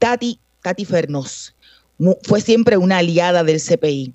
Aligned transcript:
Tati, 0.00 0.40
Tati 0.60 0.84
Fernos 0.84 1.54
fue 2.24 2.40
siempre 2.40 2.76
una 2.76 2.98
aliada 2.98 3.44
del 3.44 3.62
CPI 3.62 4.12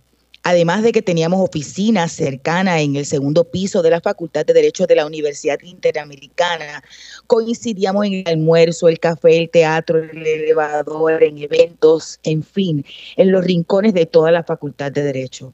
Además 0.49 0.81
de 0.81 0.91
que 0.91 1.03
teníamos 1.03 1.47
oficinas 1.47 2.11
cercanas 2.11 2.81
en 2.81 2.95
el 2.95 3.05
segundo 3.05 3.43
piso 3.43 3.83
de 3.83 3.91
la 3.91 4.01
Facultad 4.01 4.47
de 4.47 4.53
Derecho 4.53 4.87
de 4.87 4.95
la 4.95 5.05
Universidad 5.05 5.59
Interamericana, 5.61 6.83
coincidíamos 7.27 8.07
en 8.07 8.13
el 8.13 8.23
almuerzo, 8.25 8.89
el 8.89 8.99
café, 8.99 9.37
el 9.37 9.51
teatro, 9.51 9.99
el 9.99 10.25
elevador, 10.25 11.21
en 11.21 11.37
eventos, 11.37 12.19
en 12.23 12.41
fin, 12.41 12.83
en 13.15 13.31
los 13.31 13.45
rincones 13.45 13.93
de 13.93 14.07
toda 14.07 14.31
la 14.31 14.43
Facultad 14.43 14.91
de 14.91 15.03
Derecho. 15.03 15.53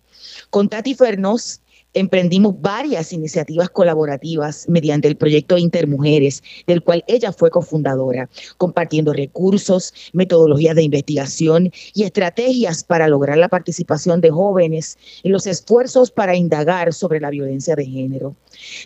Con 0.49 0.69
Tati 0.69 0.95
Fernos 0.95 1.59
emprendimos 1.95 2.61
varias 2.61 3.11
iniciativas 3.13 3.69
colaborativas 3.69 4.67
mediante 4.69 5.07
el 5.07 5.15
proyecto 5.15 5.57
Intermujeres, 5.57 6.43
del 6.67 6.83
cual 6.83 7.03
ella 7.07 7.31
fue 7.31 7.49
cofundadora, 7.49 8.29
compartiendo 8.57 9.13
recursos, 9.13 9.93
metodologías 10.13 10.75
de 10.75 10.83
investigación 10.83 11.71
y 11.93 12.03
estrategias 12.03 12.83
para 12.83 13.07
lograr 13.07 13.37
la 13.37 13.49
participación 13.49 14.21
de 14.21 14.29
jóvenes 14.29 14.97
en 15.23 15.31
los 15.31 15.47
esfuerzos 15.47 16.11
para 16.11 16.35
indagar 16.35 16.93
sobre 16.93 17.19
la 17.19 17.29
violencia 17.29 17.75
de 17.75 17.85
género. 17.85 18.35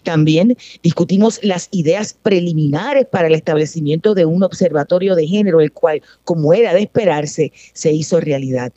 También 0.04 0.56
discutimos 0.84 1.40
las 1.44 1.68
ideas 1.72 2.16
preliminares 2.22 3.06
para 3.06 3.28
el 3.28 3.36
establecimiento 3.36 4.14
de 4.14 4.26
un 4.26 4.44
observatorio 4.44 5.16
de 5.16 5.28
género, 5.28 5.62
el 5.62 5.72
cual, 5.72 6.02
como 6.24 6.54
era 6.54 6.74
de 6.74 6.82
esperarse, 6.82 7.52
se 7.74 7.92
hizo 7.92 8.20
realidad 8.20 8.72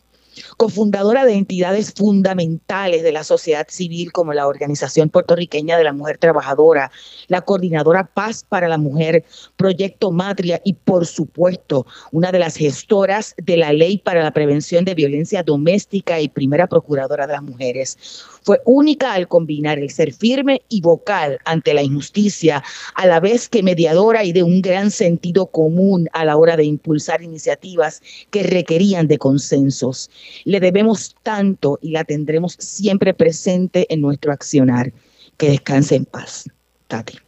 cofundadora 0.57 1.25
de 1.25 1.35
entidades 1.35 1.93
fundamentales 1.93 3.03
de 3.03 3.13
la 3.13 3.25
sociedad 3.25 3.67
civil 3.69 4.13
como 4.13 4.33
la 4.33 4.47
Organización 4.47 5.09
Puertorriqueña 5.09 5.77
de 5.77 5.85
la 5.85 5.93
Mujer 5.93 6.19
Trabajadora, 6.19 6.91
la 7.29 7.43
Coordinadora 7.43 8.05
Paz 8.05 8.45
para 8.49 8.69
la 8.69 8.79
Mujer, 8.79 9.25
Proyecto 9.57 10.11
Matria 10.11 10.61
y 10.65 10.75
por 10.75 11.07
supuesto 11.07 11.87
una 12.11 12.33
de 12.33 12.39
las 12.39 12.57
gestoras 12.57 13.35
de 13.37 13.57
la 13.57 13.73
Ley 13.73 13.99
para 13.99 14.23
la 14.23 14.33
Prevención 14.33 14.85
de 14.85 14.95
Violencia 14.95 15.43
Doméstica 15.43 16.21
y 16.21 16.29
primera 16.29 16.67
Procuradora 16.67 17.27
de 17.27 17.33
las 17.33 17.43
Mujeres. 17.43 18.25
Fue 18.43 18.61
única 18.65 19.13
al 19.15 19.29
combinar 19.29 19.79
el 19.79 19.91
ser 19.91 20.13
firme 20.13 20.63
y 20.69 20.81
vocal 20.81 21.39
ante 21.45 21.75
la 21.75 21.83
injusticia, 21.83 22.63
a 22.95 23.07
la 23.07 23.21
vez 23.21 23.49
que 23.49 23.63
mediadora 23.63 24.25
y 24.25 24.33
de 24.33 24.43
un 24.43 24.63
gran 24.63 24.91
sentido 24.91 25.47
común 25.47 26.09
a 26.13 26.25
la 26.25 26.37
hora 26.37 26.57
de 26.57 26.65
impulsar 26.65 27.23
iniciativas 27.23 28.03
que 28.31 28.43
requerían 28.43 29.07
de 29.07 29.19
consensos. 29.19 30.11
Le 30.45 30.61
debemos 30.61 31.15
tanto 31.23 31.79
y 31.81 31.91
la 31.91 32.05
tendremos 32.05 32.57
siempre 32.59 33.15
presente 33.15 33.87
en 33.93 34.01
nuestro 34.01 34.33
accionar. 34.33 34.93
Que 35.37 35.51
descanse 35.51 35.97
en 35.97 36.05
paz. 36.05 36.45
Tati. 36.89 37.19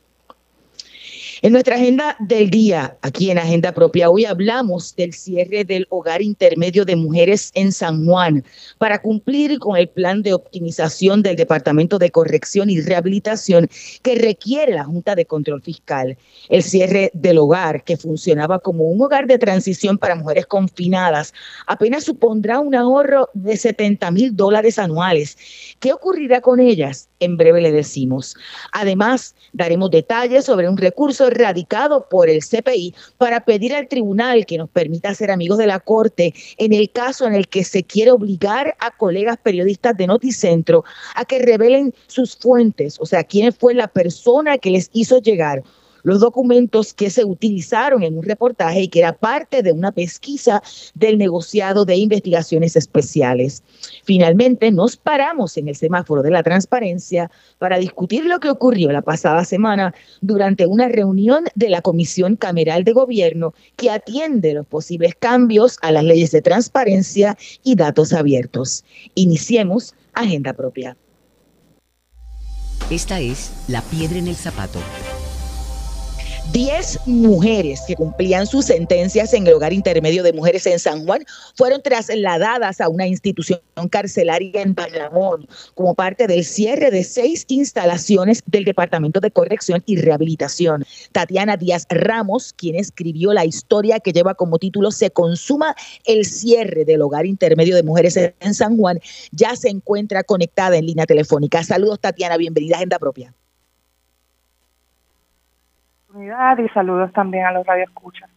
En 1.45 1.53
nuestra 1.53 1.75
agenda 1.75 2.17
del 2.21 2.49
día, 2.49 2.97
aquí 3.03 3.31
en 3.31 3.37
Agenda 3.37 3.73
Propia, 3.73 4.09
hoy 4.09 4.25
hablamos 4.25 4.97
del 4.97 5.13
cierre 5.13 5.63
del 5.63 5.87
hogar 5.91 6.23
intermedio 6.23 6.87
de 6.87 6.97
mujeres 6.97 7.51
en 7.53 7.71
San 7.71 8.07
Juan 8.07 8.43
para 8.79 9.03
cumplir 9.03 9.59
con 9.59 9.77
el 9.77 9.91
plan 9.91 10.23
de 10.23 10.33
optimización 10.33 11.23
del 11.23 11.37
Departamento 11.37 11.99
de 11.99 12.11
Corrección 12.11 12.71
y 12.71 12.81
Rehabilitación 12.81 13.69
que 14.01 14.15
requiere 14.15 14.73
la 14.73 14.85
Junta 14.85 15.15
de 15.15 15.27
Control 15.27 15.61
Fiscal. 15.61 16.17
El 16.49 16.63
cierre 16.63 17.11
del 17.13 17.37
hogar, 17.37 17.85
que 17.85 17.99
funcionaba 17.99 18.59
como 18.59 18.85
un 18.85 19.03
hogar 19.03 19.27
de 19.27 19.37
transición 19.37 19.99
para 19.99 20.17
mujeres 20.17 20.47
confinadas, 20.47 21.35
apenas 21.67 22.05
supondrá 22.05 22.59
un 22.59 22.75
ahorro 22.75 23.29
de 23.35 23.59
70 23.59 24.11
mil 24.13 24.35
dólares 24.35 24.79
anuales. 24.79 25.37
¿Qué 25.79 25.93
ocurrirá 25.93 26.41
con 26.41 26.59
ellas? 26.59 27.11
En 27.21 27.37
breve 27.37 27.61
le 27.61 27.71
decimos. 27.71 28.35
Además, 28.73 29.35
daremos 29.53 29.91
detalles 29.91 30.47
sobre 30.47 30.71
un 30.71 30.79
recurso 30.79 31.34
radicado 31.35 32.09
por 32.09 32.29
el 32.29 32.41
CPI 32.41 32.95
para 33.19 33.45
pedir 33.45 33.75
al 33.75 33.89
tribunal 33.89 34.47
que 34.47 34.59
nos 34.59 34.71
permita 34.71 35.15
ser 35.15 35.31
amigos 35.31 35.59
de 35.59 35.67
la 35.67 35.81
Corte 35.81 36.35
en 36.59 36.73
el 36.73 36.91
caso 36.91 37.27
en 37.27 37.35
el 37.35 37.49
que 37.49 37.65
se 37.65 37.83
quiere 37.83 38.11
obligar 38.11 38.77
a 38.79 38.91
colegas 38.97 39.37
periodistas 39.43 39.97
de 39.97 40.07
Noticentro 40.07 40.85
a 41.15 41.25
que 41.25 41.41
revelen 41.41 41.95
sus 42.07 42.37
fuentes, 42.37 42.99
o 43.01 43.07
sea, 43.07 43.25
quién 43.25 43.53
fue 43.53 43.75
la 43.75 43.89
persona 43.89 44.59
que 44.59 44.71
les 44.71 44.91
hizo 44.93 45.21
llegar 45.21 45.63
los 46.05 46.21
documentos 46.21 46.95
que 46.95 47.11
se 47.11 47.25
utilizaron 47.25 48.05
en 48.05 48.17
un 48.17 48.23
reportaje 48.23 48.83
y 48.83 48.89
que 48.89 49.01
era 49.01 49.13
parte 49.13 49.63
de 49.63 49.73
una 49.73 49.91
pesquisa 49.91 50.63
del 50.95 51.19
negociado 51.19 51.85
de 51.85 51.97
investigaciones 51.97 52.77
especiales. 52.77 53.65
Finalmente, 54.05 54.71
nos 54.71 54.97
paramos 54.97 55.57
en 55.57 55.69
el 55.69 55.75
semáforo 55.75 56.23
de 56.23 56.31
la 56.31 56.45
transparencia 56.45 57.31
para 57.59 57.79
discutir 57.79 58.25
lo 58.27 58.39
que 58.39 58.51
ocurrió 58.51 58.93
la 58.93 59.03
pasada 59.03 59.45
semana 59.45 59.95
durante 60.21 60.67
una 60.67 60.89
reunión 60.89 61.45
de 61.55 61.71
la 61.71 61.83
Comisión 61.83 62.37
Cameral 62.37 62.85
de 62.85 62.93
Gobierno 62.93 63.55
que 63.77 63.91
atiende 63.91 64.55
los 64.55 64.67
posibles 64.67 65.15
cambios 65.19 65.79
a 65.83 65.91
las 65.91 66.05
leyes 66.05 66.31
de 66.31 66.43
transparencia 66.43 67.37
y 67.63 67.75
datos 67.75 68.13
abiertos. 68.13 68.85
Iniciemos 69.15 69.95
Agenda 70.13 70.53
Propia. 70.53 70.97
Esta 72.91 73.19
es 73.19 73.51
La 73.67 73.81
Piedra 73.81 74.19
en 74.19 74.29
el 74.29 74.37
Zapato 74.37 74.79
10 76.55 77.09
mujeres 77.09 77.81
que 77.85 77.97
cumplían 77.97 78.47
sus 78.47 78.67
sentencias 78.67 79.35
en 79.35 79.45
el 79.45 79.55
hogar 79.55 79.73
intermedio 79.73 80.23
de 80.23 80.33
mujeres 80.33 80.65
en 80.67 80.79
San 80.79 81.05
Juan 81.05 81.25
fueron 81.57 81.83
trasladadas 81.83 82.81
a 82.81 82.89
una 82.89 83.09
institución 83.09 83.59
carcelaria 83.91 84.63
en 84.63 84.73
Bayamón 84.73 85.49
como 85.75 85.97
parte 85.97 86.29
del 86.29 86.45
cierre 86.45 86.93
de 86.93 87.03
seis 87.03 87.45
instalaciones 87.49 88.45
del 88.47 88.65
Departamento 88.65 89.19
de 89.19 89.33
Corrección 89.33 89.83
y 89.85 89.97
Rehabilitación. 89.97 90.85
Tatiana 91.11 91.57
Díaz 91.57 91.87
Ramos, 91.91 92.53
quien 92.53 92.77
escribió 92.77 93.33
la 93.33 93.45
historia 93.45 93.99
que 93.99 94.13
lleva 94.13 94.35
como 94.37 94.61
título 94.61 94.93
Se 94.93 95.11
consuma 95.11 95.75
el 96.05 96.25
cierre 96.25 96.85
del 96.85 97.03
hogar 97.03 97.27
intermedio 97.27 97.75
de 97.75 97.83
mujeres 97.83 98.17
en 98.17 98.55
San 98.55 98.77
Juan, 98.77 99.01
ya 99.33 99.57
se 99.57 99.71
encuentra 99.71 100.23
conectada 100.23 100.77
en 100.77 100.87
línea 100.87 101.05
telefónica. 101.05 101.65
Saludos 101.65 101.99
Tatiana, 101.99 102.37
bienvenida 102.37 102.77
a 102.77 102.79
Agenda 102.79 103.01
Propia 103.01 103.35
y 106.17 106.69
saludos 106.69 107.13
también 107.13 107.47
a 107.47 107.53
los 107.53 107.67
radioescuchas. 107.67 108.31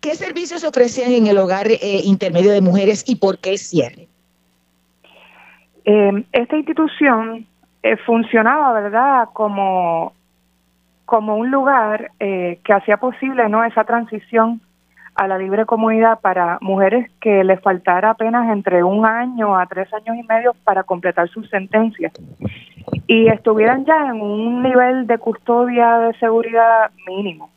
¿Qué 0.00 0.14
servicios 0.14 0.64
ofrecían 0.64 1.12
en 1.12 1.26
el 1.26 1.38
hogar 1.38 1.68
eh, 1.68 2.00
intermedio 2.04 2.52
de 2.52 2.60
mujeres 2.60 3.04
y 3.06 3.16
por 3.16 3.38
qué 3.38 3.56
cierre? 3.56 4.08
Eh, 5.84 6.24
esta 6.32 6.56
institución 6.56 7.46
eh, 7.82 7.96
funcionaba, 7.98 8.80
¿verdad?, 8.80 9.28
como, 9.32 10.12
como 11.04 11.36
un 11.36 11.50
lugar 11.50 12.10
que 12.18 12.72
hacía 12.72 12.96
posible 12.96 13.48
no 13.48 13.64
esa 13.64 13.84
transición 13.84 14.60
a 15.16 15.26
la 15.26 15.38
libre 15.38 15.64
comunidad 15.64 16.20
para 16.20 16.58
mujeres 16.60 17.10
que 17.20 17.42
les 17.42 17.60
faltara 17.60 18.10
apenas 18.10 18.52
entre 18.52 18.84
un 18.84 19.06
año 19.06 19.56
a 19.58 19.66
tres 19.66 19.92
años 19.94 20.16
y 20.16 20.22
medio 20.22 20.54
para 20.64 20.82
completar 20.84 21.28
sus 21.28 21.48
sentencias. 21.48 22.12
y 23.08 23.26
estuvieran 23.28 23.84
ya 23.84 24.10
en 24.10 24.20
un 24.20 24.62
nivel 24.62 25.06
de 25.06 25.18
custodia 25.18 25.98
de 25.98 26.14
seguridad 26.18 26.90
mínimo. 27.06 27.50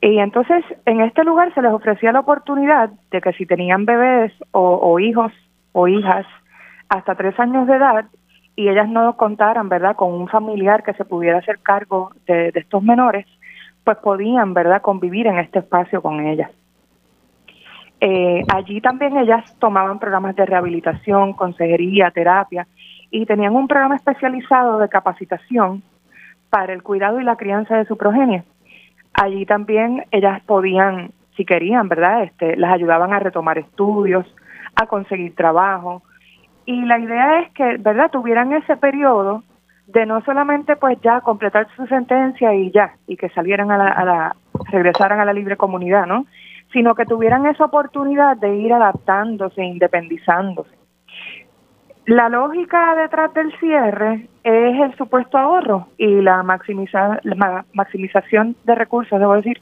Y 0.00 0.18
entonces 0.18 0.64
en 0.86 1.00
este 1.00 1.24
lugar 1.24 1.52
se 1.54 1.62
les 1.62 1.72
ofrecía 1.72 2.12
la 2.12 2.20
oportunidad 2.20 2.90
de 3.10 3.20
que 3.20 3.32
si 3.32 3.44
tenían 3.44 3.84
bebés 3.84 4.32
o, 4.52 4.98
hijos 4.98 5.32
o 5.72 5.88
hijas 5.88 6.26
hasta 6.88 7.14
tres 7.14 7.38
años 7.38 7.66
de 7.66 7.76
edad 7.76 8.04
y 8.56 8.68
ellas 8.68 8.88
no 8.88 9.16
contaran, 9.16 9.68
¿verdad?, 9.68 9.96
con 9.96 10.12
un 10.12 10.28
familiar 10.28 10.82
que 10.82 10.94
se 10.94 11.04
pudiera 11.04 11.38
hacer 11.38 11.58
cargo 11.60 12.12
de, 12.26 12.50
de 12.52 12.60
estos 12.60 12.82
menores, 12.82 13.26
pues 13.90 14.04
podían, 14.04 14.54
¿verdad?, 14.54 14.82
convivir 14.82 15.26
en 15.26 15.38
este 15.38 15.58
espacio 15.58 16.00
con 16.00 16.24
ellas. 16.24 16.50
Eh, 18.00 18.44
allí 18.54 18.80
también 18.80 19.16
ellas 19.16 19.44
tomaban 19.58 19.98
programas 19.98 20.36
de 20.36 20.46
rehabilitación, 20.46 21.32
consejería, 21.32 22.12
terapia 22.12 22.68
y 23.10 23.26
tenían 23.26 23.56
un 23.56 23.66
programa 23.66 23.96
especializado 23.96 24.78
de 24.78 24.88
capacitación 24.88 25.82
para 26.50 26.72
el 26.72 26.84
cuidado 26.84 27.20
y 27.20 27.24
la 27.24 27.34
crianza 27.34 27.76
de 27.76 27.84
su 27.84 27.96
progenie. 27.96 28.44
Allí 29.12 29.44
también 29.44 30.04
ellas 30.12 30.40
podían, 30.46 31.10
si 31.36 31.44
querían, 31.44 31.88
¿verdad? 31.88 32.22
Este, 32.22 32.56
las 32.56 32.72
ayudaban 32.72 33.12
a 33.12 33.18
retomar 33.18 33.58
estudios, 33.58 34.24
a 34.76 34.86
conseguir 34.86 35.34
trabajo. 35.34 36.02
Y 36.64 36.84
la 36.84 36.98
idea 37.00 37.40
es 37.40 37.50
que, 37.54 37.76
¿verdad?, 37.78 38.10
tuvieran 38.12 38.52
ese 38.52 38.76
periodo 38.76 39.42
de 39.92 40.06
no 40.06 40.20
solamente 40.22 40.76
pues 40.76 40.98
ya 41.00 41.20
completar 41.20 41.66
su 41.76 41.86
sentencia 41.86 42.54
y 42.54 42.70
ya, 42.70 42.94
y 43.06 43.16
que 43.16 43.28
salieran 43.30 43.70
a 43.70 43.78
la, 43.78 43.88
a 43.88 44.04
la 44.04 44.36
regresaran 44.70 45.20
a 45.20 45.24
la 45.24 45.32
libre 45.32 45.56
comunidad, 45.56 46.06
¿no? 46.06 46.26
Sino 46.72 46.94
que 46.94 47.04
tuvieran 47.04 47.46
esa 47.46 47.64
oportunidad 47.64 48.36
de 48.36 48.56
ir 48.56 48.72
adaptándose, 48.72 49.62
independizándose. 49.64 50.70
La 52.06 52.28
lógica 52.28 52.94
detrás 52.94 53.32
del 53.34 53.52
cierre 53.58 54.28
es 54.42 54.80
el 54.80 54.96
supuesto 54.96 55.38
ahorro 55.38 55.88
y 55.96 56.20
la, 56.20 56.42
la 57.22 57.64
maximización 57.72 58.56
de 58.64 58.74
recursos, 58.74 59.18
debo 59.18 59.34
decir, 59.34 59.60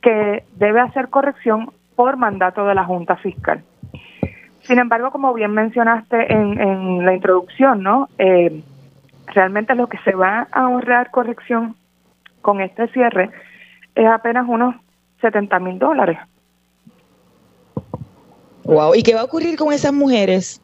que 0.00 0.44
debe 0.56 0.80
hacer 0.80 1.08
corrección 1.08 1.70
por 1.96 2.16
mandato 2.16 2.64
de 2.66 2.74
la 2.74 2.84
Junta 2.84 3.16
Fiscal. 3.16 3.62
Sin 4.60 4.78
embargo, 4.78 5.10
como 5.10 5.32
bien 5.34 5.52
mencionaste 5.52 6.32
en, 6.32 6.60
en 6.60 7.06
la 7.06 7.14
introducción, 7.14 7.82
¿no? 7.82 8.08
Eh, 8.18 8.62
realmente 9.34 9.74
lo 9.74 9.88
que 9.88 9.98
se 9.98 10.14
va 10.14 10.48
a 10.52 10.60
ahorrar 10.64 11.10
corrección 11.10 11.76
con 12.42 12.60
este 12.60 12.88
cierre 12.88 13.30
es 13.94 14.06
apenas 14.06 14.46
unos 14.48 14.74
70 15.20 15.58
mil 15.58 15.78
dólares. 15.78 16.18
Wow, 18.64 18.94
¿y 18.94 19.02
qué 19.02 19.14
va 19.14 19.22
a 19.22 19.24
ocurrir 19.24 19.56
con 19.56 19.72
esas 19.72 19.92
mujeres? 19.92 20.62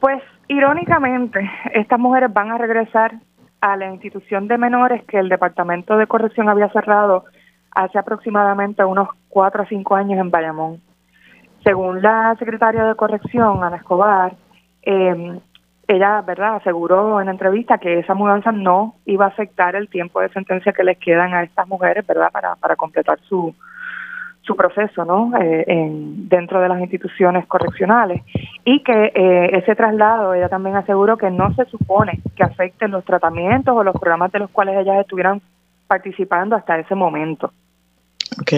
Pues 0.00 0.22
irónicamente, 0.48 1.50
estas 1.72 1.98
mujeres 1.98 2.32
van 2.32 2.50
a 2.50 2.58
regresar 2.58 3.14
a 3.60 3.76
la 3.76 3.90
institución 3.90 4.46
de 4.46 4.58
menores 4.58 5.02
que 5.04 5.18
el 5.18 5.28
Departamento 5.28 5.96
de 5.96 6.06
Corrección 6.06 6.48
había 6.48 6.68
cerrado 6.68 7.24
hace 7.70 7.98
aproximadamente 7.98 8.84
unos 8.84 9.08
cuatro 9.28 9.62
a 9.62 9.66
cinco 9.66 9.96
años 9.96 10.20
en 10.20 10.30
Bayamón. 10.30 10.80
Según 11.64 12.02
la 12.02 12.36
secretaria 12.38 12.84
de 12.84 12.94
Corrección, 12.94 13.64
Ana 13.64 13.76
Escobar, 13.76 14.34
eh, 14.82 15.40
ella, 15.88 16.22
¿verdad?, 16.22 16.56
aseguró 16.56 17.20
en 17.20 17.26
la 17.26 17.32
entrevista 17.32 17.78
que 17.78 18.00
esa 18.00 18.14
mudanza 18.14 18.52
no 18.52 18.94
iba 19.04 19.26
a 19.26 19.28
afectar 19.28 19.76
el 19.76 19.88
tiempo 19.88 20.20
de 20.20 20.28
sentencia 20.30 20.72
que 20.72 20.84
les 20.84 20.98
quedan 20.98 21.34
a 21.34 21.42
estas 21.42 21.68
mujeres, 21.68 22.06
¿verdad?, 22.06 22.30
para, 22.32 22.56
para 22.56 22.76
completar 22.76 23.18
su, 23.28 23.54
su 24.46 24.56
proceso 24.56 25.04
¿no? 25.04 25.32
Eh, 25.38 25.64
en, 25.66 26.28
dentro 26.28 26.60
de 26.60 26.68
las 26.68 26.80
instituciones 26.80 27.46
correccionales 27.46 28.22
y 28.64 28.82
que 28.82 29.12
eh, 29.14 29.50
ese 29.52 29.74
traslado, 29.74 30.34
ella 30.34 30.48
también 30.48 30.76
aseguró 30.76 31.16
que 31.16 31.30
no 31.30 31.52
se 31.54 31.64
supone 31.66 32.20
que 32.36 32.44
afecte 32.44 32.88
los 32.88 33.04
tratamientos 33.04 33.76
o 33.76 33.82
los 33.82 33.94
programas 33.96 34.32
de 34.32 34.38
los 34.38 34.50
cuales 34.50 34.78
ellas 34.78 35.00
estuvieran 35.00 35.42
participando 35.88 36.56
hasta 36.56 36.78
ese 36.78 36.94
momento. 36.94 37.52
Ok, 38.40 38.52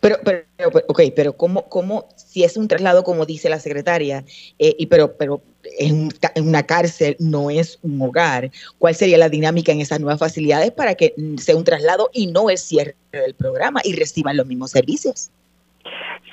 pero, 0.00 0.16
pero, 0.24 0.44
okay, 0.88 1.10
pero 1.10 1.32
¿cómo, 1.32 1.62
¿cómo, 1.68 2.06
si 2.16 2.44
es 2.44 2.56
un 2.56 2.68
traslado 2.68 3.02
como 3.02 3.24
dice 3.24 3.48
la 3.48 3.58
secretaria, 3.58 4.24
eh, 4.58 4.74
y 4.78 4.86
pero, 4.86 5.16
pero 5.16 5.40
en, 5.78 6.08
una 6.36 6.62
cárcel 6.64 7.16
no 7.18 7.50
es 7.50 7.78
un 7.82 8.00
hogar, 8.02 8.50
cuál 8.78 8.94
sería 8.94 9.18
la 9.18 9.28
dinámica 9.28 9.72
en 9.72 9.80
esas 9.80 10.00
nuevas 10.00 10.20
facilidades 10.20 10.70
para 10.70 10.94
que 10.94 11.14
sea 11.38 11.56
un 11.56 11.64
traslado 11.64 12.10
y 12.12 12.26
no 12.26 12.50
el 12.50 12.58
cierre 12.58 12.94
del 13.12 13.34
programa 13.34 13.80
y 13.84 13.96
reciban 13.96 14.36
los 14.36 14.46
mismos 14.46 14.70
servicios? 14.70 15.30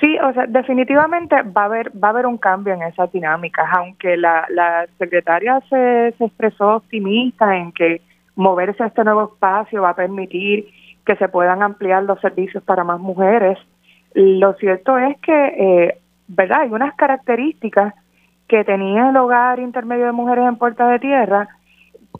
Sí, 0.01 0.17
o 0.19 0.33
sea, 0.33 0.45
definitivamente 0.47 1.41
va 1.43 1.63
a 1.63 1.65
haber 1.65 1.91
va 1.91 2.09
a 2.09 2.11
haber 2.11 2.25
un 2.25 2.37
cambio 2.37 2.73
en 2.73 2.81
esas 2.83 3.11
dinámicas, 3.11 3.65
aunque 3.71 4.17
la, 4.17 4.45
la 4.49 4.87
secretaria 4.97 5.61
se, 5.69 6.13
se 6.17 6.25
expresó 6.25 6.75
optimista 6.75 7.55
en 7.55 7.71
que 7.71 8.01
moverse 8.35 8.83
a 8.83 8.87
este 8.87 9.03
nuevo 9.03 9.31
espacio 9.33 9.81
va 9.81 9.91
a 9.91 9.95
permitir 9.95 10.67
que 11.05 11.15
se 11.15 11.27
puedan 11.29 11.61
ampliar 11.61 12.03
los 12.03 12.19
servicios 12.21 12.63
para 12.63 12.83
más 12.83 12.99
mujeres. 12.99 13.57
Lo 14.13 14.53
cierto 14.53 14.97
es 14.97 15.17
que, 15.19 15.33
eh, 15.33 15.97
¿verdad? 16.27 16.61
Hay 16.61 16.69
unas 16.69 16.95
características 16.95 17.93
que 18.47 18.63
tenía 18.63 19.09
el 19.09 19.17
hogar 19.17 19.59
intermedio 19.59 20.05
de 20.05 20.11
mujeres 20.11 20.45
en 20.47 20.57
Puerta 20.57 20.87
de 20.87 20.99
Tierra 20.99 21.49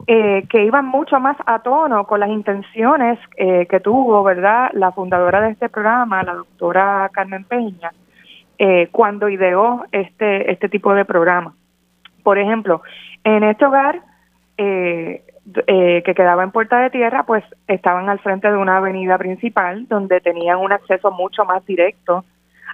eh, 0.07 0.45
que 0.50 0.65
iban 0.65 0.85
mucho 0.85 1.19
más 1.19 1.38
a 1.45 1.59
tono 1.59 2.06
con 2.06 2.19
las 2.19 2.30
intenciones 2.30 3.19
eh, 3.38 3.68
que 3.69 3.80
tuvo, 3.80 4.21
¿verdad? 4.24 4.69
La 4.74 4.91
fundadora 4.91 5.39
de 5.41 5.51
este 5.51 5.69
programa, 5.69 6.24
la 6.24 6.33
doctora 6.33 7.09
Carmen 7.13 7.45
Peña, 7.45 7.91
eh, 8.57 8.89
cuando 8.91 9.29
ideó 9.29 9.86
este, 9.91 10.51
este 10.51 10.68
tipo 10.68 10.94
de 10.94 11.06
programa. 11.06 11.53
Por 12.21 12.38
ejemplo, 12.38 12.81
en 13.24 13.44
este 13.44 13.65
hogar, 13.65 14.01
eh, 14.57 15.23
eh, 15.67 16.03
que 16.05 16.15
quedaba 16.15 16.44
en 16.44 16.51
Puerta 16.51 16.79
de 16.79 16.89
Tierra, 16.89 17.23
pues 17.23 17.44
estaban 17.67 18.07
al 18.07 18.19
frente 18.19 18.50
de 18.50 18.57
una 18.57 18.77
avenida 18.77 19.17
principal 19.17 19.88
donde 19.89 20.21
tenían 20.21 20.59
un 20.59 20.71
acceso 20.71 21.11
mucho 21.11 21.44
más 21.44 21.65
directo 21.65 22.23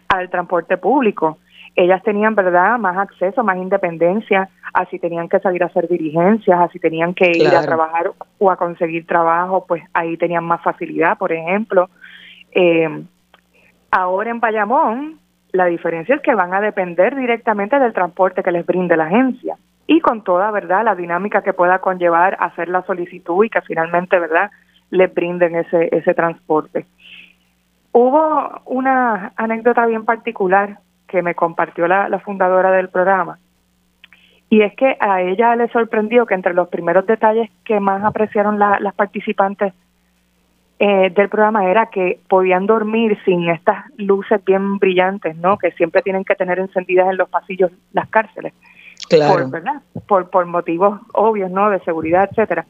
al 0.08 0.30
transporte 0.30 0.78
público. 0.78 1.40
Ellas 1.76 2.04
tenían, 2.04 2.36
¿verdad?, 2.36 2.78
más 2.78 2.98
acceso, 2.98 3.44
más 3.44 3.58
independencia, 3.58 4.50
así 4.74 5.00
tenían 5.00 5.30
que 5.30 5.40
salir 5.40 5.64
a 5.64 5.68
hacer 5.68 5.88
diligencias, 5.88 6.60
así 6.60 6.78
tenían 6.78 7.14
que 7.14 7.32
ir 7.32 7.48
a 7.48 7.62
trabajar 7.64 8.12
o 8.38 8.52
a 8.52 8.56
conseguir 8.56 9.08
trabajo, 9.08 9.66
pues 9.68 9.84
ahí 9.94 10.16
tenían 10.18 10.44
más 10.44 10.62
facilidad, 10.62 11.18
por 11.18 11.32
ejemplo. 11.32 11.90
Eh, 12.52 13.04
ahora 13.90 14.30
en 14.30 14.40
Bayamón, 14.40 15.20
la 15.54 15.66
diferencia 15.66 16.16
es 16.16 16.22
que 16.22 16.36
van 16.36 16.54
a 16.54 16.62
depender 16.62 17.16
directamente 17.16 17.80
del 17.80 17.94
transporte 17.94 18.44
que 18.44 18.52
les 18.52 18.66
brinde 18.66 18.96
la 18.96 19.06
agencia 19.06 19.58
y 19.90 20.02
con 20.02 20.24
toda 20.24 20.52
verdad 20.52 20.86
la 20.86 20.94
dinámica 20.94 21.42
que 21.42 21.52
pueda 21.52 21.80
conllevar 21.80 22.38
hacer 22.40 22.70
la 22.70 22.84
solicitud 22.84 23.44
y 23.44 23.50
que 23.50 23.62
finalmente 23.62 24.20
verdad 24.20 24.52
les 24.92 25.12
brinden 25.12 25.56
ese 25.56 25.90
ese 25.92 26.14
transporte. 26.14 26.86
Hubo 27.92 28.62
una 28.66 29.34
anécdota 29.36 29.88
bien 29.88 30.06
particular 30.06 30.78
que 31.08 31.24
me 31.24 31.34
compartió 31.34 31.88
la, 31.88 32.20
fundadora 32.20 32.70
del 32.72 32.90
programa 32.90 33.40
y 34.48 34.62
es 34.62 34.76
que 34.76 34.96
a 35.00 35.24
ella 35.24 35.56
le 35.56 35.70
sorprendió 35.70 36.28
que 36.28 36.36
entre 36.36 36.54
los 36.54 36.68
primeros 36.68 37.08
detalles 37.08 37.50
que 37.66 37.80
más 37.80 38.04
apreciaron 38.04 38.60
las 38.60 38.94
participantes 38.94 39.74
eh, 40.78 41.10
del 41.10 41.30
programa 41.30 41.66
era 41.66 41.88
que 41.88 42.20
podían 42.30 42.68
dormir 42.68 43.18
sin 43.26 43.50
estas 43.50 43.86
luces 43.98 44.46
bien 44.46 44.78
brillantes, 44.78 45.36
¿no? 45.36 45.58
Que 45.58 45.72
siempre 45.72 46.04
tienen 46.04 46.24
que 46.24 46.36
tener 46.36 46.60
encendidas 46.60 47.10
en 47.10 47.18
los 47.18 47.28
pasillos 47.28 47.72
las 47.92 48.08
cárceles 48.10 48.54
por, 49.08 49.50
¿verdad? 49.50 49.82
Por, 50.08 50.30
por 50.30 50.46
motivos 50.46 51.00
obvios, 51.14 51.52
¿no? 51.52 51.70
De 51.70 51.80
seguridad, 51.82 52.28
etcétera. 52.30 52.66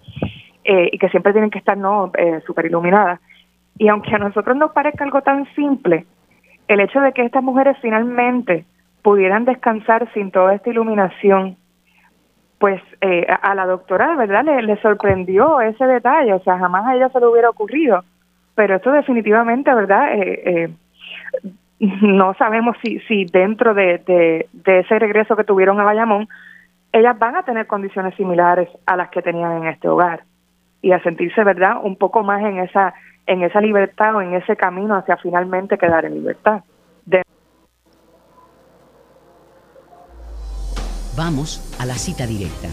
Eh, 0.63 0.89
y 0.91 0.97
que 0.97 1.09
siempre 1.09 1.33
tienen 1.33 1.49
que 1.49 1.59
estar, 1.59 1.77
¿no? 1.77 2.11
Eh, 2.17 2.41
super 2.45 2.65
iluminadas. 2.65 3.19
Y 3.77 3.87
aunque 3.87 4.13
a 4.13 4.19
nosotros 4.19 4.57
nos 4.57 4.71
parezca 4.71 5.03
algo 5.03 5.21
tan 5.21 5.45
simple, 5.55 6.05
el 6.67 6.79
hecho 6.81 6.99
de 7.01 7.13
que 7.13 7.23
estas 7.23 7.43
mujeres 7.43 7.77
finalmente 7.81 8.65
pudieran 9.01 9.45
descansar 9.45 10.11
sin 10.13 10.31
toda 10.31 10.53
esta 10.53 10.69
iluminación, 10.69 11.57
pues 12.59 12.81
eh, 13.01 13.25
a 13.41 13.55
la 13.55 13.65
doctora, 13.65 14.15
¿verdad? 14.17 14.43
Le, 14.43 14.61
le 14.61 14.81
sorprendió 14.81 15.61
ese 15.61 15.85
detalle, 15.85 16.33
o 16.33 16.43
sea, 16.43 16.59
jamás 16.59 16.85
a 16.85 16.95
ella 16.95 17.09
se 17.09 17.19
le 17.19 17.27
hubiera 17.27 17.49
ocurrido. 17.49 18.03
Pero 18.55 18.75
esto 18.75 18.91
definitivamente, 18.91 19.73
¿verdad? 19.73 20.13
Eh, 20.15 20.41
eh, 20.45 20.69
no 21.79 22.33
sabemos 22.35 22.75
si, 22.83 22.99
si 23.01 23.25
dentro 23.25 23.73
de, 23.73 23.99
de, 24.53 24.79
ese 24.79 24.99
regreso 24.99 25.35
que 25.35 25.43
tuvieron 25.43 25.79
a 25.79 25.83
Bayamón, 25.83 26.27
ellas 26.91 27.17
van 27.17 27.35
a 27.35 27.43
tener 27.43 27.67
condiciones 27.67 28.15
similares 28.15 28.69
a 28.85 28.95
las 28.95 29.09
que 29.09 29.21
tenían 29.21 29.57
en 29.57 29.67
este 29.67 29.87
hogar 29.87 30.23
y 30.81 30.91
a 30.91 31.01
sentirse, 31.03 31.43
¿verdad?, 31.43 31.77
un 31.83 31.95
poco 31.95 32.23
más 32.23 32.41
en 32.41 32.59
esa, 32.59 32.93
en 33.27 33.43
esa 33.43 33.61
libertad 33.61 34.15
o 34.15 34.21
en 34.21 34.33
ese 34.33 34.55
camino 34.55 34.95
hacia 34.95 35.17
finalmente 35.17 35.77
quedar 35.77 36.05
en 36.05 36.15
libertad. 36.15 36.63
Vamos 41.19 41.59
a 41.81 41.85
la 41.85 41.95
cita 41.95 42.25
directa. 42.25 42.69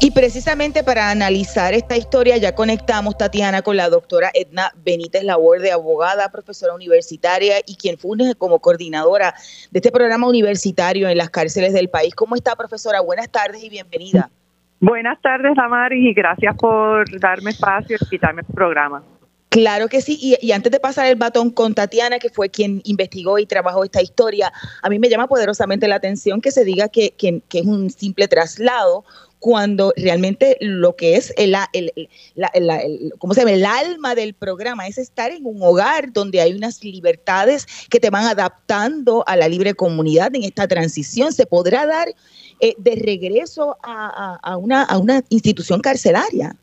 Y 0.00 0.12
precisamente 0.12 0.84
para 0.84 1.10
analizar 1.10 1.74
esta 1.74 1.96
historia 1.96 2.36
ya 2.36 2.54
conectamos, 2.54 3.18
Tatiana, 3.18 3.62
con 3.62 3.76
la 3.76 3.88
doctora 3.88 4.30
Edna 4.32 4.70
Benítez 4.84 5.22
de 5.22 5.72
abogada, 5.72 6.30
profesora 6.30 6.72
universitaria 6.72 7.56
y 7.66 7.74
quien 7.74 7.98
funge 7.98 8.36
como 8.36 8.60
coordinadora 8.60 9.34
de 9.72 9.78
este 9.80 9.90
programa 9.90 10.28
universitario 10.28 11.08
en 11.08 11.18
las 11.18 11.30
cárceles 11.30 11.72
del 11.72 11.88
país. 11.88 12.14
¿Cómo 12.14 12.36
está, 12.36 12.54
profesora? 12.54 13.00
Buenas 13.00 13.28
tardes 13.28 13.64
y 13.64 13.70
bienvenida. 13.70 14.30
Buenas 14.78 15.20
tardes, 15.20 15.56
Damaris, 15.56 16.04
y 16.04 16.14
gracias 16.14 16.54
por 16.56 17.18
darme 17.18 17.50
espacio 17.50 17.96
y 18.00 18.06
quitarme 18.06 18.42
el 18.48 18.54
programa. 18.54 19.02
Claro 19.48 19.88
que 19.88 20.02
sí, 20.02 20.36
y, 20.40 20.52
antes 20.52 20.70
de 20.70 20.78
pasar 20.78 21.06
el 21.06 21.16
batón 21.16 21.50
con 21.50 21.74
Tatiana, 21.74 22.18
que 22.18 22.28
fue 22.28 22.50
quien 22.50 22.82
investigó 22.84 23.38
y 23.38 23.46
trabajó 23.46 23.82
esta 23.82 24.02
historia, 24.02 24.52
a 24.82 24.90
mí 24.90 24.98
me 24.98 25.08
llama 25.08 25.26
poderosamente 25.26 25.88
la 25.88 25.96
atención 25.96 26.42
que 26.42 26.50
se 26.50 26.64
diga 26.64 26.88
que, 26.88 27.12
que, 27.12 27.42
es 27.50 27.66
un 27.66 27.88
simple 27.88 28.28
traslado 28.28 29.04
cuando 29.38 29.92
realmente 29.96 30.56
lo 30.60 30.96
que 30.96 31.16
es 31.16 31.32
el, 31.36 31.54
el, 31.72 33.12
¿cómo 33.18 33.34
se 33.34 33.40
llama? 33.40 33.52
el 33.52 33.64
alma 33.64 34.14
del 34.14 34.34
programa 34.34 34.86
es 34.86 34.98
estar 34.98 35.30
en 35.30 35.46
un 35.46 35.62
hogar 35.62 36.12
donde 36.12 36.40
hay 36.40 36.54
unas 36.54 36.82
libertades 36.82 37.66
que 37.88 38.00
te 38.00 38.10
van 38.10 38.24
adaptando 38.24 39.24
a 39.26 39.36
la 39.36 39.48
libre 39.48 39.74
comunidad 39.74 40.34
en 40.34 40.44
esta 40.44 40.66
transición. 40.66 41.32
¿Se 41.32 41.46
podrá 41.46 41.86
dar 41.86 42.08
eh, 42.60 42.74
de 42.78 42.96
regreso 42.96 43.76
a, 43.82 44.38
a, 44.42 44.56
una, 44.56 44.82
a 44.82 44.98
una 44.98 45.22
institución 45.28 45.80
carcelaria? 45.80 46.56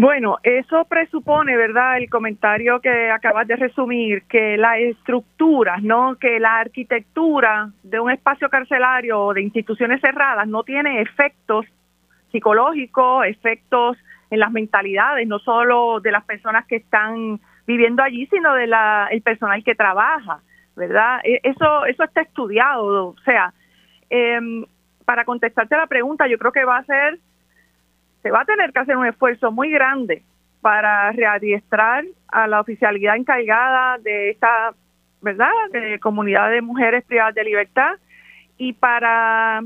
Bueno, 0.00 0.38
eso 0.42 0.86
presupone, 0.86 1.54
¿verdad? 1.58 1.98
El 1.98 2.08
comentario 2.08 2.80
que 2.80 3.10
acabas 3.10 3.46
de 3.46 3.56
resumir, 3.56 4.22
que 4.22 4.56
las 4.56 4.78
estructuras, 4.78 5.82
¿no? 5.82 6.16
Que 6.16 6.40
la 6.40 6.58
arquitectura 6.58 7.68
de 7.82 8.00
un 8.00 8.10
espacio 8.10 8.48
carcelario 8.48 9.20
o 9.20 9.34
de 9.34 9.42
instituciones 9.42 10.00
cerradas 10.00 10.48
no 10.48 10.62
tiene 10.62 11.02
efectos 11.02 11.66
psicológicos, 12.32 13.26
efectos 13.26 13.98
en 14.30 14.38
las 14.38 14.50
mentalidades, 14.50 15.28
no 15.28 15.38
solo 15.38 16.00
de 16.00 16.12
las 16.12 16.24
personas 16.24 16.64
que 16.64 16.76
están 16.76 17.38
viviendo 17.66 18.02
allí, 18.02 18.24
sino 18.28 18.54
de 18.54 19.20
personal 19.22 19.62
que 19.62 19.74
trabaja, 19.74 20.40
¿verdad? 20.76 21.20
E, 21.24 21.40
eso, 21.42 21.84
eso 21.84 22.04
está 22.04 22.22
estudiado, 22.22 23.08
o 23.08 23.16
sea, 23.26 23.52
em, 24.08 24.64
para 25.04 25.26
contestarte 25.26 25.76
la 25.76 25.88
pregunta, 25.88 26.26
yo 26.26 26.38
creo 26.38 26.52
que 26.52 26.64
va 26.64 26.78
a 26.78 26.84
ser 26.84 27.18
se 28.22 28.30
va 28.30 28.42
a 28.42 28.44
tener 28.44 28.72
que 28.72 28.80
hacer 28.80 28.96
un 28.96 29.06
esfuerzo 29.06 29.50
muy 29.50 29.70
grande 29.70 30.22
para 30.60 31.10
readiestrar 31.12 32.04
a 32.28 32.46
la 32.46 32.60
oficialidad 32.60 33.16
encargada 33.16 33.98
de 33.98 34.30
esta, 34.30 34.74
¿verdad?, 35.22 35.50
de 35.72 35.98
comunidad 36.00 36.50
de 36.50 36.60
mujeres 36.60 37.04
privadas 37.04 37.34
de 37.34 37.44
libertad 37.44 37.96
y 38.58 38.74
para 38.74 39.62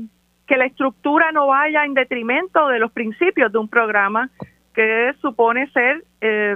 que 0.47 0.57
la 0.57 0.65
estructura 0.65 1.31
no 1.31 1.47
vaya 1.47 1.83
en 1.83 1.93
detrimento 1.93 2.67
de 2.67 2.79
los 2.79 2.91
principios 2.91 3.51
de 3.51 3.57
un 3.57 3.67
programa 3.67 4.29
que 4.73 5.13
supone 5.21 5.69
ser 5.71 6.03
eh, 6.21 6.55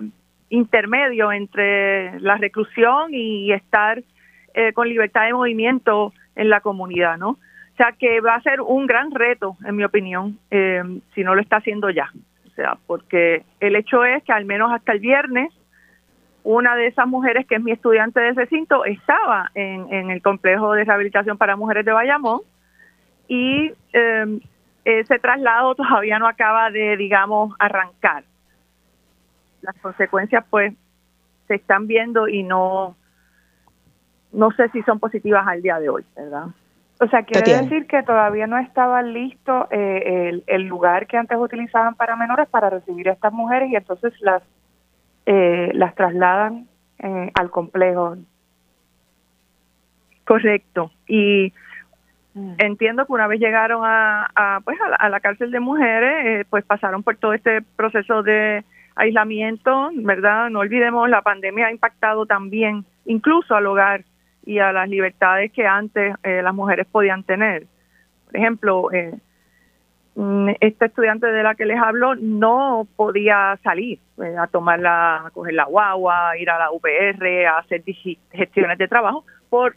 intermedio 0.50 1.32
entre 1.32 2.20
la 2.20 2.38
reclusión 2.38 3.14
y 3.14 3.52
estar 3.52 4.02
eh, 4.54 4.74
con 4.74 4.88
libertad 4.88 5.26
de 5.26 5.34
movimiento 5.34 6.14
en 6.36 6.50
la 6.50 6.62
comunidad, 6.62 7.18
¿no? 7.18 7.38
O 7.80 7.82
sea 7.82 7.94
que 7.94 8.20
va 8.20 8.36
a 8.36 8.42
ser 8.42 8.60
un 8.60 8.88
gran 8.88 9.10
reto, 9.10 9.56
en 9.64 9.78
mi 9.78 9.86
opinión, 9.86 10.38
eh, 10.52 10.84
si 11.16 11.24
no 11.24 11.34
lo 11.34 11.40
está 11.40 11.58
haciendo 11.58 11.90
ya. 11.90 12.12
O 12.46 12.50
sea, 12.50 12.78
porque 12.86 13.46
el 13.62 13.78
hecho 13.78 14.04
es 14.04 14.22
que 14.26 14.34
al 14.34 14.44
menos 14.44 14.70
hasta 14.74 14.92
el 14.92 15.00
viernes, 15.00 15.54
una 16.44 16.76
de 16.76 16.88
esas 16.88 17.08
mujeres 17.08 17.48
que 17.48 17.56
es 17.56 17.64
mi 17.64 17.72
estudiante 17.72 18.20
de 18.20 18.34
recinto 18.34 18.84
estaba 18.84 19.50
en, 19.56 20.12
el 20.12 20.22
complejo 20.22 20.74
de 20.74 20.84
rehabilitación 20.84 21.38
para 21.38 21.56
mujeres 21.56 21.86
de 21.86 21.94
Bayamón 21.94 22.42
y 23.30 23.72
eh, 23.94 24.40
ese 24.84 25.18
traslado 25.20 25.74
todavía 25.76 26.20
no 26.20 26.28
acaba 26.28 26.72
de, 26.72 26.98
digamos, 26.98 27.56
arrancar. 27.60 28.26
Las 29.62 29.78
consecuencias, 29.78 30.44
pues, 30.50 30.74
se 31.48 31.56
están 31.56 31.88
viendo 31.88 32.28
y 32.28 32.44
no, 32.44 32.98
no 34.34 34.52
sé 34.52 34.68
si 34.74 34.82
son 34.82 35.00
positivas 35.00 35.48
al 35.48 35.62
día 35.62 35.80
de 35.80 35.88
hoy, 35.88 36.04
¿verdad? 36.14 36.48
O 37.02 37.08
sea, 37.08 37.24
quiere 37.24 37.62
decir 37.62 37.88
que 37.88 38.04
todavía 38.04 38.46
no 38.46 38.58
estaba 38.58 39.02
listo 39.02 39.70
eh, 39.72 40.42
el, 40.46 40.64
lugar 40.66 41.08
que 41.08 41.16
antes 41.16 41.38
utilizaban 41.38 41.96
para 41.96 42.18
menores 42.18 42.50
para 42.50 42.70
recibir 42.70 43.08
a 43.08 43.14
estas 43.14 43.32
mujeres 43.32 43.72
y 43.72 43.78
entonces 43.78 44.14
las 44.20 44.44
eh, 45.26 45.72
las 45.76 45.96
trasladan 45.96 46.68
eh, 46.98 47.32
al 47.40 47.52
complejo. 47.52 48.18
Correcto. 50.26 50.92
Y 51.08 51.54
mm. 52.34 52.56
entiendo 52.58 53.06
que 53.06 53.14
una 53.14 53.28
vez 53.28 53.40
llegaron 53.40 53.82
a, 53.86 54.60
pues 54.66 54.78
a 55.00 55.08
la, 55.08 55.20
cárcel 55.22 55.52
de 55.52 55.62
mujeres, 55.62 56.46
pues 56.50 56.66
pasaron 56.66 57.02
por 57.04 57.16
todo 57.16 57.34
este 57.34 57.62
proceso 57.78 58.24
de 58.24 58.66
aislamiento, 58.96 59.90
¿verdad? 59.94 60.50
No 60.50 60.60
olvidemos, 60.60 61.10
la 61.10 61.22
pandemia 61.22 61.68
ha 61.68 61.72
impactado 61.72 62.26
también 62.26 62.84
incluso 63.06 63.56
al 63.56 63.68
hogar 63.68 64.04
y 64.46 64.60
a 64.60 64.72
las 64.72 64.90
libertades 64.90 65.52
que 65.52 65.66
antes 65.66 66.16
eh, 66.24 66.42
las 66.42 66.54
mujeres 66.54 66.88
podían 66.88 67.24
tener. 67.24 67.66
Por 68.26 68.38
ejemplo, 68.38 68.92
eh, 68.92 69.18
mm, 70.16 70.50
esta 70.60 70.86
estudiante 70.86 71.28
de 71.28 71.44
la 71.44 71.56
que 71.56 71.66
les 71.66 71.78
hablo 71.78 72.16
no 72.16 72.88
podía 72.96 73.58
salir 73.64 74.00
eh, 74.24 74.36
a 74.38 74.48
tomar 74.48 74.80
la, 74.80 75.28
a 75.28 75.32
coger 75.32 75.54
la 75.54 75.66
guagua, 75.66 76.38
ir 76.38 76.50
a 76.50 76.60
la 76.60 76.72
UPR, 76.72 77.46
a 77.48 77.58
hacer 77.60 77.84
gestiones 78.32 78.78
de 78.78 78.88
trabajo 78.88 79.26
por 79.50 79.76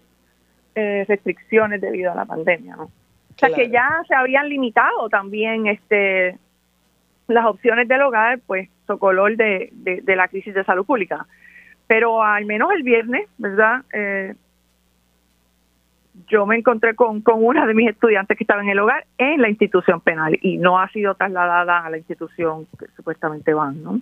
restricciones 0.75 1.83
debido 1.83 2.13
a 2.13 2.15
la 2.15 2.25
pandemia, 2.25 2.77
¿no? 2.77 2.85
O 2.85 2.91
sea 3.37 3.51
que 3.51 3.69
ya 3.69 4.03
se 4.09 4.15
habían 4.15 4.49
limitado 4.49 5.11
también 5.11 5.67
este 5.67 6.39
las 7.29 7.47
opciones 7.47 7.89
del 7.89 8.03
hogar, 8.03 8.41
pues, 8.47 8.69
socolor 8.87 9.37
de, 9.37 9.71
de, 9.73 10.01
de 10.03 10.17
la 10.17 10.29
crisis 10.29 10.55
de 10.55 10.65
salud 10.65 10.85
pública. 10.85 11.27
Pero 11.87 12.23
al 12.23 12.45
menos 12.45 12.71
el 12.73 12.83
viernes, 12.83 13.29
¿verdad? 13.39 13.83
Eh, 13.93 14.35
yo 16.29 16.47
me 16.47 16.57
encontré 16.57 16.95
con, 16.95 17.23
con 17.23 17.45
una 17.45 17.67
de 17.67 17.75
mis 17.75 17.89
estudiantes 17.89 18.37
que 18.37 18.45
estaba 18.45 18.63
en 18.63 18.69
el 18.69 18.79
hogar 18.79 19.07
en 19.19 19.41
la 19.41 19.49
institución 19.49 20.01
penal 20.01 20.39
y 20.43 20.59
no 20.59 20.79
ha 20.79 20.89
sido 20.89 21.15
trasladada 21.15 21.85
a 21.85 21.91
la 21.91 21.99
institución 21.99 22.67
que 22.79 22.87
supuestamente 22.97 23.55
van, 23.55 23.83
¿no? 23.83 23.93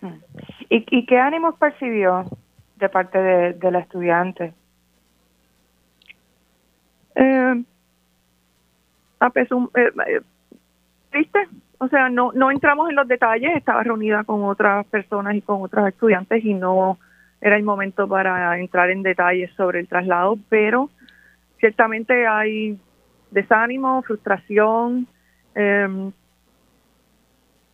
Mm. 0.00 0.14
¿Y, 0.68 0.98
y 0.98 1.06
qué 1.06 1.18
ánimos 1.18 1.54
percibió 1.56 2.24
de 2.76 2.88
parte 2.88 3.18
de, 3.18 3.70
la 3.70 3.78
estudiante? 3.80 4.52
Eh, 7.14 7.64
a 9.20 9.30
pesar, 9.30 9.58
eh, 9.74 9.90
eh, 10.06 10.20
triste, 11.10 11.48
o 11.78 11.88
sea, 11.88 12.08
no, 12.08 12.32
no 12.32 12.50
entramos 12.50 12.88
en 12.90 12.96
los 12.96 13.08
detalles, 13.08 13.56
estaba 13.56 13.82
reunida 13.82 14.24
con 14.24 14.44
otras 14.44 14.86
personas 14.86 15.34
y 15.34 15.42
con 15.42 15.62
otros 15.62 15.88
estudiantes 15.88 16.44
y 16.44 16.54
no 16.54 16.98
era 17.40 17.56
el 17.56 17.62
momento 17.62 18.08
para 18.08 18.58
entrar 18.58 18.90
en 18.90 19.02
detalles 19.02 19.50
sobre 19.56 19.80
el 19.80 19.88
traslado, 19.88 20.36
pero 20.48 20.90
ciertamente 21.58 22.26
hay 22.26 22.78
desánimo, 23.30 24.02
frustración, 24.02 25.06
em, 25.54 26.12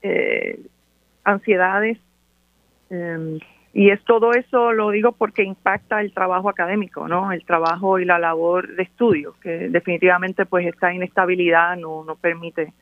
eh, 0.02 0.60
ansiedades, 1.24 1.98
em, 2.90 3.38
y 3.72 3.90
es 3.90 4.02
todo 4.04 4.32
eso 4.34 4.72
lo 4.72 4.90
digo 4.90 5.12
porque 5.12 5.42
impacta 5.42 6.00
el 6.00 6.12
trabajo 6.12 6.48
académico, 6.48 7.08
¿no? 7.08 7.32
El 7.32 7.44
trabajo 7.44 7.98
y 7.98 8.04
la 8.04 8.18
labor 8.18 8.76
de 8.76 8.84
estudio, 8.84 9.34
que 9.40 9.68
definitivamente 9.68 10.46
pues 10.46 10.66
esta 10.66 10.92
inestabilidad 10.92 11.76
no, 11.76 12.04
no 12.04 12.14
permite 12.14 12.72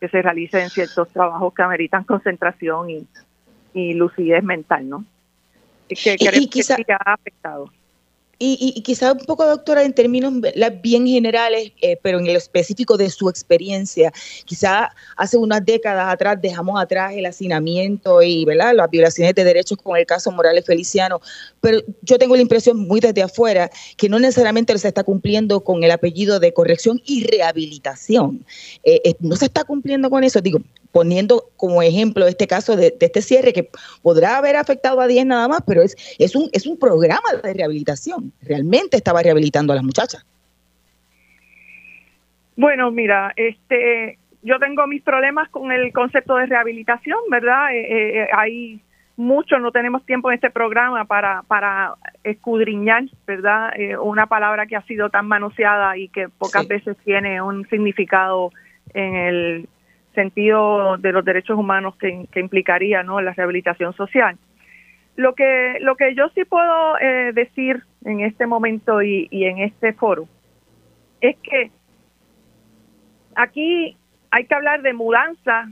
que 0.00 0.08
se 0.08 0.22
realicen 0.22 0.70
ciertos 0.70 1.08
trabajos 1.10 1.54
que 1.54 1.62
ameritan 1.62 2.04
concentración 2.04 2.90
y, 2.90 3.06
y 3.74 3.94
lucidez 3.94 4.42
mental, 4.42 4.88
¿no? 4.88 5.04
Que, 5.88 6.16
y, 6.32 6.48
quizá, 6.48 6.76
que 6.76 6.92
ha 6.92 7.12
afectado. 7.12 7.70
Y, 8.38 8.72
y, 8.76 8.82
quizá 8.82 9.12
un 9.12 9.18
poco, 9.20 9.46
doctora, 9.46 9.82
en 9.84 9.92
términos 9.92 10.32
bien 10.82 11.06
generales, 11.06 11.72
eh, 11.80 11.98
pero 12.02 12.18
en 12.18 12.26
el 12.26 12.36
específico 12.36 12.96
de 12.96 13.10
su 13.10 13.28
experiencia, 13.28 14.12
quizá 14.44 14.90
hace 15.16 15.36
unas 15.36 15.64
décadas 15.64 16.12
atrás 16.12 16.40
dejamos 16.40 16.80
atrás 16.80 17.12
el 17.14 17.26
hacinamiento 17.26 18.22
y 18.22 18.44
¿verdad? 18.44 18.74
las 18.74 18.90
violaciones 18.90 19.34
de 19.34 19.44
derechos 19.44 19.78
con 19.82 19.96
el 19.96 20.06
caso 20.06 20.30
Morales 20.30 20.64
Feliciano, 20.64 21.20
pero 21.60 21.80
yo 22.02 22.18
tengo 22.18 22.36
la 22.36 22.42
impresión 22.42 22.78
muy 22.78 23.00
desde 23.00 23.22
afuera 23.22 23.70
que 23.96 24.08
no 24.08 24.18
necesariamente 24.18 24.76
se 24.78 24.88
está 24.88 25.04
cumpliendo 25.04 25.60
con 25.60 25.84
el 25.84 25.90
apellido 25.90 26.40
de 26.40 26.52
corrección 26.52 27.00
y 27.04 27.24
rehabilitación. 27.24 28.44
Eh, 28.82 29.00
eh, 29.04 29.14
no 29.20 29.36
se 29.36 29.46
está 29.46 29.64
cumpliendo 29.64 30.10
con 30.10 30.24
eso, 30.24 30.40
digo, 30.40 30.60
poniendo 30.94 31.50
como 31.56 31.82
ejemplo 31.82 32.24
este 32.28 32.46
caso 32.46 32.76
de, 32.76 32.94
este 33.00 33.20
cierre 33.20 33.52
que 33.52 33.68
podrá 34.00 34.36
haber 34.36 34.54
afectado 34.54 35.00
a 35.00 35.08
10 35.08 35.26
nada 35.26 35.48
más, 35.48 35.60
pero 35.66 35.82
es, 35.82 35.96
es, 36.20 36.36
un, 36.36 36.48
es 36.52 36.68
un 36.68 36.78
programa 36.78 37.28
de 37.42 37.52
rehabilitación. 37.52 38.32
Realmente 38.40 38.96
estaba 38.96 39.20
rehabilitando 39.20 39.72
a 39.72 39.76
las 39.76 39.84
muchachas. 39.84 40.24
Bueno, 42.56 42.92
mira, 42.92 43.32
este, 43.34 44.18
yo 44.44 44.60
tengo 44.60 44.86
mis 44.86 45.02
problemas 45.02 45.48
con 45.48 45.72
el 45.72 45.92
concepto 45.92 46.36
de 46.36 46.46
rehabilitación, 46.46 47.18
¿verdad? 47.28 47.74
Eh, 47.74 48.20
eh, 48.20 48.28
hay 48.32 48.80
mucho, 49.16 49.58
no 49.58 49.72
tenemos 49.72 50.06
tiempo 50.06 50.30
en 50.30 50.36
este 50.36 50.50
programa 50.50 51.06
para, 51.06 51.42
para 51.48 51.94
escudriñar, 52.22 53.06
¿verdad? 53.26 53.72
Eh, 53.76 53.96
una 53.98 54.26
palabra 54.26 54.66
que 54.66 54.76
ha 54.76 54.82
sido 54.82 55.10
tan 55.10 55.26
manoseada 55.26 55.96
y 55.96 56.06
que 56.06 56.28
pocas 56.28 56.68
veces 56.68 56.96
tiene 57.04 57.42
un 57.42 57.68
significado 57.68 58.52
en 58.92 59.16
el 59.16 59.68
sentido 60.14 60.96
de 60.96 61.12
los 61.12 61.24
derechos 61.24 61.58
humanos 61.58 61.96
que, 61.96 62.26
implicaría 62.36 63.02
no 63.02 63.20
la 63.20 63.32
rehabilitación 63.32 63.92
social. 63.94 64.36
Lo 65.16 65.34
que 65.34 65.78
lo 65.80 65.96
que 65.96 66.14
yo 66.14 66.28
sí 66.30 66.44
puedo 66.44 66.98
eh, 66.98 67.32
decir 67.32 67.82
en 68.04 68.20
este 68.20 68.46
momento 68.46 69.02
y, 69.02 69.28
en 69.30 69.58
este 69.58 69.92
foro 69.92 70.26
es 71.20 71.36
que 71.38 71.70
aquí 73.36 73.96
hay 74.30 74.44
que 74.46 74.54
hablar 74.54 74.82
de 74.82 74.92
mudanza 74.92 75.68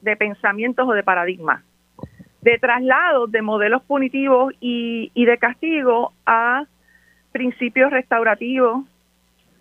de 0.00 0.16
pensamientos 0.16 0.88
o 0.88 0.92
de 0.92 1.02
paradigmas, 1.02 1.64
de 2.42 2.58
traslados 2.58 3.30
de 3.32 3.42
modelos 3.42 3.82
punitivos 3.82 4.54
y, 4.60 5.10
y 5.12 5.24
de 5.24 5.38
castigo 5.38 6.12
a 6.24 6.64
principios 7.32 7.90
restaurativos, 7.90 8.84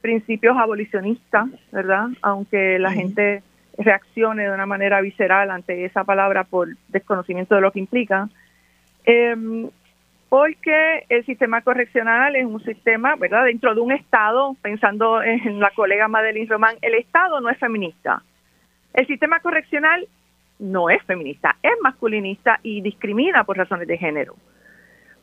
principios 0.02 0.56
abolicionistas, 0.58 1.48
¿verdad? 1.72 2.10
Aunque 2.22 2.78
la 2.80 2.92
gente 2.92 3.42
reaccione 3.78 4.44
de 4.44 4.52
una 4.52 4.66
manera 4.66 5.02
visceral 5.02 5.52
ante 5.52 5.86
esa 5.86 6.04
palabra 6.04 6.44
por 6.44 6.70
desconocimiento 6.90 7.56
de 7.56 7.62
lo 7.62 7.72
que 7.72 7.80
implica. 7.80 8.30
Em, 9.06 9.70
porque 10.30 11.06
el 11.08 11.26
sistema 11.26 11.62
correccional 11.62 12.36
es 12.36 12.46
un 12.46 12.62
sistema, 12.64 13.16
¿verdad? 13.16 13.46
Dentro 13.46 13.74
de 13.74 13.80
un 13.80 13.94
Estado, 13.94 14.56
pensando 14.62 15.22
en 15.24 15.60
la 15.60 15.72
colega 15.72 16.08
Madeline 16.08 16.50
Román, 16.50 16.76
el 16.82 16.96
Estado 16.96 17.40
no 17.40 17.50
es 17.50 17.58
feminista. 17.58 18.22
El 18.94 19.08
sistema 19.08 19.40
correccional 19.40 20.08
no 20.60 20.90
es 20.90 21.02
feminista, 21.04 21.56
es 21.62 21.74
masculinista 21.82 22.60
y 22.64 22.82
discrimina 22.82 23.44
por 23.44 23.58
razones 23.58 23.88
de 23.88 23.98
género. 23.98 24.36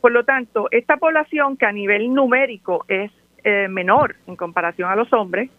Por 0.01 0.11
lo 0.11 0.23
tanto, 0.23 0.67
esta 0.71 0.97
población 0.97 1.57
que 1.57 1.65
a 1.65 1.71
nivel 1.71 2.13
numérico 2.13 2.85
es 2.87 3.11
eh, 3.43 3.67
menor 3.67 4.15
en 4.27 4.35
comparación 4.35 4.89
a 4.89 4.95
los 4.95 5.11
hombres, 5.13 5.49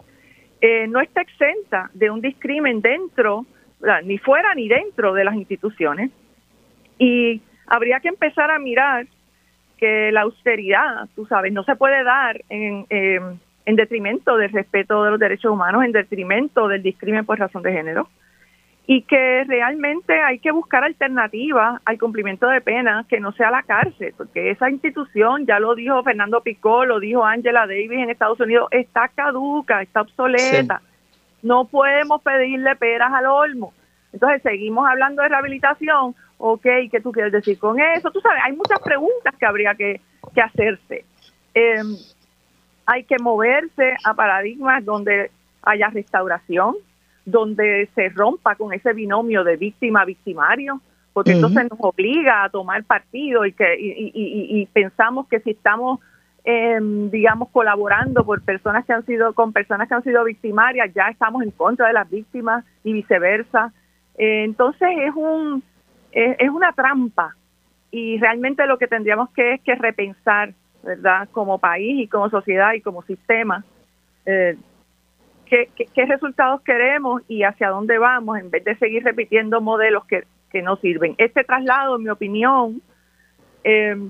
eh, 0.60 0.86
no 0.88 1.00
está 1.00 1.20
exenta 1.20 1.90
de 1.94 2.10
un 2.10 2.20
discrimen 2.20 2.80
dentro, 2.80 3.46
ni 4.04 4.18
fuera 4.18 4.54
ni 4.54 4.68
dentro 4.68 5.12
de 5.12 5.24
las 5.24 5.34
instituciones. 5.34 6.10
Y 6.98 7.42
habría 7.66 8.00
que 8.00 8.08
empezar 8.08 8.50
a 8.50 8.58
mirar 8.58 9.06
que 9.76 10.10
la 10.12 10.22
austeridad, 10.22 11.08
tú 11.14 11.26
sabes, 11.26 11.52
no 11.52 11.62
se 11.64 11.76
puede 11.76 12.02
dar 12.02 12.40
en, 12.48 12.86
en 12.88 13.76
detrimento 13.76 14.36
del 14.36 14.50
respeto 14.50 15.04
de 15.04 15.10
los 15.10 15.20
derechos 15.20 15.52
humanos, 15.52 15.84
en 15.84 15.92
detrimento 15.92 16.68
del 16.68 16.82
discrimen 16.82 17.26
por 17.26 17.38
razón 17.38 17.62
de 17.62 17.72
género 17.72 18.08
y 18.88 19.02
que 19.02 19.44
realmente 19.44 20.20
hay 20.20 20.38
que 20.38 20.52
buscar 20.52 20.84
alternativas 20.84 21.80
al 21.84 21.98
cumplimiento 21.98 22.46
de 22.46 22.60
pena 22.60 23.04
que 23.08 23.18
no 23.18 23.32
sea 23.32 23.50
la 23.50 23.64
cárcel, 23.64 24.14
porque 24.16 24.50
esa 24.50 24.70
institución, 24.70 25.44
ya 25.44 25.58
lo 25.58 25.74
dijo 25.74 26.02
Fernando 26.04 26.40
Picó, 26.40 26.84
lo 26.84 27.00
dijo 27.00 27.24
Angela 27.24 27.66
Davis 27.66 27.90
en 27.90 28.10
Estados 28.10 28.38
Unidos, 28.38 28.68
está 28.70 29.08
caduca, 29.08 29.82
está 29.82 30.02
obsoleta. 30.02 30.82
No 31.42 31.64
podemos 31.64 32.22
pedirle 32.22 32.76
peras 32.76 33.12
al 33.12 33.26
olmo. 33.26 33.72
Entonces 34.12 34.40
seguimos 34.42 34.88
hablando 34.88 35.22
de 35.22 35.28
rehabilitación. 35.28 36.14
Ok, 36.38 36.66
¿qué 36.90 37.00
tú 37.02 37.10
quieres 37.10 37.32
decir 37.32 37.58
con 37.58 37.80
eso? 37.80 38.10
Tú 38.12 38.20
sabes, 38.20 38.40
hay 38.44 38.52
muchas 38.52 38.80
preguntas 38.80 39.34
que 39.38 39.46
habría 39.46 39.74
que, 39.74 40.00
que 40.32 40.40
hacerse. 40.40 41.04
Em, 41.54 41.96
hay 42.86 43.02
que 43.02 43.16
moverse 43.18 43.96
a 44.04 44.14
paradigmas 44.14 44.84
donde 44.84 45.30
haya 45.62 45.88
restauración, 45.88 46.76
donde 47.26 47.90
se 47.94 48.08
rompa 48.08 48.54
con 48.54 48.72
ese 48.72 48.92
binomio 48.94 49.44
de 49.44 49.56
víctima-victimario, 49.56 50.80
porque 51.12 51.32
entonces 51.32 51.66
nos 51.70 51.78
obliga 51.80 52.44
a 52.44 52.50
tomar 52.50 52.84
partido 52.84 53.44
y, 53.44 53.52
que, 53.52 53.76
y, 53.78 54.66
pensamos 54.66 55.26
que 55.28 55.40
si 55.40 55.50
estamos, 55.50 55.98
em, 56.44 57.10
digamos, 57.10 57.48
colaborando 57.48 58.24
por 58.24 58.42
personas 58.42 58.84
que 58.84 58.92
han 58.92 59.04
sido, 59.06 59.32
con 59.32 59.52
personas 59.52 59.88
que 59.88 59.94
han 59.94 60.04
sido 60.04 60.22
victimarias, 60.24 60.92
ya 60.94 61.08
estamos 61.08 61.42
en 61.42 61.50
contra 61.50 61.88
de 61.88 61.94
las 61.94 62.08
víctimas 62.08 62.64
y 62.84 62.92
viceversa. 62.92 63.72
Eh, 64.18 64.44
entonces 64.44 64.88
es, 65.04 65.14
un, 65.14 65.62
es, 66.12 66.50
una 66.50 66.72
trampa 66.72 67.34
y 67.90 68.18
realmente 68.18 68.66
lo 68.66 68.78
que 68.78 68.86
tendríamos 68.86 69.30
que 69.30 69.54
es 69.54 69.60
que 69.62 69.74
repensar, 69.74 70.52
¿verdad? 70.82 71.28
Como 71.32 71.58
país 71.58 72.04
y 72.04 72.08
como 72.08 72.30
sociedad 72.30 72.74
y 72.74 72.82
como 72.82 73.02
sistema. 73.02 73.64
Eh, 74.26 74.56
qué, 75.46 76.06
resultados 76.06 76.60
queremos 76.62 77.22
y 77.28 77.42
hacia 77.42 77.70
dónde 77.70 77.98
vamos 77.98 78.38
en 78.38 78.50
vez 78.50 78.64
de 78.64 78.76
seguir 78.76 79.04
repitiendo 79.04 79.60
modelos 79.60 80.04
que, 80.06 80.24
que 80.50 80.62
no 80.62 80.76
sirven. 80.76 81.14
Este 81.18 81.44
traslado, 81.44 81.96
en 81.96 82.02
mi 82.02 82.10
opinión, 82.10 82.82
em, 83.64 84.08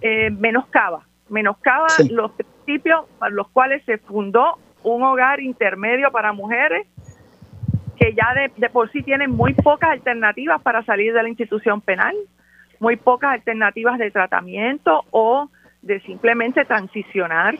eh, 0.00 0.30
menoscaba, 0.30 1.06
menoscaba 1.28 1.86
los 2.10 2.32
principios 2.32 3.06
para 3.18 3.34
los 3.34 3.48
cuales 3.48 3.84
se 3.84 3.98
fundó 3.98 4.58
un 4.82 5.02
hogar 5.02 5.40
intermedio 5.40 6.10
para 6.10 6.32
mujeres 6.32 6.86
que 7.96 8.12
ya 8.14 8.34
de, 8.34 8.50
de, 8.56 8.68
por 8.70 8.90
sí 8.90 9.02
tienen 9.02 9.30
muy 9.30 9.54
pocas 9.54 9.90
alternativas 9.90 10.60
para 10.62 10.84
salir 10.84 11.12
de 11.14 11.22
la 11.22 11.28
institución 11.28 11.80
penal, 11.80 12.14
muy 12.80 12.96
pocas 12.96 13.32
alternativas 13.32 13.98
de 13.98 14.10
tratamiento 14.10 15.04
o 15.10 15.48
de 15.84 16.00
simplemente 16.00 16.64
transicionar 16.64 17.56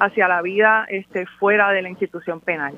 hacia 0.00 0.26
la 0.28 0.42
vida 0.42 0.86
este, 0.88 1.26
fuera 1.38 1.70
de 1.70 1.82
la 1.82 1.88
institución 1.88 2.40
penal. 2.40 2.74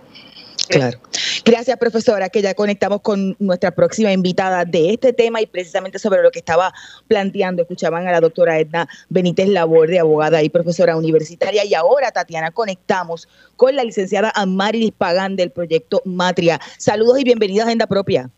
Claro. 0.69 0.99
Gracias, 1.45 1.77
profesora, 1.77 2.29
que 2.29 2.41
ya 2.41 2.55
conectamos 2.55 3.01
con 3.01 3.37
nuestra 3.39 3.73
próxima 3.73 4.13
invitada 4.13 4.65
de 4.65 4.93
este 4.93 5.13
tema 5.13 5.41
y 5.41 5.47
precisamente 5.47 5.99
sobre 5.99 6.23
lo 6.23 6.31
que 6.31 6.39
estaba 6.39 6.73
planteando. 7.09 7.63
Escuchaban 7.63 8.07
a 8.07 8.13
la 8.13 8.21
doctora 8.21 8.59
Edna 8.59 8.89
Benítez 9.09 9.49
Labor, 9.49 9.89
de 9.89 9.99
abogada 9.99 10.43
y 10.43 10.49
profesora 10.49 10.97
universitaria. 10.97 11.65
Y 11.65 11.75
ahora, 11.75 12.13
Tatiana, 12.13 12.53
conectamos 12.53 13.29
con 13.57 13.75
la 13.75 13.85
licenciada 13.85 14.33
Amarilis 14.35 14.93
Pagán 14.93 15.37
del 15.37 15.51
proyecto 15.51 16.01
Matria. 16.05 16.61
Saludos 16.79 17.19
y 17.19 17.25
bienvenidas 17.25 17.65
a 17.65 17.69
Agenda 17.69 17.87
Propia. 17.87 18.31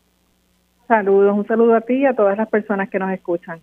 Saludos, 0.87 1.35
un 1.35 1.47
saludo 1.47 1.75
a 1.75 1.81
ti 1.81 1.95
y 1.95 2.05
a 2.05 2.13
todas 2.13 2.37
las 2.37 2.47
personas 2.47 2.89
que 2.89 2.99
nos 2.99 3.11
escuchan. 3.11 3.59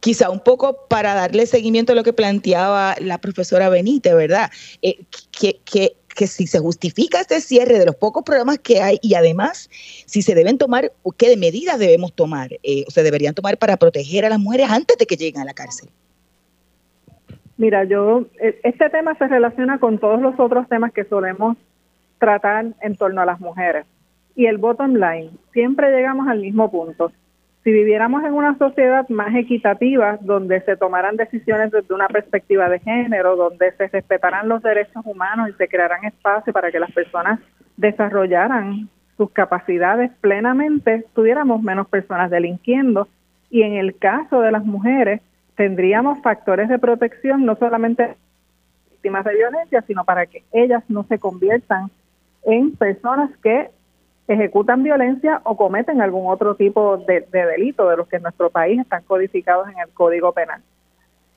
Quizá 0.00 0.30
un 0.30 0.40
poco 0.40 0.86
para 0.88 1.14
darle 1.14 1.46
seguimiento 1.46 1.92
a 1.92 1.94
lo 1.94 2.02
que 2.02 2.12
planteaba 2.12 2.96
la 3.00 3.18
profesora 3.18 3.68
Benítez, 3.68 4.14
¿verdad? 4.14 4.50
Eh, 4.82 5.04
que, 5.38 5.60
que, 5.64 5.92
que, 6.12 6.26
si 6.26 6.48
se 6.48 6.58
justifica 6.58 7.20
este 7.20 7.40
cierre 7.40 7.78
de 7.78 7.86
los 7.86 7.94
pocos 7.94 8.24
programas 8.24 8.58
que 8.58 8.82
hay 8.82 8.98
y 9.00 9.14
además 9.14 9.70
si 10.06 10.22
se 10.22 10.34
deben 10.34 10.58
tomar, 10.58 10.90
qué 11.16 11.36
medidas 11.36 11.78
debemos 11.78 12.12
tomar 12.12 12.50
eh, 12.64 12.84
o 12.88 12.90
se 12.90 13.04
deberían 13.04 13.34
tomar 13.34 13.58
para 13.58 13.76
proteger 13.76 14.24
a 14.24 14.28
las 14.28 14.40
mujeres 14.40 14.68
antes 14.68 14.98
de 14.98 15.06
que 15.06 15.16
lleguen 15.16 15.42
a 15.42 15.44
la 15.44 15.54
cárcel. 15.54 15.88
Mira, 17.58 17.84
yo, 17.84 18.26
eh, 18.40 18.58
este 18.64 18.90
tema 18.90 19.16
se 19.18 19.28
relaciona 19.28 19.78
con 19.78 19.98
todos 19.98 20.20
los 20.20 20.38
otros 20.40 20.68
temas 20.68 20.92
que 20.92 21.04
solemos 21.04 21.56
tratar 22.18 22.66
en 22.80 22.96
torno 22.96 23.20
a 23.20 23.24
las 23.24 23.38
mujeres 23.38 23.86
y 24.36 24.46
el 24.46 24.58
bottom 24.58 24.94
line. 24.94 25.30
Siempre 25.52 25.90
llegamos 25.90 26.28
al 26.28 26.40
mismo 26.40 26.70
punto. 26.70 27.10
Si 27.64 27.72
viviéramos 27.72 28.22
en 28.22 28.34
una 28.34 28.56
sociedad 28.58 29.08
más 29.08 29.34
equitativa, 29.34 30.18
donde 30.20 30.60
se 30.60 30.76
tomaran 30.76 31.16
decisiones 31.16 31.72
desde 31.72 31.92
una 31.92 32.06
perspectiva 32.06 32.68
de 32.68 32.78
género, 32.78 33.34
donde 33.34 33.72
se 33.72 33.88
respetaran 33.88 34.48
los 34.48 34.62
derechos 34.62 35.04
humanos 35.04 35.48
y 35.48 35.52
se 35.54 35.66
crearan 35.66 36.04
espacios 36.04 36.54
para 36.54 36.70
que 36.70 36.78
las 36.78 36.92
personas 36.92 37.40
desarrollaran 37.76 38.88
sus 39.16 39.30
capacidades 39.30 40.12
plenamente, 40.20 41.06
tuviéramos 41.14 41.62
menos 41.62 41.88
personas 41.88 42.30
delinquiendo 42.30 43.08
y 43.50 43.62
en 43.62 43.74
el 43.74 43.96
caso 43.96 44.42
de 44.42 44.52
las 44.52 44.64
mujeres 44.64 45.20
tendríamos 45.56 46.20
factores 46.20 46.68
de 46.68 46.78
protección 46.78 47.46
no 47.46 47.56
solamente 47.56 48.14
víctimas 48.90 49.24
de 49.24 49.34
violencia, 49.34 49.82
sino 49.86 50.04
para 50.04 50.26
que 50.26 50.42
ellas 50.52 50.84
no 50.88 51.04
se 51.04 51.18
conviertan 51.18 51.90
en 52.44 52.72
personas 52.76 53.30
que 53.42 53.70
ejecutan 54.28 54.82
violencia 54.82 55.40
o 55.44 55.56
cometen 55.56 56.00
algún 56.00 56.30
otro 56.30 56.56
tipo 56.56 56.96
de, 56.98 57.26
delito 57.30 57.88
de 57.88 57.96
los 57.96 58.08
que 58.08 58.16
en 58.16 58.22
nuestro 58.22 58.50
país 58.50 58.80
están 58.80 59.02
codificados 59.04 59.68
en 59.68 59.78
el 59.78 59.88
Código 59.90 60.32
Penal. 60.32 60.62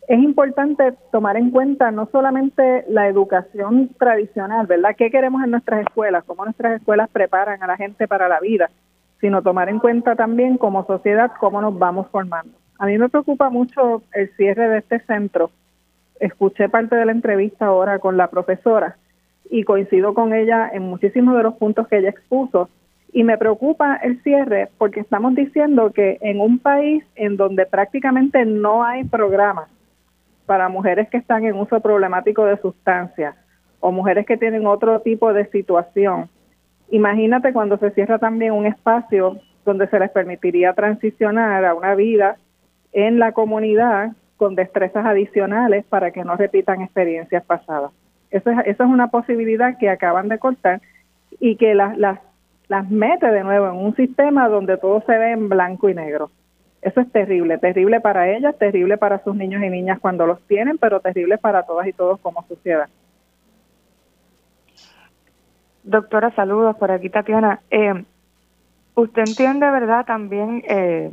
Es 0.08 0.20
importante 0.20 0.94
tomar 1.12 1.38
en 1.38 1.52
cuenta 1.52 1.92
no 1.92 2.10
solamente 2.12 2.84
la 2.88 3.08
educación 3.08 3.90
tradicional, 4.00 4.66
¿verdad? 4.66 4.96
¿Qué 4.98 5.12
queremos 5.12 5.44
en 5.44 5.52
nuestras 5.52 5.82
escuelas? 5.82 6.24
¿Cómo 6.26 6.46
nuestras 6.46 6.80
escuelas 6.80 7.10
preparan 7.12 7.62
a 7.62 7.68
la 7.68 7.78
gente 7.78 8.08
para 8.08 8.28
la 8.28 8.40
vida? 8.40 8.72
Sino 9.22 9.44
tomar 9.44 9.70
en 9.70 9.78
cuenta 9.78 10.16
también 10.16 10.58
como 10.58 10.88
sociedad 10.88 11.32
cómo 11.40 11.62
nos 11.62 11.78
vamos 11.78 12.08
formando. 12.12 12.58
A 12.80 12.88
mí 12.88 12.98
me 12.98 13.10
preocupa 13.10 13.52
mucho 13.52 14.02
el 14.14 14.36
cierre 14.36 14.68
de 14.68 14.80
este 14.80 15.00
centro. 15.02 15.52
Escuché 16.20 16.70
parte 16.70 16.96
de 16.96 17.06
la 17.06 17.12
entrevista 17.12 17.68
ahora 17.68 18.00
con 18.00 18.18
la 18.18 18.30
profesora 18.32 18.98
y 19.50 19.64
coincido 19.64 20.14
con 20.14 20.34
ella 20.34 20.70
en 20.72 20.84
muchísimos 20.84 21.36
de 21.36 21.44
los 21.44 21.56
puntos 21.56 21.88
que 21.88 21.98
ella 21.98 22.10
expuso. 22.10 22.70
Y 23.12 23.24
me 23.24 23.38
preocupa 23.38 23.96
el 23.98 24.22
cierre 24.22 24.70
porque 24.78 25.00
estamos 25.00 25.34
diciendo 25.34 25.92
que 25.92 26.20
en 26.22 26.40
un 26.40 26.60
país 26.60 27.04
en 27.16 27.38
donde 27.38 27.66
prácticamente 27.66 28.46
no 28.46 28.84
hay 28.84 29.04
programas 29.04 29.70
para 30.46 30.70
mujeres 30.70 31.10
que 31.10 31.18
están 31.18 31.46
en 31.46 31.56
uso 31.56 31.80
problemático 31.80 32.46
de 32.46 32.58
sustancias 32.58 33.36
o 33.80 33.92
mujeres 33.92 34.26
que 34.26 34.38
tienen 34.38 34.68
otro 34.68 35.00
tipo 35.02 35.34
de 35.34 35.48
situación, 35.50 36.30
imagínate 36.92 37.54
cuando 37.54 37.78
se 37.78 37.92
cierra 37.92 38.20
también 38.20 38.54
un 38.54 38.68
espacio 38.68 39.40
donde 39.66 39.88
se 39.88 40.00
les 40.00 40.12
permitiría 40.12 40.74
transicionar 40.74 41.66
a 41.66 41.74
una 41.74 41.96
vida 41.96 42.38
en 42.92 43.20
la 43.20 43.32
comunidad 43.32 44.12
con 44.38 44.56
destrezas 44.56 45.06
adicionales 45.06 45.86
para 45.86 46.12
que 46.12 46.24
no 46.24 46.36
repitan 46.36 46.82
experiencias 46.82 47.44
pasadas. 47.44 47.92
Eso 48.32 48.50
es, 48.52 48.58
eso 48.66 48.84
es 48.84 48.90
una 48.90 49.08
posibilidad 49.08 49.78
que 49.78 49.90
acaban 49.90 50.30
de 50.30 50.40
cortar 50.40 50.82
y 51.40 51.56
que 51.56 51.74
las, 51.74 51.98
las, 51.98 52.20
las 52.68 52.90
mete 52.90 53.28
de 53.28 53.44
nuevo 53.44 53.68
en 53.68 53.76
un 53.76 53.96
sistema 53.96 54.48
donde 54.48 54.78
todo 54.78 55.02
se 55.06 55.18
ve 55.18 55.32
en 55.32 55.50
blanco 55.50 55.90
y 55.90 55.96
negro. 55.96 56.30
Eso 56.82 57.02
es 57.02 57.12
terrible, 57.12 57.58
terrible 57.58 58.00
para 58.00 58.30
ellas, 58.30 58.58
terrible 58.58 58.98
para 58.98 59.22
sus 59.24 59.36
niños 59.36 59.62
y 59.64 59.70
niñas 59.70 60.00
cuando 60.00 60.26
los 60.26 60.40
tienen, 60.48 60.78
pero 60.78 61.02
terrible 61.02 61.38
para 61.38 61.64
todas 61.64 61.88
y 61.88 61.94
todos 61.94 62.20
como 62.22 62.46
sociedad. 62.48 62.88
Doctora, 65.84 66.32
saludos 66.36 66.78
por 66.78 66.92
aquí, 66.92 67.10
Tatiana. 67.10 67.62
Eh, 67.70 68.06
usted 68.96 69.24
entiende, 69.24 69.70
¿verdad? 69.72 70.06
También 70.06 70.64
eh, 70.68 71.12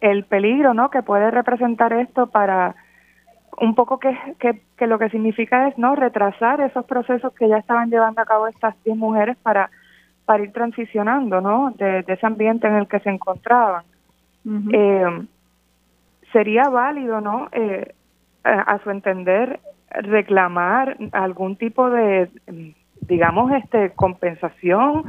el 0.00 0.24
peligro, 0.24 0.72
¿no? 0.72 0.90
Que 0.90 1.02
puede 1.02 1.30
representar 1.30 1.92
esto 1.92 2.28
para 2.28 2.74
un 3.58 3.74
poco 3.74 3.98
que, 3.98 4.16
que, 4.38 4.86
lo 4.86 4.98
que 4.98 5.10
significa 5.10 5.68
es 5.68 5.78
no 5.78 5.94
retrasar 5.94 6.60
esos 6.60 6.84
procesos 6.86 7.32
que 7.34 7.48
ya 7.48 7.58
estaban 7.58 7.90
llevando 7.90 8.20
a 8.20 8.24
cabo 8.24 8.46
estas 8.46 8.74
10 8.84 8.96
mujeres 8.96 9.36
para, 9.42 9.70
para 10.24 10.42
ir 10.42 10.52
transicionando, 10.52 11.40
¿no? 11.40 11.72
De, 11.76 12.04
ese 12.06 12.26
ambiente 12.26 12.66
en 12.66 12.74
el 12.74 12.88
que 12.88 13.00
se 13.00 13.10
encontraban. 13.10 13.84
eh, 14.72 15.26
sería 16.32 16.68
válido, 16.68 17.20
¿no? 17.20 17.48
Eh, 17.52 17.94
a, 18.44 18.78
su 18.82 18.90
entender, 18.90 19.60
reclamar 19.90 20.96
algún 21.12 21.56
tipo 21.56 21.90
de, 21.90 22.28
digamos, 23.02 23.52
este 23.52 23.90
compensación 23.90 25.04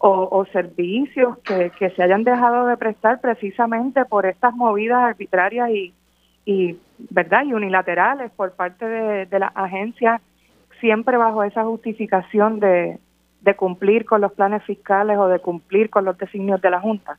o, 0.00 0.46
servicios 0.52 1.38
que, 1.38 1.72
que, 1.76 1.90
se 1.90 2.02
hayan 2.04 2.22
dejado 2.22 2.66
de 2.66 2.76
prestar 2.76 3.20
precisamente 3.20 4.04
por 4.04 4.26
estas 4.26 4.54
movidas 4.54 5.02
arbitrarias 5.02 5.70
y, 5.70 5.92
y 6.48 6.78
verdad 7.10 7.44
y 7.44 7.52
unilaterales 7.52 8.30
por 8.30 8.52
parte 8.52 8.88
de, 8.88 9.26
de 9.26 9.38
las 9.38 9.52
agencias 9.54 10.22
siempre 10.80 11.18
bajo 11.18 11.44
esa 11.44 11.62
justificación 11.64 12.58
de, 12.58 12.98
cumplir 13.56 14.06
con 14.06 14.22
los 14.22 14.32
planes 14.32 14.62
fiscales 14.64 15.18
o 15.18 15.28
de 15.28 15.40
cumplir 15.40 15.90
con 15.90 16.06
los 16.06 16.16
designios 16.16 16.62
de 16.62 16.70
la 16.70 16.80
Junta. 16.80 17.18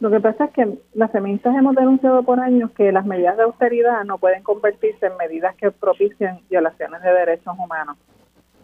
Lo 0.00 0.10
que 0.10 0.18
pasa 0.18 0.46
es 0.46 0.50
que 0.50 0.78
las 0.94 1.12
feministas 1.12 1.54
hemos 1.56 1.76
denunciado 1.76 2.24
por 2.24 2.40
años 2.40 2.72
que 2.72 2.90
las 2.90 3.06
medidas 3.06 3.36
de 3.36 3.44
austeridad 3.44 4.02
no 4.04 4.18
pueden 4.18 4.42
convertirse 4.42 5.06
en 5.06 5.16
medidas 5.16 5.54
que 5.54 5.70
propicien 5.70 6.40
violaciones 6.48 7.00
de 7.02 7.12
derechos 7.12 7.54
humanos. 7.58 7.96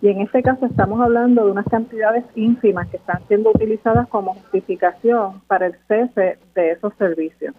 Y 0.03 0.09
en 0.09 0.23
este 0.23 0.43
caso 0.43 0.67
estamos 0.67 1.01
hablando 1.01 1.45
de 1.45 1.53
unas 1.53 1.67
cantidades 1.67 2.25
ínfimas 2.35 2.89
que 2.89 2.97
están 2.97 3.23
siendo 3.29 3.51
utilizadas 3.51 4.09
como 4.09 4.35
justificación 4.35 5.41
para 5.47 5.67
el 5.67 5.77
cese 5.87 6.39
de 6.55 6.73
esos 6.73 6.93
servicios. 6.95 7.55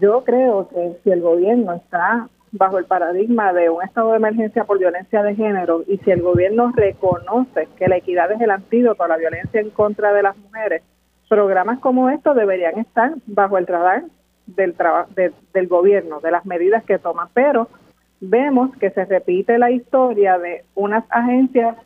Yo 0.00 0.24
creo 0.24 0.68
que 0.68 0.98
si 1.02 1.10
el 1.10 1.20
gobierno 1.20 1.74
está 1.74 2.28
bajo 2.52 2.78
el 2.78 2.84
paradigma 2.84 3.52
de 3.52 3.70
un 3.70 3.82
estado 3.82 4.10
de 4.10 4.16
emergencia 4.16 4.64
por 4.64 4.78
violencia 4.78 5.22
de 5.22 5.34
género 5.34 5.82
y 5.86 5.98
si 5.98 6.10
el 6.10 6.22
gobierno 6.22 6.72
reconoce 6.74 7.68
que 7.76 7.88
la 7.88 7.96
equidad 7.96 8.32
es 8.32 8.40
el 8.40 8.50
antídoto 8.50 9.02
a 9.04 9.08
la 9.08 9.16
violencia 9.16 9.60
en 9.60 9.70
contra 9.70 10.12
de 10.12 10.22
las 10.22 10.36
mujeres, 10.36 10.82
programas 11.28 11.80
como 11.80 12.08
estos 12.10 12.36
deberían 12.36 12.78
estar 12.78 13.14
bajo 13.26 13.58
el 13.58 13.66
radar 13.66 14.04
del, 14.46 14.74
del 15.52 15.68
gobierno, 15.68 16.20
de 16.20 16.30
las 16.30 16.46
medidas 16.46 16.84
que 16.84 16.98
toman, 16.98 17.28
pero 17.34 17.68
vemos 18.20 18.74
que 18.78 18.90
se 18.90 19.04
repite 19.04 19.58
la 19.58 19.70
historia 19.70 20.38
de 20.38 20.64
unas 20.74 21.04
agencias 21.10 21.76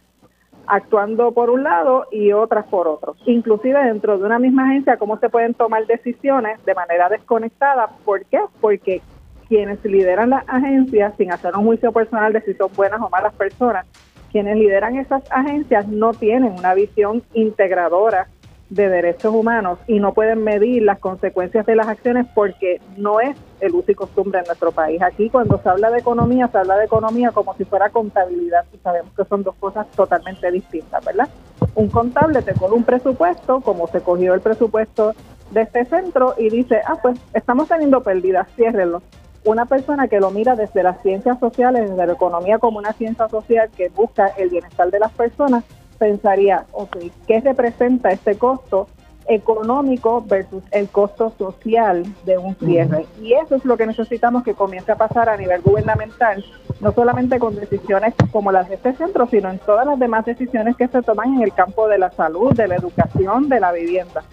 actuando 0.66 1.32
por 1.32 1.50
un 1.50 1.62
lado 1.62 2.06
y 2.10 2.32
otras 2.32 2.66
por 2.66 2.88
otro. 2.88 3.16
Inclusive 3.26 3.82
dentro 3.84 4.18
de 4.18 4.24
una 4.24 4.38
misma 4.38 4.64
agencia, 4.64 4.96
cómo 4.96 5.18
se 5.18 5.28
pueden 5.28 5.54
tomar 5.54 5.86
decisiones 5.86 6.64
de 6.64 6.74
manera 6.74 7.08
desconectada. 7.08 7.88
¿Por 8.04 8.24
qué? 8.26 8.40
Porque 8.60 9.02
quienes 9.48 9.84
lideran 9.84 10.30
las 10.30 10.48
agencias, 10.48 11.14
sin 11.16 11.32
hacer 11.32 11.56
un 11.56 11.64
juicio 11.64 11.92
personal 11.92 12.32
de 12.32 12.40
si 12.42 12.54
son 12.54 12.70
buenas 12.76 13.00
o 13.00 13.10
malas 13.10 13.34
personas, 13.34 13.86
quienes 14.30 14.56
lideran 14.56 14.96
esas 14.96 15.22
agencias 15.30 15.88
no 15.88 16.12
tienen 16.12 16.52
una 16.52 16.74
visión 16.74 17.22
integradora 17.34 18.28
de 18.70 18.88
derechos 18.88 19.34
humanos 19.34 19.78
y 19.86 19.98
no 19.98 20.14
pueden 20.14 20.42
medir 20.44 20.84
las 20.84 21.00
consecuencias 21.00 21.66
de 21.66 21.74
las 21.74 21.88
acciones 21.88 22.26
porque 22.34 22.80
no 22.96 23.20
es 23.20 23.36
el 23.60 23.74
uso 23.74 23.90
y 23.90 23.94
costumbre 23.94 24.38
en 24.38 24.46
nuestro 24.46 24.70
país. 24.72 25.02
Aquí 25.02 25.28
cuando 25.28 25.60
se 25.60 25.68
habla 25.68 25.90
de 25.90 25.98
economía, 25.98 26.48
se 26.48 26.58
habla 26.58 26.76
de 26.76 26.84
economía 26.84 27.32
como 27.32 27.54
si 27.56 27.64
fuera 27.64 27.90
contabilidad 27.90 28.64
y 28.72 28.78
sabemos 28.78 29.12
que 29.16 29.24
son 29.24 29.42
dos 29.42 29.56
cosas 29.56 29.86
totalmente 29.90 30.50
distintas, 30.50 31.04
¿verdad? 31.04 31.28
Un 31.74 31.88
contable 31.88 32.42
te 32.42 32.54
coge 32.54 32.74
un 32.74 32.84
presupuesto, 32.84 33.60
como 33.60 33.88
se 33.88 34.00
cogió 34.00 34.34
el 34.34 34.40
presupuesto 34.40 35.14
de 35.50 35.62
este 35.62 35.84
centro 35.84 36.34
y 36.38 36.48
dice, 36.48 36.80
ah, 36.86 36.96
pues 37.02 37.18
estamos 37.34 37.68
teniendo 37.68 38.02
pérdidas, 38.02 38.48
ciérrenlo. 38.54 39.02
Una 39.44 39.66
persona 39.66 40.06
que 40.06 40.20
lo 40.20 40.30
mira 40.30 40.54
desde 40.54 40.82
las 40.82 41.02
ciencias 41.02 41.40
sociales, 41.40 41.90
desde 41.90 42.06
la 42.06 42.12
economía 42.12 42.58
como 42.58 42.78
una 42.78 42.92
ciencia 42.92 43.28
social 43.28 43.68
que 43.76 43.88
busca 43.88 44.28
el 44.36 44.50
bienestar 44.50 44.90
de 44.90 45.00
las 45.00 45.10
personas, 45.12 45.64
pensaría, 46.00 46.64
ok, 46.72 46.96
¿qué 47.26 47.40
representa 47.40 48.10
este 48.10 48.36
costo 48.36 48.88
económico 49.28 50.24
versus 50.26 50.64
el 50.70 50.88
costo 50.88 51.32
social 51.36 52.02
de 52.24 52.38
un 52.38 52.56
cierre? 52.56 53.04
Y 53.20 53.34
eso 53.34 53.54
es 53.54 53.64
lo 53.66 53.76
que 53.76 53.86
necesitamos 53.86 54.42
que 54.42 54.54
comience 54.54 54.90
a 54.90 54.96
pasar 54.96 55.28
a 55.28 55.36
nivel 55.36 55.60
gubernamental, 55.60 56.42
no 56.80 56.90
solamente 56.92 57.38
con 57.38 57.54
decisiones 57.54 58.14
como 58.32 58.50
las 58.50 58.70
de 58.70 58.76
este 58.76 58.94
centro, 58.94 59.28
sino 59.28 59.50
en 59.50 59.58
todas 59.58 59.86
las 59.86 59.98
demás 59.98 60.24
decisiones 60.24 60.74
que 60.74 60.88
se 60.88 61.02
toman 61.02 61.34
en 61.34 61.42
el 61.42 61.52
campo 61.52 61.86
de 61.86 61.98
la 61.98 62.10
salud, 62.12 62.54
de 62.54 62.66
la 62.66 62.76
educación, 62.76 63.50
de 63.50 63.60
la 63.60 63.70
vivienda. 63.70 64.24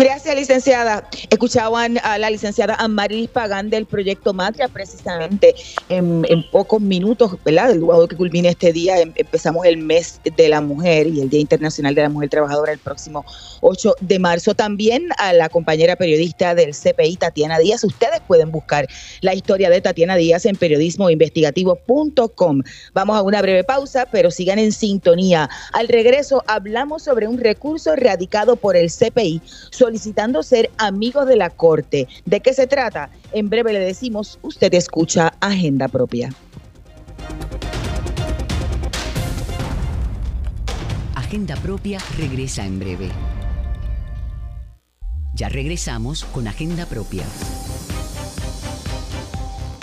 Gracias, 0.00 0.34
licenciada. 0.34 1.06
Escuchaban 1.28 1.98
a 2.02 2.16
la 2.16 2.30
licenciada 2.30 2.74
Amaris 2.76 3.28
Pagán 3.28 3.68
del 3.68 3.84
proyecto 3.84 4.32
Matria, 4.32 4.66
precisamente 4.68 5.54
en, 5.90 6.24
pocos 6.50 6.80
minutos, 6.80 7.36
¿verdad? 7.44 7.74
Luego 7.74 8.08
que 8.08 8.16
culmine 8.16 8.48
este 8.48 8.72
día, 8.72 8.98
em, 8.98 9.12
empezamos 9.14 9.66
el 9.66 9.76
mes 9.76 10.18
de 10.24 10.48
la 10.48 10.62
mujer 10.62 11.06
y 11.06 11.20
el 11.20 11.28
Día 11.28 11.40
Internacional 11.40 11.94
de 11.94 12.00
la 12.00 12.08
Mujer 12.08 12.30
Trabajadora 12.30 12.72
el 12.72 12.78
próximo 12.78 13.26
8 13.60 13.96
de 14.00 14.18
marzo. 14.18 14.54
También 14.54 15.06
a 15.18 15.34
la 15.34 15.50
compañera 15.50 15.96
periodista 15.96 16.54
del 16.54 16.72
CPI, 16.72 17.16
Tatiana 17.16 17.58
Díaz. 17.58 17.84
Ustedes 17.84 18.22
pueden 18.26 18.50
buscar 18.50 18.88
la 19.20 19.34
historia 19.34 19.68
de 19.68 19.82
Tatiana 19.82 20.16
Díaz 20.16 20.46
en 20.46 20.56
periodismoinvestigativo.com. 20.56 22.62
Vamos 22.94 23.18
a 23.18 23.22
una 23.22 23.42
breve 23.42 23.64
pausa, 23.64 24.06
pero 24.10 24.30
sigan 24.30 24.58
en 24.58 24.72
sintonía. 24.72 25.50
Al 25.74 25.88
regreso 25.88 26.42
hablamos 26.46 27.02
sobre 27.02 27.28
un 27.28 27.36
recurso 27.36 27.94
radicado 27.96 28.56
por 28.56 28.76
el 28.76 28.90
CPI 28.90 29.42
solicitando 29.90 30.44
ser 30.44 30.70
amigos 30.78 31.26
de 31.26 31.34
la 31.34 31.50
Corte. 31.50 32.06
¿De 32.24 32.38
qué 32.38 32.54
se 32.54 32.68
trata? 32.68 33.10
En 33.32 33.50
breve 33.50 33.72
le 33.72 33.80
decimos, 33.80 34.38
usted 34.40 34.72
escucha 34.74 35.34
Agenda 35.40 35.88
Propia. 35.88 36.32
Agenda 41.16 41.56
Propia 41.56 41.98
regresa 42.16 42.64
en 42.64 42.78
breve. 42.78 43.08
Ya 45.34 45.48
regresamos 45.48 46.24
con 46.24 46.46
Agenda 46.46 46.86
Propia. 46.86 47.24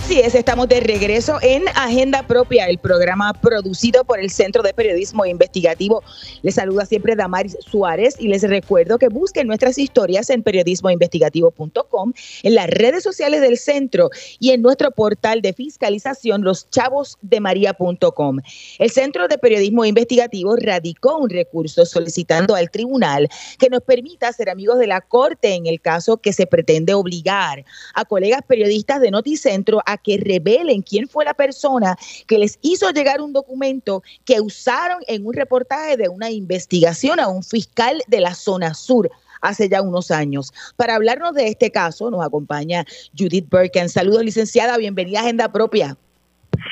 Así 0.08 0.22
es, 0.22 0.36
estamos 0.36 0.70
de 0.70 0.80
regreso 0.80 1.38
en 1.42 1.68
Agenda 1.76 2.26
Propia, 2.26 2.70
el 2.70 2.78
programa 2.78 3.34
producido 3.34 4.06
por 4.06 4.22
el 4.22 4.30
Centro 4.30 4.64
de 4.64 4.74
Periodismo 4.74 5.26
Investigativo. 5.26 6.02
Les 6.44 6.56
saluda 6.56 6.86
siempre 6.86 7.18
Damaris 7.18 7.58
Suárez 7.60 8.16
y 8.18 8.30
les 8.30 8.44
recuerdo 8.44 9.00
que 9.00 9.10
busquen 9.10 9.48
nuestras 9.48 9.78
historias 9.78 10.30
en 10.30 10.44
periodismoinvestigativo.com, 10.44 12.14
en 12.44 12.56
las 12.56 12.70
redes 12.70 13.04
sociales 13.04 13.42
del 13.42 13.58
centro 13.58 14.10
y 14.40 14.52
en 14.52 14.62
nuestro 14.62 14.92
portal 14.92 15.42
de 15.42 15.52
fiscalización 15.52 16.42
loschavosdemaria.com. 16.42 18.40
El 18.80 18.90
Centro 18.92 19.28
de 19.28 19.38
Periodismo 19.38 19.84
Investigativo 19.84 20.56
radicó 20.56 21.18
un 21.18 21.30
recurso 21.30 21.86
solicitando 21.86 22.56
al 22.56 22.72
tribunal 22.72 23.28
que 23.60 23.70
nos 23.70 23.82
permita 23.82 24.32
ser 24.32 24.50
amigos 24.50 24.80
de 24.80 24.88
la 24.88 25.02
Corte 25.02 25.56
en 25.56 25.68
el 25.68 25.82
caso 25.82 26.16
que 26.16 26.32
se 26.32 26.48
pretende 26.48 26.94
obligar 26.94 27.66
a 27.94 28.06
colegas 28.06 28.44
periodistas 28.48 29.02
de 29.02 29.12
Noticentro 29.12 29.82
a 29.86 29.97
que 29.98 30.18
revelen 30.18 30.82
quién 30.82 31.08
fue 31.08 31.26
la 31.26 31.34
persona 31.34 31.96
que 32.28 32.38
les 32.38 32.60
hizo 32.62 32.90
llegar 32.92 33.22
un 33.22 33.34
documento 33.34 34.04
que 34.26 34.42
usaron 34.42 35.00
en 35.08 35.26
un 35.26 35.34
reportaje 35.34 35.98
de 35.98 36.10
una 36.10 36.30
investigación 36.30 37.20
a 37.20 37.28
un 37.28 37.44
fiscal 37.44 38.02
de 38.08 38.20
la 38.20 38.34
zona 38.34 38.74
sur 38.74 39.10
hace 39.42 39.70
ya 39.70 39.82
unos 39.82 40.12
años. 40.12 40.52
Para 40.76 40.96
hablarnos 40.96 41.34
de 41.34 41.48
este 41.48 41.72
caso 41.72 42.10
nos 42.10 42.26
acompaña 42.26 42.86
Judith 43.18 43.48
Birken. 43.50 43.90
Saludos, 43.90 44.24
licenciada, 44.24 44.78
bienvenida 44.78 45.20
a 45.20 45.22
Agenda 45.24 45.52
Propia. 45.52 45.96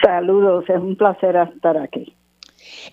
Saludos, 0.01 0.65
es 0.67 0.77
un 0.77 0.95
placer 0.95 1.35
estar 1.35 1.77
aquí. 1.77 2.15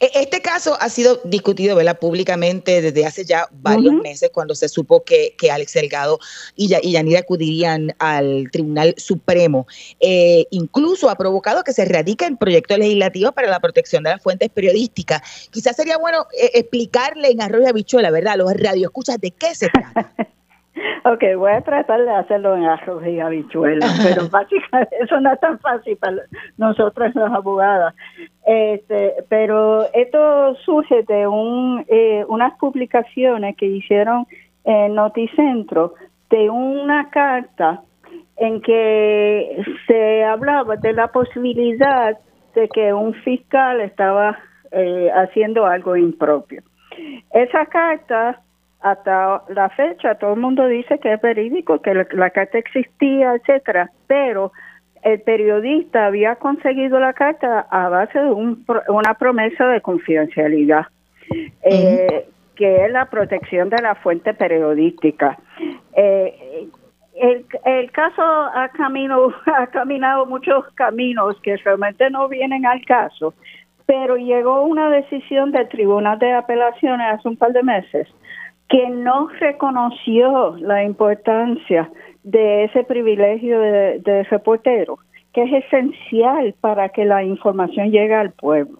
E, 0.01 0.11
este 0.15 0.41
caso 0.41 0.77
ha 0.81 0.89
sido 0.89 1.21
discutido 1.25 1.77
públicamente 2.01 2.81
desde 2.81 3.07
hace 3.07 3.25
ya 3.25 3.49
varios 3.51 3.95
meses, 3.95 4.31
cuando 4.33 4.55
se 4.55 4.69
supo 4.69 5.05
que, 5.05 5.35
Alex 5.51 5.75
Delgado 5.75 6.19
y, 6.57 6.69
Yanira 6.69 7.21
acudirían 7.21 7.95
al 7.99 8.49
Tribunal 8.51 8.95
Supremo. 8.97 9.67
Eh, 10.01 10.47
incluso 10.51 11.11
ha 11.11 11.17
provocado 11.17 11.65
que 11.65 11.73
se 11.73 11.85
radique 11.85 12.25
el 12.25 12.37
proyecto 12.37 12.77
legislativo 12.77 13.33
para 13.33 13.49
la 13.49 13.61
protección 13.61 14.03
de 14.03 14.11
las 14.11 14.23
fuentes 14.23 14.49
periodísticas. 14.51 15.23
Quizás 15.51 15.77
sería 15.77 15.99
bueno 15.99 16.27
eh, 16.39 16.51
explicarle 16.55 17.31
en 17.31 17.43
Arroyo 17.43 17.69
Habichuela, 17.69 18.11
¿verdad? 18.11 18.35
A 18.35 18.37
los 18.37 18.53
radioescuchas 18.55 19.21
de 19.21 19.31
qué 19.33 19.55
se 19.55 19.69
trata. 19.69 20.15
Ok, 21.05 21.23
voy 21.37 21.53
a 21.53 21.61
tratar 21.63 22.03
de 22.05 22.11
hacerlo 22.11 22.57
en 22.57 22.65
arroz 22.65 23.07
y 23.07 23.21
habichuelas, 23.21 24.01
pero 24.03 24.29
básicamente 24.29 24.97
eso 25.01 25.21
no 25.21 25.33
es 25.33 25.41
tan 25.41 25.59
fácil 25.59 25.97
para 25.97 26.17
nosotros 26.57 27.15
las 27.15 27.33
abogadas. 27.33 27.95
Este, 28.47 29.15
pero 29.29 29.85
esto 29.93 30.55
surge 30.65 31.03
de 31.03 31.27
un, 31.27 31.85
eh, 31.89 32.25
unas 32.29 32.57
publicaciones 32.59 33.57
que 33.57 33.67
hicieron 33.67 34.27
en 34.65 34.95
Noticentro 34.95 35.95
de 36.31 36.49
una 36.49 37.11
carta 37.11 37.83
en 38.37 38.61
que 38.63 39.63
se 39.87 40.25
hablaba 40.25 40.77
de 40.77 40.93
la 40.93 41.09
posibilidad 41.09 42.19
de 42.55 42.69
que 42.69 42.93
un 42.93 43.15
fiscal 43.15 43.81
estaba 43.81 44.39
eh, 44.71 45.11
haciendo 45.15 45.67
algo 45.67 45.97
impropio. 45.97 46.63
Esa 47.33 47.67
carta, 47.67 48.41
hasta 48.83 49.43
la 49.49 49.69
fecha, 49.71 50.17
todo 50.17 50.35
el 50.35 50.41
mundo 50.41 50.67
dice 50.67 50.99
que 50.99 51.13
es 51.13 51.21
verídico, 51.21 51.81
que 51.81 51.95
la, 51.95 52.31
carta 52.31 52.59
existía, 52.59 53.35
etcétera, 53.35 53.91
pero 54.09 54.53
el 55.03 55.21
periodista 55.21 56.07
había 56.07 56.37
conseguido 56.37 56.99
la 56.99 57.13
carta 57.13 57.67
a 57.71 57.89
base 57.89 58.19
de 58.19 58.31
una 58.31 59.15
promesa 59.15 59.69
de 59.69 59.81
confidencialidad, 59.81 60.87
eh, 61.63 62.27
que 62.57 62.85
es 62.85 62.93
la 62.93 63.07
protección 63.07 63.71
de 63.71 63.81
la 63.83 63.95
fuente 63.95 64.35
periodística. 64.35 65.39
Eh, 65.95 66.69
el, 67.15 67.47
el 67.65 67.91
caso 67.93 68.23
ha, 68.23 68.69
camino, 68.71 69.33
ha 69.47 69.67
caminado 69.69 70.27
muchos 70.27 70.67
caminos 70.75 71.37
que 71.43 71.57
realmente 71.59 72.11
no 72.11 72.29
vienen 72.29 72.67
al 72.67 72.85
caso, 72.85 73.35
pero 73.87 74.17
llegó 74.17 74.63
una 74.63 74.91
decisión 74.91 75.53
del 75.53 75.69
Tribunal 75.69 76.19
de 76.19 76.33
Apelaciones 76.33 77.07
hace 77.15 77.29
un 77.29 77.37
par 77.37 77.53
de 77.53 77.63
meses 77.63 78.09
que 78.73 78.89
no 78.89 79.29
reconoció 79.39 80.57
la 80.59 80.83
importancia 80.83 81.91
de 82.23 82.65
ese 82.65 82.85
privilegio 82.85 83.61
de, 83.61 84.27
reportero, 84.31 84.99
que 85.35 85.43
es 85.43 85.65
esencial 85.67 86.55
para 86.59 86.89
que 86.89 87.05
la 87.05 87.23
información 87.23 87.91
llegue 87.91 88.15
al 88.15 88.31
pueblo. 88.31 88.79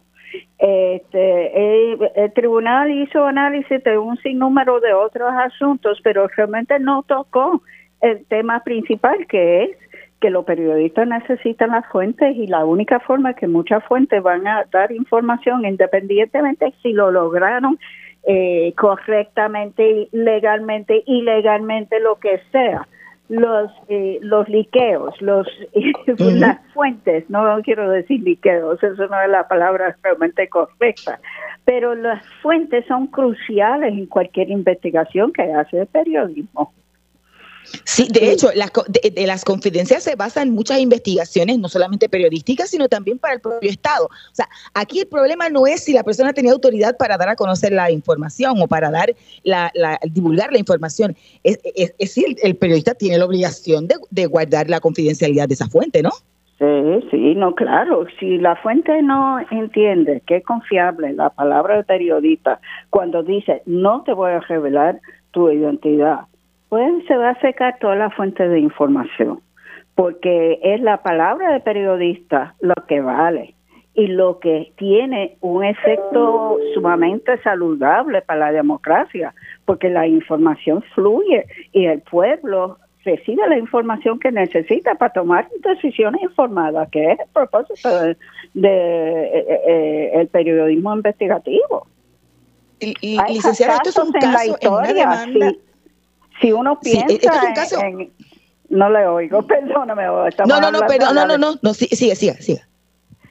Este, 0.59 1.83
el, 1.83 2.33
tribunal 2.33 2.91
hizo 2.91 3.27
análisis 3.27 3.85
de 3.85 3.99
un 3.99 4.17
sinnúmero 4.17 4.81
de 4.81 4.95
otros 4.95 5.31
asuntos, 5.31 6.01
pero 6.03 6.27
realmente 6.29 6.79
no 6.79 7.03
tocó 7.03 7.61
el 8.01 8.25
tema 8.25 8.65
principal, 8.65 9.27
que 9.27 9.65
es 9.65 9.71
que 10.23 10.31
los 10.31 10.47
periodistas 10.47 11.07
necesitan 11.07 11.71
las 11.71 11.85
fuentes 11.89 12.35
y 12.35 12.47
la 12.47 12.65
única 12.65 12.99
forma 13.01 13.35
que 13.35 13.47
muchas 13.47 13.85
fuentes 13.85 14.23
van 14.23 14.47
a 14.47 14.65
dar 14.73 14.91
información, 14.91 15.67
independientemente 15.67 16.73
si 16.81 16.95
lo 16.95 17.11
lograron 17.11 17.79
eh, 18.25 18.73
correctamente, 18.77 20.09
legalmente, 20.13 21.03
ilegalmente, 21.07 21.99
lo 22.01 22.17
que 22.21 22.41
sea, 22.53 22.87
los 23.29 23.71
eh, 23.89 24.19
los 24.21 24.49
liqueos, 24.49 25.15
los 25.21 25.47
las 26.19 26.61
fuentes, 26.73 27.29
no 27.31 27.61
quiero 27.63 27.91
decir 27.91 28.23
liqueos, 28.23 28.83
eso 28.83 29.07
no 29.07 29.21
es 29.23 29.29
la 29.31 29.49
palabra 29.49 29.97
realmente 30.03 30.49
correcta, 30.49 31.19
pero 31.65 31.95
las 31.95 32.25
fuentes 32.43 32.85
son 32.87 33.07
cruciales 33.07 33.93
en 33.93 34.07
cualquier 34.07 34.51
investigación 34.51 35.33
que 35.33 35.43
hace 35.43 35.81
el 35.81 35.87
periodismo. 35.87 36.73
Sí, 37.85 38.09
de 38.11 38.33
hecho, 38.33 38.51
las, 38.55 38.71
de, 38.89 39.27
las 39.27 39.45
confidencias 39.45 40.03
se 40.03 40.17
basan 40.17 40.49
en 40.49 40.55
muchas 40.55 40.81
investigaciones, 40.81 41.59
no 41.59 41.69
solamente 41.69 42.09
periodísticas, 42.09 42.71
sino 42.71 42.89
también 42.89 43.19
para 43.19 43.35
el 43.35 43.41
propio 43.41 43.71
Estado. 43.71 44.07
O 44.07 44.35
sea, 44.35 44.49
aquí 44.75 45.01
el 45.01 45.07
problema 45.07 45.49
no 45.49 45.67
es 45.67 45.85
si 45.85 45.93
la 45.93 46.03
persona 46.03 46.33
tenía 46.33 46.53
autoridad 46.53 46.97
para 46.97 47.17
dar 47.17 47.29
a 47.29 47.37
conocer 47.37 47.73
la 47.73 47.91
información 47.91 48.61
o 48.61 48.67
para 48.67 48.91
dar 48.91 49.15
la, 49.45 49.73
divulgar 50.11 50.53
la 50.53 50.59
información, 50.59 51.17
es, 51.45 51.59
es, 51.65 52.13
si 52.13 52.37
el, 52.43 52.57
periodista 52.57 52.95
tiene 52.95 53.19
la 53.19 53.25
obligación 53.25 53.87
de, 53.89 53.97
de 54.11 54.27
guardar 54.27 54.69
la 54.69 54.81
confidencialidad 54.81 55.49
de 55.49 55.55
esa 55.55 55.69
fuente, 55.69 56.03
¿no? 56.03 56.11
Sí, 56.63 57.09
sí, 57.11 57.35
no, 57.35 57.57
claro. 57.57 58.07
Si 58.21 58.39
la 58.39 58.55
fuente 58.55 59.03
no 59.03 59.41
entiende 59.51 60.23
que 60.27 60.37
es 60.37 60.45
confiable 60.45 61.13
la 61.13 61.31
palabra 61.31 61.75
del 61.75 61.85
periodista 61.85 62.61
cuando 62.89 63.25
dice 63.25 63.63
no 63.67 64.03
te 64.05 64.13
voy 64.13 64.31
a 64.31 64.41
revelar 64.41 65.01
tu 65.33 65.51
identidad, 65.51 66.21
pues 66.73 66.91
se 67.07 67.15
va 67.19 67.29
a 67.29 67.41
secar 67.43 67.77
toda 67.81 67.97
la 67.97 68.09
fuente 68.09 68.49
de 68.49 68.59
información, 68.59 69.43
porque 69.95 70.59
es 70.63 70.81
la 70.81 71.03
palabra 71.03 71.53
del 71.53 71.61
periodista 71.61 72.55
lo 72.61 72.73
que 72.89 73.03
vale 73.03 73.55
y 73.93 74.07
lo 74.07 74.39
que 74.39 74.73
tiene 74.79 75.37
un 75.43 75.65
efecto 75.65 76.57
sumamente 76.73 77.37
saludable 77.43 78.23
para 78.23 78.41
la 78.41 78.53
democracia, 78.53 79.35
porque 79.67 79.91
la 79.91 80.07
información 80.07 80.83
fluye 80.95 81.45
y 81.73 81.85
el 81.85 82.01
pueblo 82.01 82.79
recibe 83.05 83.47
la 83.51 83.59
información 83.59 84.19
que 84.19 84.33
necesita 84.33 84.95
para 84.95 85.13
tomar 85.13 85.49
decisiones 85.59 86.23
informadas, 86.23 86.89
que 86.89 87.13
es 87.13 87.21
el 87.21 87.27
propósito 87.35 88.01
del 88.01 88.17
de, 88.55 89.25
eh, 89.25 89.61
eh, 89.69 90.11
el 90.15 90.29
periodismo 90.29 90.95
investigativo. 90.97 91.87
Y, 92.81 93.19
licenciada, 93.29 93.75
esto 93.75 93.91
es 93.91 93.99
un 93.99 94.13
caso 94.13 94.57
en, 94.59 94.73
una 94.73 94.93
demanda... 94.95 95.53
Si 96.43 96.53
uno 96.53 96.79
piensa 96.81 97.87
en, 97.87 98.13
No 98.69 98.91
le 98.91 99.07
oigo, 99.07 99.43
perdóname. 99.47 100.05
No, 100.05 100.61
no, 100.61 100.71
no, 100.71 100.81
perdón, 100.87 101.15
no, 101.15 101.27
no, 101.27 101.39
no, 101.39 101.55
no, 101.63 101.75
sigue, 101.75 101.97
sigue, 101.97 102.35
sigue. 102.35 102.61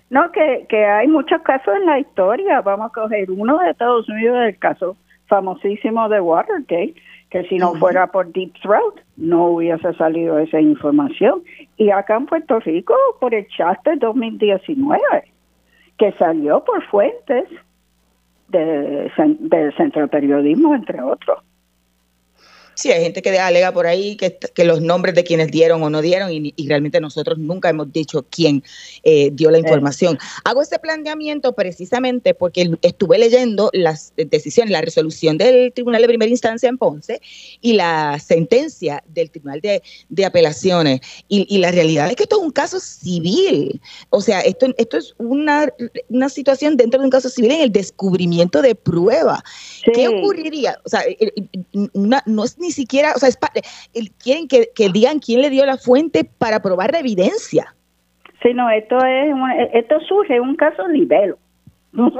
No, 0.09 0.31
que, 0.31 0.65
que 0.67 0.85
hay 0.85 1.07
muchos 1.07 1.41
casos 1.41 1.75
en 1.75 1.85
la 1.85 1.99
historia. 1.99 2.61
Vamos 2.61 2.87
a 2.87 2.93
coger 2.93 3.29
uno 3.31 3.59
de 3.59 3.69
Estados 3.69 4.09
Unidos, 4.09 4.37
el 4.45 4.57
caso 4.57 4.97
famosísimo 5.27 6.09
de 6.09 6.19
Watergate, 6.19 6.95
que 7.29 7.43
si 7.47 7.57
no 7.57 7.73
fuera 7.75 8.07
por 8.07 8.29
Deep 8.33 8.53
Throat 8.61 8.99
no 9.15 9.51
hubiese 9.51 9.93
salido 9.93 10.37
esa 10.39 10.59
información. 10.59 11.41
Y 11.77 11.89
acá 11.89 12.17
en 12.17 12.25
Puerto 12.25 12.59
Rico, 12.59 12.93
por 13.21 13.33
el 13.33 13.47
chat 13.47 13.81
de 13.85 13.95
2019, 13.95 14.99
que 15.97 16.11
salió 16.19 16.61
por 16.65 16.83
fuentes 16.87 17.45
de, 18.49 19.09
del 19.39 19.73
Centro 19.77 20.01
de 20.01 20.07
Periodismo, 20.09 20.75
entre 20.75 21.01
otros. 21.01 21.39
Sí, 22.75 22.91
hay 22.91 23.03
gente 23.03 23.21
que 23.21 23.37
alega 23.37 23.71
por 23.73 23.85
ahí 23.85 24.15
que, 24.15 24.37
que 24.53 24.63
los 24.63 24.81
nombres 24.81 25.13
de 25.13 25.23
quienes 25.23 25.51
dieron 25.51 25.83
o 25.83 25.89
no 25.89 26.01
dieron 26.01 26.31
y, 26.31 26.53
realmente 26.67 27.01
nosotros 27.01 27.37
nunca 27.37 27.69
hemos 27.69 27.91
dicho 27.91 28.25
quién 28.29 28.63
eh, 29.03 29.29
dio 29.33 29.51
la 29.51 29.57
eh. 29.57 29.61
información. 29.61 30.17
Hago 30.45 30.61
este 30.61 30.79
planteamiento 30.79 31.53
precisamente 31.53 32.33
porque 32.33 32.71
estuve 32.81 33.17
leyendo 33.17 33.69
las 33.73 34.13
decisiones, 34.15 34.71
la 34.71 34.81
resolución 34.81 35.37
del 35.37 35.73
Tribunal 35.73 36.01
de 36.01 36.07
Primera 36.07 36.29
Instancia 36.29 36.69
en 36.69 36.77
Ponce 36.77 37.21
y 37.59 37.73
la 37.73 38.17
sentencia 38.19 39.03
del 39.07 39.29
Tribunal 39.29 39.61
de, 39.61 40.25
Apelaciones. 40.25 41.01
Y, 41.27 41.57
la 41.57 41.71
realidad 41.71 42.09
es 42.09 42.15
que 42.15 42.23
esto 42.23 42.37
es 42.37 42.43
un 42.43 42.51
caso 42.51 42.79
civil. 42.79 43.81
O 44.09 44.21
sea, 44.21 44.39
esto, 44.41 44.67
esto 44.77 44.97
es 44.97 45.13
una, 45.17 45.67
una 46.09 46.29
situación 46.29 46.77
dentro 46.77 46.99
de 46.99 47.05
un 47.05 47.11
caso 47.11 47.29
civil 47.29 47.51
en 47.51 47.61
el 47.61 47.71
descubrimiento 47.71 48.61
de 48.61 48.75
prueba. 48.75 49.43
¿Qué 49.93 50.07
ocurriría? 50.07 50.79
O 50.85 50.89
sea, 50.89 51.03
no 51.73 52.43
es 52.43 52.57
ni 52.57 52.70
siquiera, 52.71 53.13
o 53.15 53.19
sea, 53.19 53.29
quieren 54.23 54.47
que, 54.47 54.89
digan 54.91 55.19
quién 55.19 55.41
le 55.41 55.49
dio 55.49 55.65
la 55.65 55.77
fuente 55.77 56.23
para 56.23 56.61
probar 56.61 56.91
la 56.91 56.99
evidencia. 56.99 57.73
Sí, 58.41 58.53
no, 58.53 58.69
esto 58.69 58.97
es 59.05 59.35
esto 59.73 59.99
surge 60.01 60.39
un 60.39 60.55
caso 60.55 60.87
nivel 60.87 61.35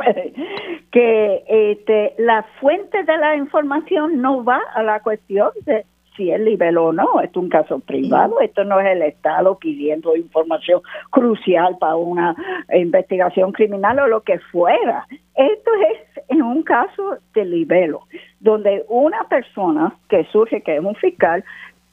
que 0.92 1.44
este, 1.48 2.14
la 2.18 2.46
fuente 2.60 3.04
de 3.04 3.18
la 3.18 3.36
información 3.36 4.22
no 4.22 4.44
va 4.44 4.62
a 4.76 4.84
la 4.84 5.00
cuestión 5.00 5.50
de 5.66 5.86
si 6.22 6.32
es 6.32 6.40
nivel 6.40 6.78
o 6.78 6.94
no, 6.94 7.20
esto 7.22 7.40
es 7.40 7.44
un 7.44 7.50
caso 7.50 7.80
privado, 7.80 8.40
esto 8.42 8.64
no 8.64 8.80
es 8.80 8.86
el 8.86 9.02
Estado 9.02 9.58
pidiendo 9.58 10.16
información 10.16 10.82
crucial 11.10 11.78
para 11.80 11.96
una 11.96 12.36
investigación 12.72 13.52
criminal 13.52 13.98
o 14.00 14.08
lo 14.08 14.22
que 14.22 14.38
fuera. 14.52 15.08
Esto 15.34 15.72
es 15.92 16.24
en 16.30 16.44
un 16.44 16.62
caso 16.62 17.18
de 17.34 17.46
libelo 17.46 18.02
donde 18.40 18.86
una 18.88 19.24
persona 19.30 19.96
que 20.10 20.26
surge, 20.26 20.62
que 20.62 20.76
es 20.76 20.84
un 20.84 20.94
fiscal, 20.94 21.44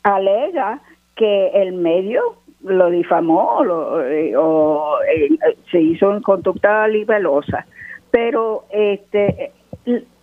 alega 0.03 0.81
que 1.17 1.49
el 1.55 1.73
medio 1.73 2.21
lo 2.63 2.91
difamó 2.91 3.61
o, 3.61 4.01
eh, 4.03 4.35
eh, 4.35 5.39
se 5.71 5.81
hizo 5.81 6.15
en 6.15 6.21
conducta 6.21 6.87
libelosa. 6.87 7.65
Pero 8.11 8.65
este, 8.71 9.53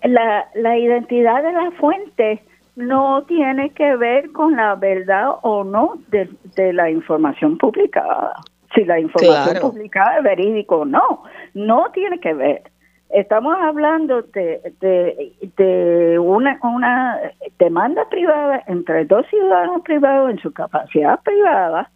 la, 0.03 0.47
la 0.53 0.77
identidad 0.77 1.41
de 1.41 1.53
la 1.53 1.71
fuente 1.71 2.43
no 2.75 3.23
tiene 3.23 3.71
que 3.71 3.95
ver 3.95 4.31
con 4.31 4.55
la 4.55 4.75
verdad 4.75 5.29
o 5.41 5.63
no 5.63 5.97
de, 6.09 6.73
la 6.73 6.89
información 6.89 7.57
publicada. 7.57 8.33
Si 8.73 8.83
la 8.83 8.99
información 8.99 9.57
publicada 9.61 10.17
es 10.17 10.23
verídica 10.23 10.75
o 10.75 10.85
no, 10.85 11.23
no 11.53 11.91
tiene 11.93 12.19
que 12.19 12.33
ver. 12.33 12.63
Estamos 13.09 13.55
hablando 13.61 14.23
de, 14.23 14.73
de, 15.57 16.19
una, 16.19 16.59
una 16.63 17.19
demanda 17.59 18.09
privada 18.09 18.63
entre 18.67 19.05
dos 19.05 19.25
ciudadanos 19.27 19.81
privados 19.83 20.31
en 20.31 20.39
su 20.39 20.51
capacidad 20.51 21.19
privada 21.21 21.89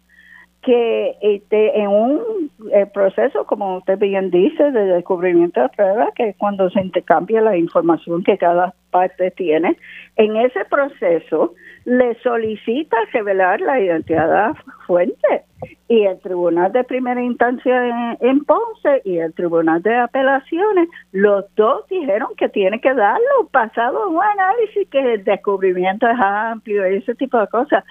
que 0.62 1.16
este, 1.22 1.80
en 1.80 1.88
un 1.88 2.50
eh, 2.72 2.86
proceso, 2.92 3.46
como 3.46 3.78
usted 3.78 3.98
bien 3.98 4.30
dice, 4.30 4.70
de 4.70 4.84
descubrimiento 4.84 5.60
de 5.60 5.68
pruebas, 5.70 6.10
que 6.14 6.34
cuando 6.38 6.68
se 6.70 6.80
intercambia 6.80 7.40
la 7.40 7.56
información 7.56 8.22
que 8.22 8.36
cada 8.36 8.74
parte 8.90 9.30
tiene, 9.30 9.78
en 10.16 10.36
ese 10.36 10.64
proceso 10.66 11.54
le 11.84 12.14
solicita 12.22 12.96
revelar 13.12 13.60
la 13.60 13.80
identidad 13.80 14.48
de 14.48 14.60
fuente. 14.86 15.44
Y 15.88 16.04
el 16.04 16.18
Tribunal 16.20 16.72
de 16.72 16.84
Primera 16.84 17.22
Instancia 17.22 18.16
en, 18.20 18.44
Ponce 18.44 19.02
y 19.04 19.18
el 19.18 19.32
Tribunal 19.34 19.82
de 19.82 19.94
Apelaciones, 19.94 20.88
los 21.12 21.44
dos 21.54 21.86
dijeron 21.88 22.30
que 22.36 22.48
tiene 22.48 22.80
que 22.80 22.94
darlo, 22.94 23.48
pasado 23.50 24.08
un 24.08 24.22
análisis 24.22 24.88
que 24.88 25.14
el 25.14 25.24
descubrimiento 25.24 26.08
es 26.08 26.18
amplio 26.18 26.90
y 26.90 26.96
ese 26.98 27.14
tipo 27.14 27.38
de 27.38 27.46
cosas 27.48 27.84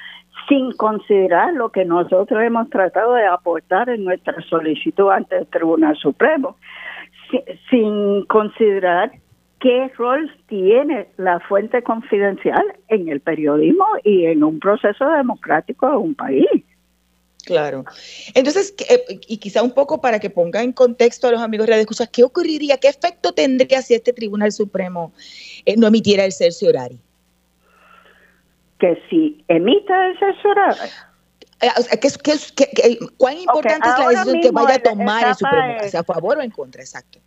sin 0.50 0.72
considerar 0.74 1.54
lo 1.54 1.72
que 1.72 1.86
nosotros 1.86 2.42
hemos 2.44 2.70
tratado 2.70 3.14
de 3.14 3.26
aportar 3.26 3.88
en 3.90 4.04
nuestra 4.04 4.42
solicitud 4.50 5.10
ante 5.12 5.38
el 5.38 5.48
Tribunal 5.48 5.96
Supremo, 5.96 6.58
sin 7.70 8.26
considerar 8.26 9.12
qué 9.60 9.92
rol 9.96 10.32
tiene 10.48 11.08
la 11.18 11.40
fuente 11.42 11.84
confidencial 11.84 12.64
en 12.88 13.10
el 13.10 13.20
periodismo 13.20 13.86
y 14.04 14.26
en 14.26 14.44
un 14.44 14.60
proceso 14.60 15.08
democrático 15.10 15.90
de 15.90 15.98
un 15.98 16.16
país. 16.16 16.48
Claro. 17.46 17.86
Entonces, 18.36 18.74
eh, 18.90 19.20
y 19.28 19.38
quizá 19.38 19.64
un 19.64 19.72
poco 19.72 20.02
para 20.02 20.20
que 20.20 20.30
ponga 20.30 20.62
en 20.62 20.72
contexto 20.72 21.28
a 21.28 21.32
los 21.32 21.42
amigos 21.42 21.68
de 21.68 21.80
Escucha, 21.80 22.08
¿qué 22.08 22.24
ocurriría, 22.24 22.78
qué 22.78 22.90
efecto 22.90 23.34
tendría 23.34 23.82
si 23.82 23.94
este 23.94 24.14
Tribunal 24.14 24.52
Supremo 24.52 25.14
eh, 25.66 25.76
no 25.78 25.88
emitiera 25.88 26.26
el 26.26 26.32
cerciorari? 26.32 27.00
Que 28.80 29.02
si 29.10 29.44
emita 29.48 30.14
cerciorari. 30.20 30.90
Eh, 31.62 32.98
¿Cuán 33.18 33.38
importante 33.38 33.90
es 33.90 34.00
la 34.00 34.10
decisión 34.10 34.42
que 34.42 34.52
vaya 34.52 34.76
a 34.76 34.80
tomar 34.80 35.28
el 35.28 35.36
Supremo? 35.36 35.78
¿A 36.00 36.04
favor 36.04 36.38
o 36.38 36.42
en 36.42 36.52
contra? 36.52 36.82
Exacto. 36.82 37.20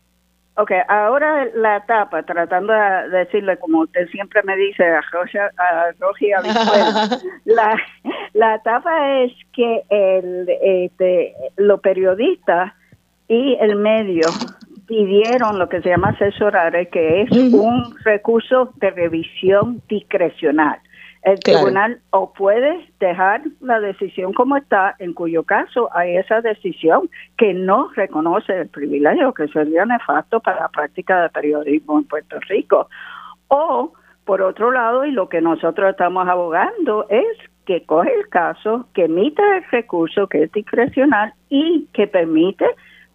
Ok, 0.54 0.70
ahora 0.88 1.46
la 1.54 1.78
etapa, 1.78 2.22
tratando 2.24 2.74
de 2.74 3.08
decirle, 3.08 3.56
como 3.56 3.80
usted 3.80 4.06
siempre 4.08 4.42
me 4.42 4.54
dice, 4.54 4.84
a 4.84 5.00
Rogi 5.10 6.32
a 6.32 6.42
la, 7.46 7.76
la 8.34 8.54
etapa 8.56 9.22
es 9.22 9.32
que 9.54 9.82
el, 9.88 10.46
este, 10.62 11.34
los 11.56 11.80
periodistas 11.80 12.74
y 13.28 13.56
el 13.60 13.76
medio 13.76 14.28
pidieron 14.86 15.58
lo 15.58 15.70
que 15.70 15.80
se 15.80 15.88
llama 15.88 16.10
asesorar, 16.10 16.86
que 16.90 17.22
es 17.22 17.30
un 17.30 17.96
recurso 18.04 18.74
de 18.76 18.90
revisión 18.90 19.80
discrecional. 19.88 20.78
El 21.22 21.38
tribunal 21.38 22.00
o 22.11 22.32
puede 22.32 22.88
dejar 22.98 23.42
la 23.61 23.78
decisión 23.78 24.32
como 24.32 24.56
está, 24.56 24.96
en 24.98 25.12
cuyo 25.14 25.44
caso 25.44 25.88
hay 25.92 26.16
esa 26.16 26.40
decisión 26.40 27.08
que 27.37 27.54
no 27.54 27.90
reconoce 27.94 28.52
el 28.61 28.68
privilegio, 28.68 29.32
que 29.32 29.46
sería 29.48 29.85
nefasto 29.85 30.40
para 30.40 30.62
la 30.62 30.68
práctica 30.68 31.22
de 31.22 31.28
periodismo 31.28 31.98
en 31.98 32.04
Puerto 32.04 32.40
Rico. 32.48 32.88
O, 33.46 33.92
por 34.24 34.42
otro 34.42 34.72
lado, 34.72 35.04
y 35.04 35.12
lo 35.12 35.28
que 35.28 35.40
nosotros 35.40 35.90
estamos 35.90 36.26
abogando 36.28 37.06
es 37.08 37.38
que 37.66 37.85
coge 37.85 38.12
el 38.12 38.28
caso, 38.28 38.88
que 38.92 39.04
emita 39.04 39.58
el 39.58 39.64
recurso 39.70 40.26
que 40.26 40.44
es 40.44 40.52
discrecional 40.52 41.35
y 41.48 41.87
que 41.92 42.08
permite 42.08 42.66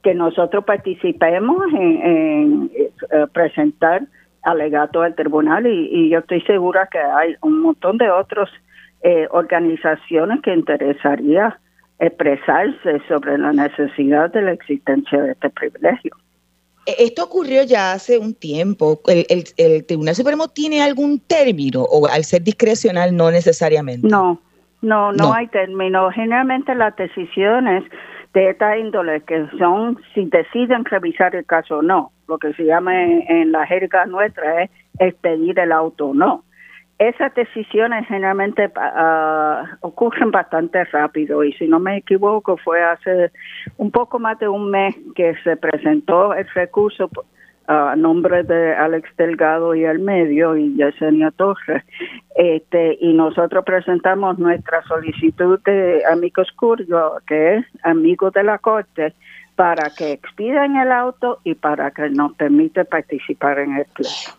que 0.02 0.13
nosotros 0.13 0.63
participemos 0.63 1.65
en, 1.74 2.72
eh, 2.74 2.89
presentar 3.34 4.04
alegato 4.48 5.02
al 5.02 5.14
tribunal 5.14 5.68
y, 5.68 6.10
yo 6.10 6.20
estoy 6.20 6.42
segura 6.42 6.88
que 6.90 7.00
hay 7.00 7.36
un 7.42 7.62
montón 7.62 7.98
de 7.98 8.10
otras 8.10 8.50
eh, 9.02 9.28
organizaciones 9.32 10.42
que 10.42 10.54
interesaría 10.54 11.60
expresarse 12.00 13.02
sobre 13.08 13.38
la 13.38 13.52
necesidad 13.52 14.32
de 14.32 14.42
la 14.44 14.52
existencia 14.54 15.22
de 15.22 15.32
este 15.32 15.50
privilegio. 15.50 16.16
E, 16.86 16.96
esto 17.00 17.26
ocurrió 17.26 17.64
ya 17.64 17.92
hace 17.92 18.18
un 18.18 18.34
tiempo. 18.34 19.02
¿El, 19.08 19.26
el, 19.58 19.86
Tribunal 19.86 20.16
Supremo 20.16 20.48
tiene 20.48 20.82
algún 20.82 21.20
término 21.20 21.82
o 21.82 22.08
al 22.08 22.24
ser 22.24 22.42
discrecional 22.44 23.16
no 23.16 23.30
necesariamente? 23.30 24.08
No, 24.08 24.40
no, 24.82 25.12
no, 25.12 25.26
no. 25.26 25.34
hay 25.34 25.48
término. 25.48 26.10
Generalmente 26.12 26.74
las 26.74 26.96
decisiones 26.96 27.84
de 28.38 28.52
esta 28.52 28.78
índole 28.78 29.21
que 29.21 29.47
son 29.58 29.97
si 30.13 30.26
deciden 30.26 30.86
revisar 30.86 31.36
el 31.36 31.43
caso 31.43 31.80
o 31.80 31.82
no 31.82 32.12
lo 32.28 32.38
que 32.38 32.54
se 32.54 32.65
llama 32.65 32.93
en, 33.04 33.52
la 33.52 33.65
jerga 33.65 34.06
nuestra 34.06 34.62
es 34.62 34.69
expedir 35.00 35.58
el 35.58 35.71
auto 35.71 36.10
o 36.10 36.13
no. 36.13 36.43
Esas 37.00 37.34
decisiones 37.34 38.06
generalmente 38.08 38.71
uh, 38.76 39.65
ocurren 39.82 40.30
bastante 40.30 40.84
rápido 40.86 41.43
y 41.43 41.54
si 41.54 41.67
no 41.67 41.80
me 41.80 41.97
equivoco 41.97 42.58
fue 42.58 42.84
hace 42.84 43.32
un 43.78 43.89
poco 43.89 44.19
más 44.19 44.38
de 44.38 44.47
un 44.47 44.69
mes 44.69 44.95
que 45.15 45.34
se 45.43 45.58
presentó 45.58 46.36
el 46.36 46.47
recurso 46.54 47.10
a 47.67 47.95
nombre 47.95 48.43
de 48.43 48.76
Alex 48.76 49.10
Delgado 49.17 49.73
y 49.73 49.84
el 49.84 50.00
medio 50.00 50.56
y 50.56 50.76
Yesenia 50.76 51.32
Torres. 51.32 51.84
Este, 52.38 53.00
y 53.02 53.13
nosotros 53.13 53.65
presentamos 53.65 54.38
nuestra 54.38 54.84
solicitud 54.84 55.60
de 55.65 56.04
amigos 56.06 56.47
Curio, 56.56 57.13
que 57.26 57.56
es 57.56 57.65
amigo 57.82 58.30
de 58.30 58.43
la 58.43 58.60
Corte, 58.60 59.15
para 59.56 59.89
que 59.89 60.12
expidan 60.12 60.76
el 60.76 60.91
auto 60.91 61.39
y 61.43 61.56
para 61.56 61.89
que 61.89 62.12
nos 62.12 62.36
permite 62.36 62.86
participar 62.86 63.58
en 63.58 63.78
el 63.78 63.86
pleito. 63.86 64.38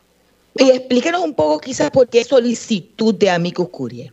Y 0.55 0.71
explíquenos 0.71 1.25
un 1.25 1.35
poco 1.35 1.59
quizás 1.59 1.91
por 1.91 2.09
qué 2.09 2.23
solicitud 2.23 3.17
de 3.17 3.31
amigos 3.31 3.69
Curie. 3.69 4.13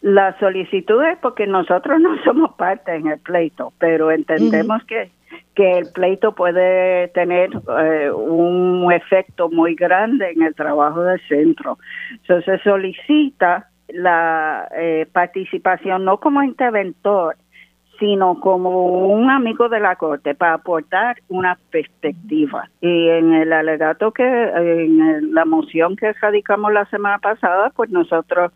La 0.00 0.38
solicitud 0.38 1.04
es 1.04 1.18
porque 1.18 1.46
nosotros 1.46 2.00
no 2.00 2.16
somos 2.24 2.54
parte 2.54 2.94
en 2.94 3.08
el 3.08 3.18
pleito, 3.18 3.74
pero 3.78 4.10
entendemos 4.10 4.82
que, 4.84 5.10
que 5.54 5.78
el 5.78 5.86
pleito 5.92 6.34
puede 6.34 7.08
tener 7.08 7.50
eh, 7.80 8.10
un 8.10 8.92
efecto 8.92 9.48
muy 9.48 9.74
grande 9.74 10.30
en 10.30 10.42
el 10.42 10.54
trabajo 10.54 11.02
del 11.02 11.20
centro. 11.28 11.78
Entonces 12.10 12.60
solicita 12.62 13.68
la 13.88 14.68
eh, 14.76 15.06
participación 15.12 16.04
no 16.04 16.18
como 16.18 16.42
interventor, 16.42 17.36
sino 17.98 18.40
como 18.40 19.06
un 19.06 19.30
amigo 19.30 19.68
de 19.68 19.80
la 19.80 19.96
Corte 19.96 20.34
para 20.34 20.54
aportar 20.54 21.16
una 21.28 21.58
perspectiva. 21.70 22.68
Y 22.80 23.08
en 23.08 23.32
el 23.32 23.52
alegato 23.52 24.12
que, 24.12 24.22
en 24.24 25.32
la 25.32 25.44
moción 25.44 25.96
que 25.96 26.12
radicamos 26.12 26.72
la 26.72 26.84
semana 26.86 27.18
pasada, 27.18 27.70
pues 27.74 27.90
nosotros 27.90 28.52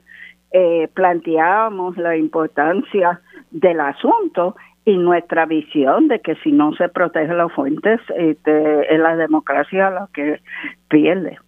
eh, 0.53 0.89
planteábamos 0.95 1.97
la 1.97 2.17
importancia 2.17 3.21
del 3.51 3.81
asunto 3.81 4.57
y 4.85 4.97
nuestra 4.97 5.47
visión 5.47 6.09
de 6.09 6.21
que 6.21 6.37
si 6.37 6.53
no 6.53 6.73
se 6.75 6.89
protege 6.89 7.35
las 7.35 7.53
fuentes, 7.53 8.01
este, 8.17 8.95
es 8.95 9.01
la 9.01 9.17
democracia 9.17 9.91
la 9.91 10.09
que 10.13 10.41
pierde. 10.89 11.39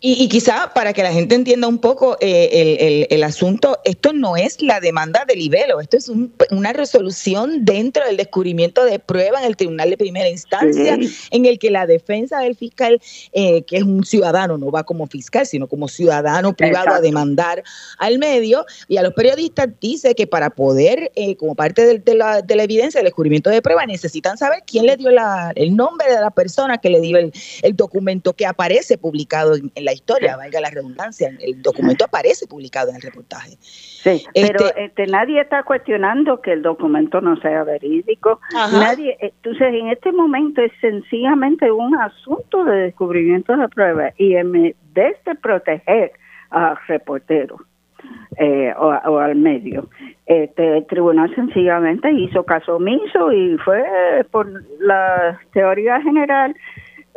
Y, 0.00 0.28
quizá 0.28 0.72
para 0.74 0.92
que 0.92 1.02
la 1.02 1.12
gente 1.12 1.34
entienda 1.34 1.66
un 1.66 1.78
poco 1.78 2.16
eh, 2.20 3.06
el, 3.10 3.22
asunto, 3.24 3.78
esto 3.84 4.12
no 4.12 4.36
es 4.36 4.62
la 4.62 4.78
demanda 4.78 5.24
de 5.26 5.34
libelo, 5.34 5.80
esto 5.80 5.96
es 5.96 6.08
una 6.50 6.72
resolución 6.72 7.64
dentro 7.64 8.04
del 8.04 8.16
descubrimiento 8.16 8.84
de 8.84 9.00
prueba 9.00 9.40
en 9.40 9.46
el 9.46 9.56
tribunal 9.56 9.90
de 9.90 9.96
primera 9.96 10.28
instancia, 10.28 10.96
en 11.32 11.46
el 11.46 11.58
que 11.58 11.72
la 11.72 11.86
defensa 11.86 12.38
del 12.38 12.54
fiscal, 12.54 13.00
eh, 13.32 13.62
que 13.62 13.78
es 13.78 13.82
un 13.82 14.04
ciudadano, 14.04 14.56
no 14.56 14.70
va 14.70 14.84
como 14.84 15.08
fiscal, 15.08 15.46
sino 15.46 15.66
como 15.66 15.88
ciudadano 15.88 16.54
privado 16.54 16.94
a 16.94 17.00
demandar 17.00 17.64
al 17.98 18.20
medio 18.20 18.66
y 18.86 18.98
a 18.98 19.02
los 19.02 19.14
periodistas, 19.14 19.68
dice 19.80 20.14
que 20.14 20.28
para 20.28 20.50
poder, 20.50 21.10
eh, 21.16 21.34
como 21.34 21.56
parte 21.56 21.98
de, 21.98 22.14
la, 22.14 22.38
evidencia 22.46 23.00
del 23.00 23.06
descubrimiento 23.06 23.50
de 23.50 23.62
prueba, 23.62 23.84
necesitan 23.84 24.38
saber 24.38 24.62
quién 24.64 24.86
le 24.86 24.96
dio 24.96 25.10
el 25.56 25.74
nombre 25.74 26.08
de 26.08 26.20
la 26.20 26.30
persona 26.30 26.78
que 26.78 26.88
le 26.88 27.00
dio 27.00 27.18
el, 27.18 27.32
documento 27.74 28.32
que 28.32 28.46
aparece 28.46 28.96
publicado 28.96 29.56
en, 29.56 29.72
en 29.74 29.87
la 29.88 29.94
historia, 29.94 30.36
valga 30.36 30.60
la 30.60 30.70
redundancia. 30.70 31.30
El 31.40 31.62
documento 31.62 32.04
aparece 32.04 32.46
publicado 32.46 32.90
en 32.90 32.96
el 32.96 33.02
reportaje. 33.02 33.56
Sí, 33.60 34.24
pero 34.34 34.66
este, 34.66 34.84
este, 34.84 35.06
nadie 35.06 35.40
está 35.40 35.62
cuestionando 35.62 36.42
que 36.42 36.52
el 36.52 36.62
documento 36.62 37.20
no 37.20 37.36
sea 37.40 37.64
verídico. 37.64 38.40
Nadie, 38.52 39.16
entonces 39.20 39.68
en 39.74 39.88
este 39.88 40.12
momento 40.12 40.60
es 40.60 40.72
sencillamente 40.80 41.70
un 41.70 41.96
asunto 41.96 42.64
de 42.64 42.76
descubrimiento 42.88 43.52
de 43.52 43.58
la 43.58 43.68
prueba 43.68 44.12
y 44.18 44.34
en 44.34 44.52
vez 44.52 45.16
de 45.24 45.34
proteger 45.34 46.12
al 46.50 46.76
reportero 46.86 47.56
eh, 48.36 48.72
o, 48.78 49.18
al 49.18 49.36
medio. 49.36 49.88
Este, 50.26 50.78
el 50.78 50.86
tribunal 50.86 51.34
sencillamente 51.34 52.12
hizo 52.12 52.44
caso 52.44 52.76
omiso 52.76 53.32
y 53.32 53.56
fue 53.64 53.82
por 54.30 54.46
la 54.80 55.40
teoría 55.52 56.00
general 56.02 56.54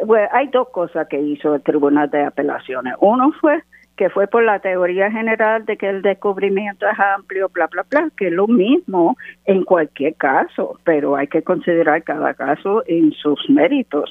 bueno, 0.05 0.27
hay 0.31 0.47
dos 0.47 0.69
cosas 0.69 1.07
que 1.07 1.19
hizo 1.19 1.55
el 1.55 1.61
Tribunal 1.61 2.09
de 2.09 2.23
Apelaciones. 2.23 2.93
Uno 2.99 3.31
fue 3.39 3.63
que 4.01 4.09
fue 4.09 4.25
por 4.25 4.43
la 4.43 4.57
teoría 4.57 5.11
general 5.11 5.63
de 5.65 5.77
que 5.77 5.87
el 5.87 6.01
descubrimiento 6.01 6.87
es 6.87 6.99
amplio, 6.99 7.49
bla, 7.49 7.67
bla, 7.67 7.85
bla, 7.87 8.09
que 8.17 8.27
es 8.27 8.33
lo 8.33 8.47
mismo 8.47 9.15
en 9.45 9.63
cualquier 9.63 10.15
caso, 10.15 10.79
pero 10.83 11.15
hay 11.15 11.27
que 11.27 11.43
considerar 11.43 12.01
cada 12.03 12.33
caso 12.33 12.83
en 12.87 13.11
sus 13.11 13.47
méritos. 13.47 14.09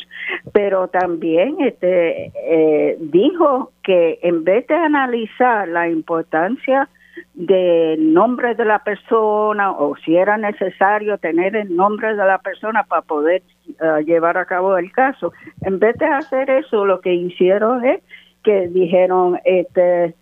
Pero 0.52 0.86
también 0.86 1.56
este 1.60 2.30
eh, 2.44 2.98
dijo 3.00 3.72
que 3.82 4.20
en 4.22 4.44
vez 4.44 4.64
de 4.68 4.74
analizar 4.76 5.66
la 5.66 5.88
importancia 5.88 6.88
del 7.34 8.12
nombre 8.12 8.54
de 8.54 8.64
la 8.64 8.80
persona 8.80 9.72
o 9.72 9.96
si 9.96 10.16
era 10.16 10.36
necesario 10.36 11.18
tener 11.18 11.56
el 11.56 11.74
nombre 11.74 12.14
de 12.14 12.24
la 12.24 12.38
persona 12.38 12.84
para 12.84 13.02
poder 13.02 13.42
eh, 13.68 14.04
llevar 14.04 14.36
a 14.36 14.44
cabo 14.44 14.76
el 14.76 14.92
caso. 14.92 15.32
En 15.62 15.78
vez 15.78 15.96
de 15.98 16.06
hacer 16.06 16.50
eso, 16.50 16.84
lo 16.84 17.00
que 17.00 17.14
hicieron 17.14 17.84
es 17.84 18.00
que 18.42 18.68
dijeron 18.68 19.38
este 19.44 20.14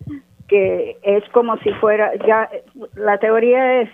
que 0.48 0.96
es 1.02 1.22
como 1.30 1.56
si 1.58 1.70
fuera 1.74 2.10
ya 2.26 2.48
la 2.94 3.18
teoría 3.18 3.82
es 3.82 3.90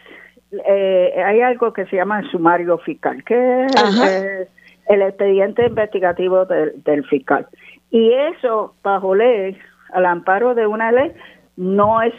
eh, 0.67 1.23
hay 1.25 1.41
algo 1.41 1.73
que 1.73 1.85
se 1.87 1.97
llama 1.97 2.21
el 2.21 2.31
sumario 2.31 2.79
fiscal 2.79 3.23
que 3.25 3.67
es 3.67 4.49
el, 4.89 5.03
expediente 5.03 5.67
investigativo 5.67 6.47
del 6.47 7.05
fiscal 7.07 7.47
y 7.91 8.13
eso 8.13 8.75
bajo 8.83 9.15
ley 9.15 9.59
al 9.93 10.07
amparo 10.07 10.55
de 10.55 10.67
una 10.67 10.93
ley 10.93 11.13
no 11.57 12.01
es 12.03 12.15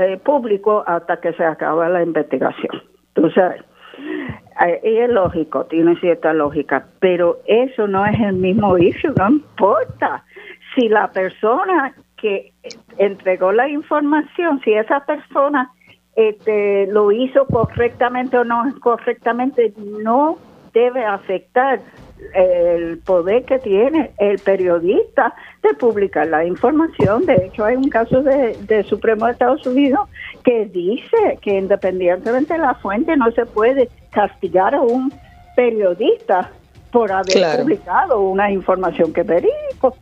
eh, 0.00 0.16
público 0.18 0.82
hasta 0.86 1.18
que 1.20 1.32
se 1.34 1.44
acabe 1.44 1.88
la 1.88 2.02
investigación. 2.02 2.82
Tú 3.12 3.30
sabes. 3.30 3.62
Eh, 4.66 4.80
es 4.82 5.10
lógico, 5.10 5.64
tiene 5.66 5.98
cierta 6.00 6.32
lógica, 6.32 6.86
pero 7.00 7.38
eso 7.46 7.86
no 7.86 8.04
es 8.06 8.18
el 8.20 8.34
mismo 8.34 8.78
issue, 8.78 9.12
no 9.16 9.28
importa. 9.28 10.24
Si 10.74 10.88
la 10.88 11.08
persona 11.08 11.94
que 12.16 12.52
entregó 12.98 13.52
la 13.52 13.68
información, 13.68 14.60
si 14.64 14.72
esa 14.72 15.04
persona 15.04 15.70
este, 16.16 16.86
lo 16.88 17.12
hizo 17.12 17.46
correctamente 17.46 18.38
o 18.38 18.44
no 18.44 18.62
correctamente, 18.80 19.72
no 20.02 20.38
debe 20.72 21.04
afectar 21.04 21.80
el 22.34 22.98
poder 22.98 23.44
que 23.44 23.58
tiene 23.58 24.12
el 24.18 24.38
periodista 24.38 25.34
de 25.62 25.74
publicar 25.74 26.26
la 26.28 26.44
información. 26.44 27.26
De 27.26 27.34
hecho, 27.46 27.64
hay 27.64 27.76
un 27.76 27.88
caso 27.88 28.22
de, 28.22 28.84
Supremo 28.88 29.26
de 29.26 29.32
Estados 29.32 29.66
Unidos 29.66 30.08
que 30.44 30.66
dice 30.66 31.38
que 31.42 31.58
independientemente 31.58 32.54
de 32.54 32.60
la 32.60 32.74
fuente 32.74 33.16
no 33.16 33.30
se 33.32 33.46
puede 33.46 33.88
castigar 34.10 34.74
a 34.74 34.80
un 34.80 35.12
periodista 35.56 36.50
por 36.90 37.12
haber 37.12 37.58
publicado 37.58 38.20
una 38.20 38.50
información 38.50 39.12
que 39.12 39.22
verídico. 39.22 39.96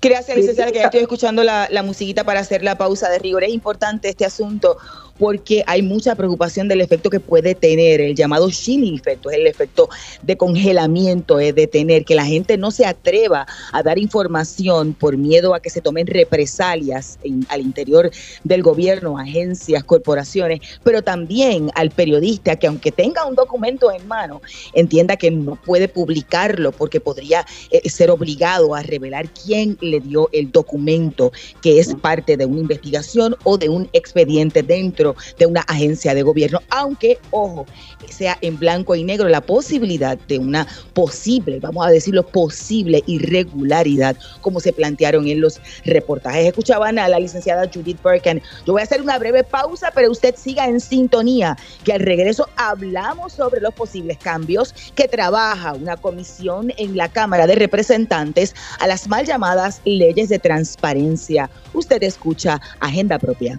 Gracias, 0.00 0.36
licenciada, 0.36 0.70
que 0.70 0.78
ya 0.78 0.84
estoy 0.84 1.00
escuchando 1.00 1.42
la, 1.42 1.66
la 1.70 1.82
musiquita 1.82 2.22
para 2.22 2.40
hacer 2.40 2.62
la 2.62 2.78
pausa 2.78 3.10
de 3.10 3.18
rigor. 3.18 3.42
Es 3.42 3.50
importante 3.50 4.08
este 4.08 4.24
asunto 4.24 4.76
porque 5.18 5.64
hay 5.66 5.82
mucha 5.82 6.14
preocupación 6.14 6.68
del 6.68 6.80
efecto 6.80 7.10
que 7.10 7.20
puede 7.20 7.54
tener, 7.54 8.00
el 8.00 8.14
llamado 8.14 8.50
chilling 8.50 8.94
efecto, 8.94 9.30
es 9.30 9.36
el 9.36 9.46
efecto 9.46 9.88
de 10.22 10.36
congelamiento, 10.36 11.40
es 11.40 11.54
de 11.54 11.66
tener 11.66 12.04
que 12.04 12.14
la 12.14 12.24
gente 12.24 12.56
no 12.56 12.70
se 12.70 12.86
atreva 12.86 13.46
a 13.72 13.82
dar 13.82 13.98
información 13.98 14.94
por 14.94 15.16
miedo 15.16 15.54
a 15.54 15.60
que 15.60 15.70
se 15.70 15.80
tomen 15.80 16.06
represalias 16.06 17.18
al 17.48 17.60
interior 17.60 18.10
del 18.44 18.62
gobierno, 18.62 19.18
agencias, 19.18 19.84
corporaciones, 19.84 20.60
pero 20.84 21.02
también 21.02 21.70
al 21.74 21.90
periodista 21.90 22.56
que 22.56 22.66
aunque 22.66 22.92
tenga 22.92 23.26
un 23.26 23.34
documento 23.34 23.90
en 23.90 24.06
mano, 24.06 24.40
entienda 24.74 25.16
que 25.16 25.30
no 25.30 25.56
puede 25.56 25.88
publicarlo 25.88 26.72
porque 26.72 27.00
podría 27.00 27.44
eh, 27.70 27.88
ser 27.88 28.10
obligado 28.10 28.74
a 28.74 28.82
revelar 28.82 29.28
quién 29.30 29.76
le 29.80 30.00
dio 30.00 30.28
el 30.32 30.50
documento 30.52 31.32
que 31.62 31.80
es 31.80 31.94
parte 31.94 32.36
de 32.36 32.46
una 32.46 32.60
investigación 32.60 33.36
o 33.44 33.58
de 33.58 33.68
un 33.68 33.88
expediente 33.92 34.62
dentro 34.62 35.07
de 35.38 35.46
una 35.46 35.60
agencia 35.62 36.14
de 36.14 36.22
gobierno, 36.22 36.60
aunque, 36.70 37.18
ojo, 37.30 37.66
sea 38.10 38.38
en 38.40 38.58
blanco 38.58 38.94
y 38.94 39.04
negro 39.04 39.28
la 39.28 39.40
posibilidad 39.40 40.18
de 40.18 40.38
una 40.38 40.66
posible, 40.92 41.60
vamos 41.60 41.86
a 41.86 41.90
decirlo, 41.90 42.26
posible 42.26 43.02
irregularidad, 43.06 44.16
como 44.40 44.60
se 44.60 44.72
plantearon 44.72 45.26
en 45.28 45.40
los 45.40 45.60
reportajes. 45.84 46.46
Escuchaban 46.46 46.98
a 46.98 47.08
la 47.08 47.18
licenciada 47.18 47.70
Judith 47.72 47.98
Perkin. 47.98 48.42
Yo 48.66 48.72
voy 48.72 48.80
a 48.80 48.84
hacer 48.84 49.02
una 49.02 49.18
breve 49.18 49.44
pausa, 49.44 49.90
pero 49.94 50.10
usted 50.10 50.34
siga 50.36 50.66
en 50.66 50.80
sintonía, 50.80 51.56
que 51.84 51.92
al 51.92 52.00
regreso 52.00 52.48
hablamos 52.56 53.32
sobre 53.32 53.60
los 53.60 53.74
posibles 53.74 54.18
cambios 54.18 54.74
que 54.94 55.08
trabaja 55.08 55.74
una 55.74 55.96
comisión 55.96 56.72
en 56.76 56.96
la 56.96 57.08
Cámara 57.08 57.46
de 57.46 57.54
Representantes 57.54 58.54
a 58.80 58.86
las 58.86 59.08
mal 59.08 59.26
llamadas 59.26 59.80
leyes 59.84 60.28
de 60.28 60.38
transparencia. 60.38 61.50
Usted 61.72 62.02
escucha 62.02 62.60
Agenda 62.80 63.18
Propia. 63.18 63.58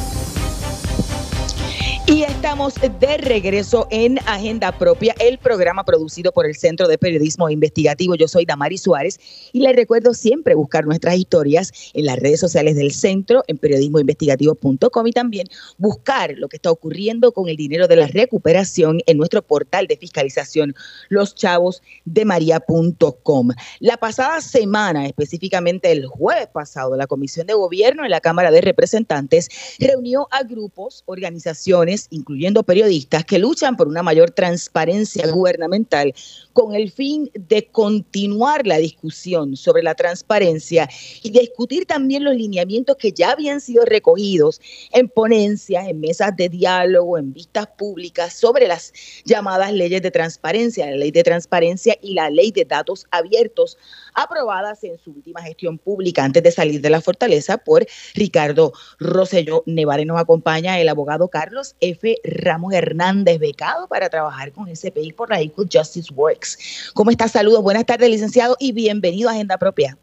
Y 2.11 2.23
estamos 2.23 2.73
de 2.99 3.17
regreso 3.19 3.87
en 3.89 4.19
Agenda 4.25 4.77
Propia, 4.77 5.15
el 5.17 5.37
programa 5.37 5.85
producido 5.85 6.33
por 6.33 6.45
el 6.45 6.55
Centro 6.55 6.89
de 6.89 6.97
Periodismo 6.97 7.49
Investigativo. 7.49 8.15
Yo 8.15 8.27
soy 8.27 8.43
Damari 8.43 8.77
Suárez 8.77 9.17
y 9.53 9.61
les 9.61 9.73
recuerdo 9.77 10.13
siempre 10.13 10.53
buscar 10.53 10.85
nuestras 10.85 11.15
historias 11.15 11.71
en 11.93 12.05
las 12.05 12.19
redes 12.19 12.41
sociales 12.41 12.75
del 12.75 12.91
centro, 12.91 13.45
en 13.47 13.57
periodismoinvestigativo.com 13.57 15.07
y 15.07 15.13
también 15.13 15.47
buscar 15.77 16.33
lo 16.35 16.49
que 16.49 16.57
está 16.57 16.69
ocurriendo 16.69 17.31
con 17.31 17.47
el 17.47 17.55
dinero 17.55 17.87
de 17.87 17.95
la 17.95 18.07
recuperación 18.07 18.99
en 19.05 19.15
nuestro 19.15 19.41
portal 19.41 19.87
de 19.87 19.95
fiscalización, 19.95 20.75
loschavosdemaria.com. 21.07 23.51
La 23.79 23.95
pasada 23.95 24.41
semana, 24.41 25.05
específicamente 25.05 25.93
el 25.93 26.07
jueves 26.07 26.47
pasado, 26.47 26.97
la 26.97 27.07
Comisión 27.07 27.47
de 27.47 27.53
Gobierno 27.53 28.03
en 28.03 28.11
la 28.11 28.19
Cámara 28.19 28.51
de 28.51 28.59
Representantes 28.59 29.47
reunió 29.79 30.27
a 30.31 30.43
grupos, 30.43 31.03
organizaciones, 31.05 32.00
incluyendo 32.09 32.63
periodistas, 32.63 33.25
que 33.25 33.39
luchan 33.39 33.77
por 33.77 33.87
una 33.87 34.03
mayor 34.03 34.31
transparencia 34.31 35.27
gubernamental 35.27 36.13
con 36.53 36.75
el 36.75 36.91
fin 36.91 37.29
de 37.33 37.67
continuar 37.67 38.67
la 38.67 38.77
discusión 38.77 39.55
sobre 39.55 39.83
la 39.83 39.95
transparencia 39.95 40.89
y 41.23 41.31
discutir 41.31 41.85
también 41.85 42.23
los 42.23 42.35
lineamientos 42.35 42.97
que 42.97 43.11
ya 43.11 43.31
habían 43.31 43.61
sido 43.61 43.85
recogidos 43.85 44.61
en 44.91 45.07
ponencias, 45.07 45.87
en 45.87 45.99
mesas 45.99 46.35
de 46.35 46.49
diálogo, 46.49 47.17
en 47.17 47.33
vistas 47.33 47.67
públicas 47.77 48.33
sobre 48.33 48.67
las 48.67 48.93
llamadas 49.25 49.73
leyes 49.73 50.01
de 50.01 50.11
transparencia, 50.11 50.89
la 50.89 50.97
ley 50.97 51.11
de 51.11 51.23
transparencia 51.23 51.97
y 52.01 52.13
la 52.13 52.29
ley 52.29 52.51
de 52.51 52.65
datos 52.65 53.05
abiertos 53.11 53.77
aprobadas 54.13 54.83
en 54.83 54.97
su 54.97 55.11
última 55.11 55.41
gestión 55.41 55.77
pública 55.77 56.23
antes 56.23 56.43
de 56.43 56.51
salir 56.51 56.81
de 56.81 56.89
la 56.89 57.01
fortaleza 57.01 57.57
por 57.57 57.85
Ricardo 58.13 58.73
Rosselló 58.99 59.63
Nevare. 59.65 60.05
Nos 60.05 60.19
acompaña 60.19 60.79
el 60.79 60.89
abogado 60.89 61.29
Carlos 61.29 61.75
F. 61.81 62.15
Ramos 62.23 62.73
Hernández, 62.73 63.39
becado 63.39 63.87
para 63.87 64.09
trabajar 64.09 64.51
con 64.51 64.73
SPI 64.73 65.13
por 65.13 65.29
la 65.29 65.41
Equal 65.41 65.67
Justice 65.71 66.13
Works. 66.13 66.91
¿Cómo 66.93 67.11
está? 67.11 67.27
Saludos, 67.27 67.61
buenas 67.63 67.85
tardes, 67.85 68.09
licenciado, 68.09 68.55
y 68.59 68.71
bienvenido 68.71 69.29
a 69.29 69.33
Agenda 69.33 69.57
Propia. 69.57 69.97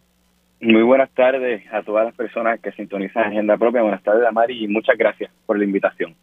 Muy 0.60 0.82
buenas 0.82 1.10
tardes 1.14 1.62
a 1.72 1.82
todas 1.82 2.04
las 2.04 2.14
personas 2.14 2.60
que 2.60 2.72
sintonizan 2.72 3.24
Agenda 3.24 3.56
Propia. 3.56 3.82
Buenas 3.82 4.02
tardes, 4.02 4.26
Amari, 4.26 4.64
y 4.64 4.68
muchas 4.68 4.98
gracias 4.98 5.30
por 5.46 5.56
la 5.56 5.64
invitación 5.64 6.14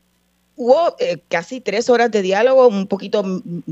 hubo 0.56 0.95
eh, 0.99 1.18
casi 1.28 1.60
tres 1.60 1.89
horas 1.89 2.12
de 2.12 2.22
diálogo, 2.22 2.68
un 2.68 2.88
poquito, 2.88 3.24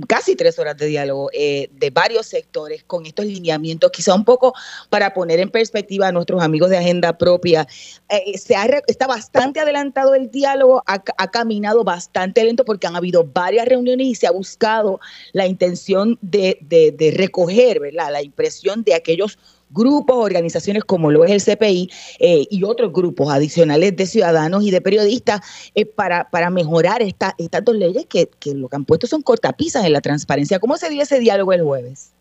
casi 0.07 0.35
tres 0.35 0.59
horas 0.59 0.77
de 0.77 0.87
diálogo 0.87 1.29
eh, 1.33 1.69
de 1.71 1.89
varios 1.89 2.25
sectores 2.25 2.83
con 2.83 3.05
estos 3.05 3.25
lineamientos, 3.25 3.91
quizá 3.91 4.13
un 4.13 4.25
poco 4.25 4.53
para 4.89 5.13
poner 5.13 5.39
en 5.39 5.49
perspectiva 5.49 6.07
a 6.07 6.11
nuestros 6.11 6.41
amigos 6.43 6.69
de 6.69 6.77
agenda 6.77 7.17
propia. 7.17 7.67
Eh, 8.09 8.37
se 8.37 8.55
ha, 8.55 8.65
está 8.87 9.07
bastante 9.07 9.59
adelantado 9.59 10.13
el 10.15 10.29
diálogo, 10.29 10.83
ha, 10.85 10.99
caminado 11.31 11.83
bastante 11.83 12.43
lento 12.43 12.65
porque 12.65 12.85
han 12.85 12.95
habido 12.95 13.23
varias 13.23 13.67
reuniones 13.67 14.07
y 14.07 14.15
se 14.15 14.27
ha 14.27 14.31
buscado 14.31 14.99
la 15.31 15.47
intención 15.47 16.19
de, 16.21 16.57
de, 16.61 16.91
de 16.91 17.11
recoger 17.11 17.79
¿verdad? 17.79 18.11
la 18.11 18.21
impresión 18.21 18.83
de 18.83 18.93
aquellos 18.93 19.39
grupos, 19.73 20.17
organizaciones 20.17 20.83
como 20.83 21.11
lo 21.11 21.25
es 21.25 21.31
el 21.31 21.55
CPI 21.55 21.89
eh, 22.19 22.45
y 22.49 22.63
otros 22.63 22.93
grupos 22.93 23.33
adicionales 23.33 23.95
de 23.95 24.05
ciudadanos 24.05 24.63
y 24.63 24.71
de 24.71 24.81
periodistas 24.81 25.71
eh, 25.75 25.85
para, 25.85 26.29
para 26.29 26.49
mejorar 26.49 27.01
esta, 27.01 27.33
estas 27.37 27.63
dos 27.65 27.75
leyes 27.75 28.05
que, 28.05 28.29
que 28.39 28.53
lo 28.53 28.69
que 28.69 28.75
han 28.75 28.85
puesto 28.85 29.07
son 29.07 29.21
cortapisas 29.21 29.85
en 29.85 29.93
la 29.93 30.01
transparencia. 30.01 30.59
¿Cómo 30.59 30.77
se 30.77 30.89
dio 30.89 31.01
ese 31.01 31.19
diálogo 31.19 31.53
el 31.53 31.63
jueves? 31.63 32.13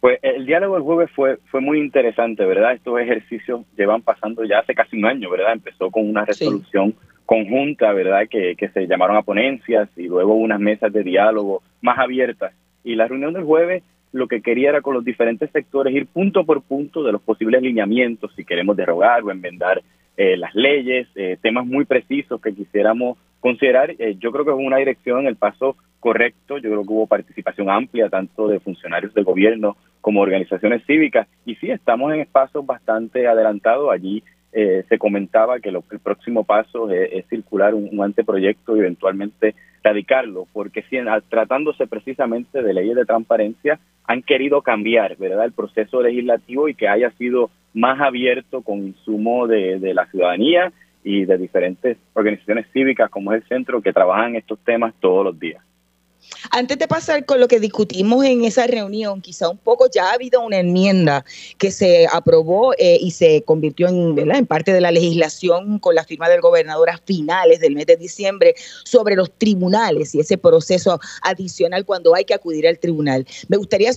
Pues 0.00 0.18
el 0.22 0.46
diálogo 0.46 0.78
el 0.78 0.82
jueves 0.82 1.10
fue 1.14 1.38
fue 1.50 1.60
muy 1.60 1.78
interesante, 1.78 2.44
¿verdad? 2.46 2.72
Estos 2.72 2.98
ejercicios 2.98 3.66
llevan 3.76 4.00
pasando 4.00 4.44
ya 4.44 4.60
hace 4.60 4.74
casi 4.74 4.96
un 4.96 5.04
año, 5.04 5.28
¿verdad? 5.30 5.52
Empezó 5.52 5.90
con 5.90 6.08
una 6.08 6.24
resolución 6.24 6.94
conjunta, 7.26 7.92
¿verdad? 7.92 8.22
Que, 8.28 8.56
que 8.56 8.70
se 8.70 8.86
llamaron 8.86 9.16
a 9.16 9.22
ponencias 9.22 9.90
y 9.96 10.04
luego 10.04 10.34
unas 10.34 10.58
mesas 10.58 10.90
de 10.92 11.02
diálogo 11.02 11.62
más 11.82 11.98
abiertas. 11.98 12.54
Y 12.82 12.94
la 12.94 13.08
reunión 13.08 13.34
del 13.34 13.44
jueves 13.44 13.82
lo 14.12 14.26
que 14.28 14.42
quería 14.42 14.70
era 14.70 14.80
con 14.80 14.94
los 14.94 15.04
diferentes 15.04 15.50
sectores 15.50 15.94
ir 15.94 16.06
punto 16.06 16.44
por 16.44 16.62
punto 16.62 17.02
de 17.02 17.12
los 17.12 17.22
posibles 17.22 17.62
lineamientos, 17.62 18.32
si 18.34 18.44
queremos 18.44 18.76
derogar 18.76 19.22
o 19.22 19.30
enmendar 19.30 19.82
eh, 20.16 20.36
las 20.36 20.54
leyes, 20.54 21.08
eh, 21.14 21.38
temas 21.40 21.64
muy 21.64 21.86
precisos 21.86 22.40
que 22.42 22.54
quisiéramos 22.54 23.16
considerar. 23.40 23.94
Eh, 23.98 24.16
yo 24.18 24.32
creo 24.32 24.44
que 24.44 24.50
es 24.50 24.56
una 24.58 24.76
dirección, 24.76 25.26
el 25.26 25.36
paso 25.36 25.76
correcto, 25.98 26.58
yo 26.58 26.68
creo 26.68 26.82
que 26.82 26.92
hubo 26.92 27.06
participación 27.06 27.70
amplia 27.70 28.10
tanto 28.10 28.46
de 28.46 28.60
funcionarios 28.60 29.14
del 29.14 29.24
gobierno 29.24 29.78
como 30.02 30.20
organizaciones 30.20 30.84
cívicas 30.86 31.26
y 31.46 31.54
sí, 31.54 31.70
estamos 31.70 32.12
en 32.12 32.20
espacios 32.20 32.66
bastante 32.66 33.26
adelantados. 33.26 33.90
Allí 33.90 34.22
se 34.52 34.98
comentaba 34.98 35.60
que 35.60 35.68
el 35.68 35.80
próximo 36.02 36.42
paso 36.42 36.90
es, 36.90 37.24
circular 37.28 37.72
un, 37.72 38.02
anteproyecto 38.02 38.76
y 38.76 38.80
eventualmente 38.80 39.54
radicarlo, 39.82 40.46
porque 40.52 40.82
si, 40.82 40.98
tratándose 41.28 41.86
precisamente 41.86 42.62
de 42.62 42.74
leyes 42.74 42.96
de 42.96 43.04
transparencia, 43.04 43.78
han 44.04 44.22
querido 44.22 44.62
cambiar, 44.62 45.16
¿verdad?, 45.16 45.44
el 45.44 45.52
proceso 45.52 46.02
legislativo 46.02 46.68
y 46.68 46.74
que 46.74 46.88
haya 46.88 47.10
sido 47.12 47.50
más 47.74 48.00
abierto 48.00 48.62
con 48.62 48.78
insumo 48.78 49.46
de, 49.46 49.78
de 49.78 49.94
la 49.94 50.06
ciudadanía 50.06 50.72
y 51.04 51.24
de 51.24 51.38
diferentes 51.38 51.96
organizaciones 52.12 52.66
cívicas 52.72 53.08
como 53.10 53.32
es 53.32 53.42
el 53.42 53.48
centro 53.48 53.80
que 53.80 53.92
trabajan 53.92 54.36
estos 54.36 54.58
temas 54.60 54.92
todos 55.00 55.24
los 55.24 55.38
días. 55.38 55.62
Antes 56.50 56.78
de 56.78 56.88
pasar 56.88 57.24
con 57.24 57.40
lo 57.40 57.48
que 57.48 57.60
discutimos 57.60 58.24
en 58.24 58.44
esa 58.44 58.66
reunión, 58.66 59.20
quizá 59.20 59.48
un 59.48 59.58
poco 59.58 59.88
ya 59.90 60.10
ha 60.10 60.14
habido 60.14 60.40
una 60.40 60.58
enmienda 60.58 61.24
que 61.58 61.70
se 61.70 62.06
aprobó 62.10 62.72
eh, 62.78 62.98
y 63.00 63.10
se 63.10 63.42
convirtió 63.42 63.88
en, 63.88 64.46
parte 64.46 64.72
de 64.72 64.80
la 64.80 64.90
legislación 64.90 65.78
con 65.78 65.94
la 65.94 66.04
firma 66.04 66.28
del 66.28 66.40
gobernador 66.40 66.90
a 66.90 66.98
finales 66.98 67.60
del 67.60 67.74
mes 67.74 67.86
de 67.86 67.96
diciembre 67.96 68.54
sobre 68.84 69.16
los 69.16 69.30
tribunales 69.32 70.14
y 70.14 70.20
ese 70.20 70.38
proceso 70.38 71.00
adicional 71.22 71.84
cuando 71.84 72.14
hay 72.14 72.24
que 72.24 72.34
acudir 72.34 72.66
al 72.66 72.78
tribunal. 72.78 73.26
Me 73.48 73.56
gustaría, 73.56 73.90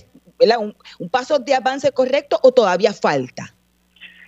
Un, 0.58 0.76
un 0.98 1.08
paso 1.08 1.38
de 1.38 1.54
avance 1.54 1.92
correcto 1.92 2.38
o 2.42 2.52
todavía 2.52 2.92
falta? 2.92 3.53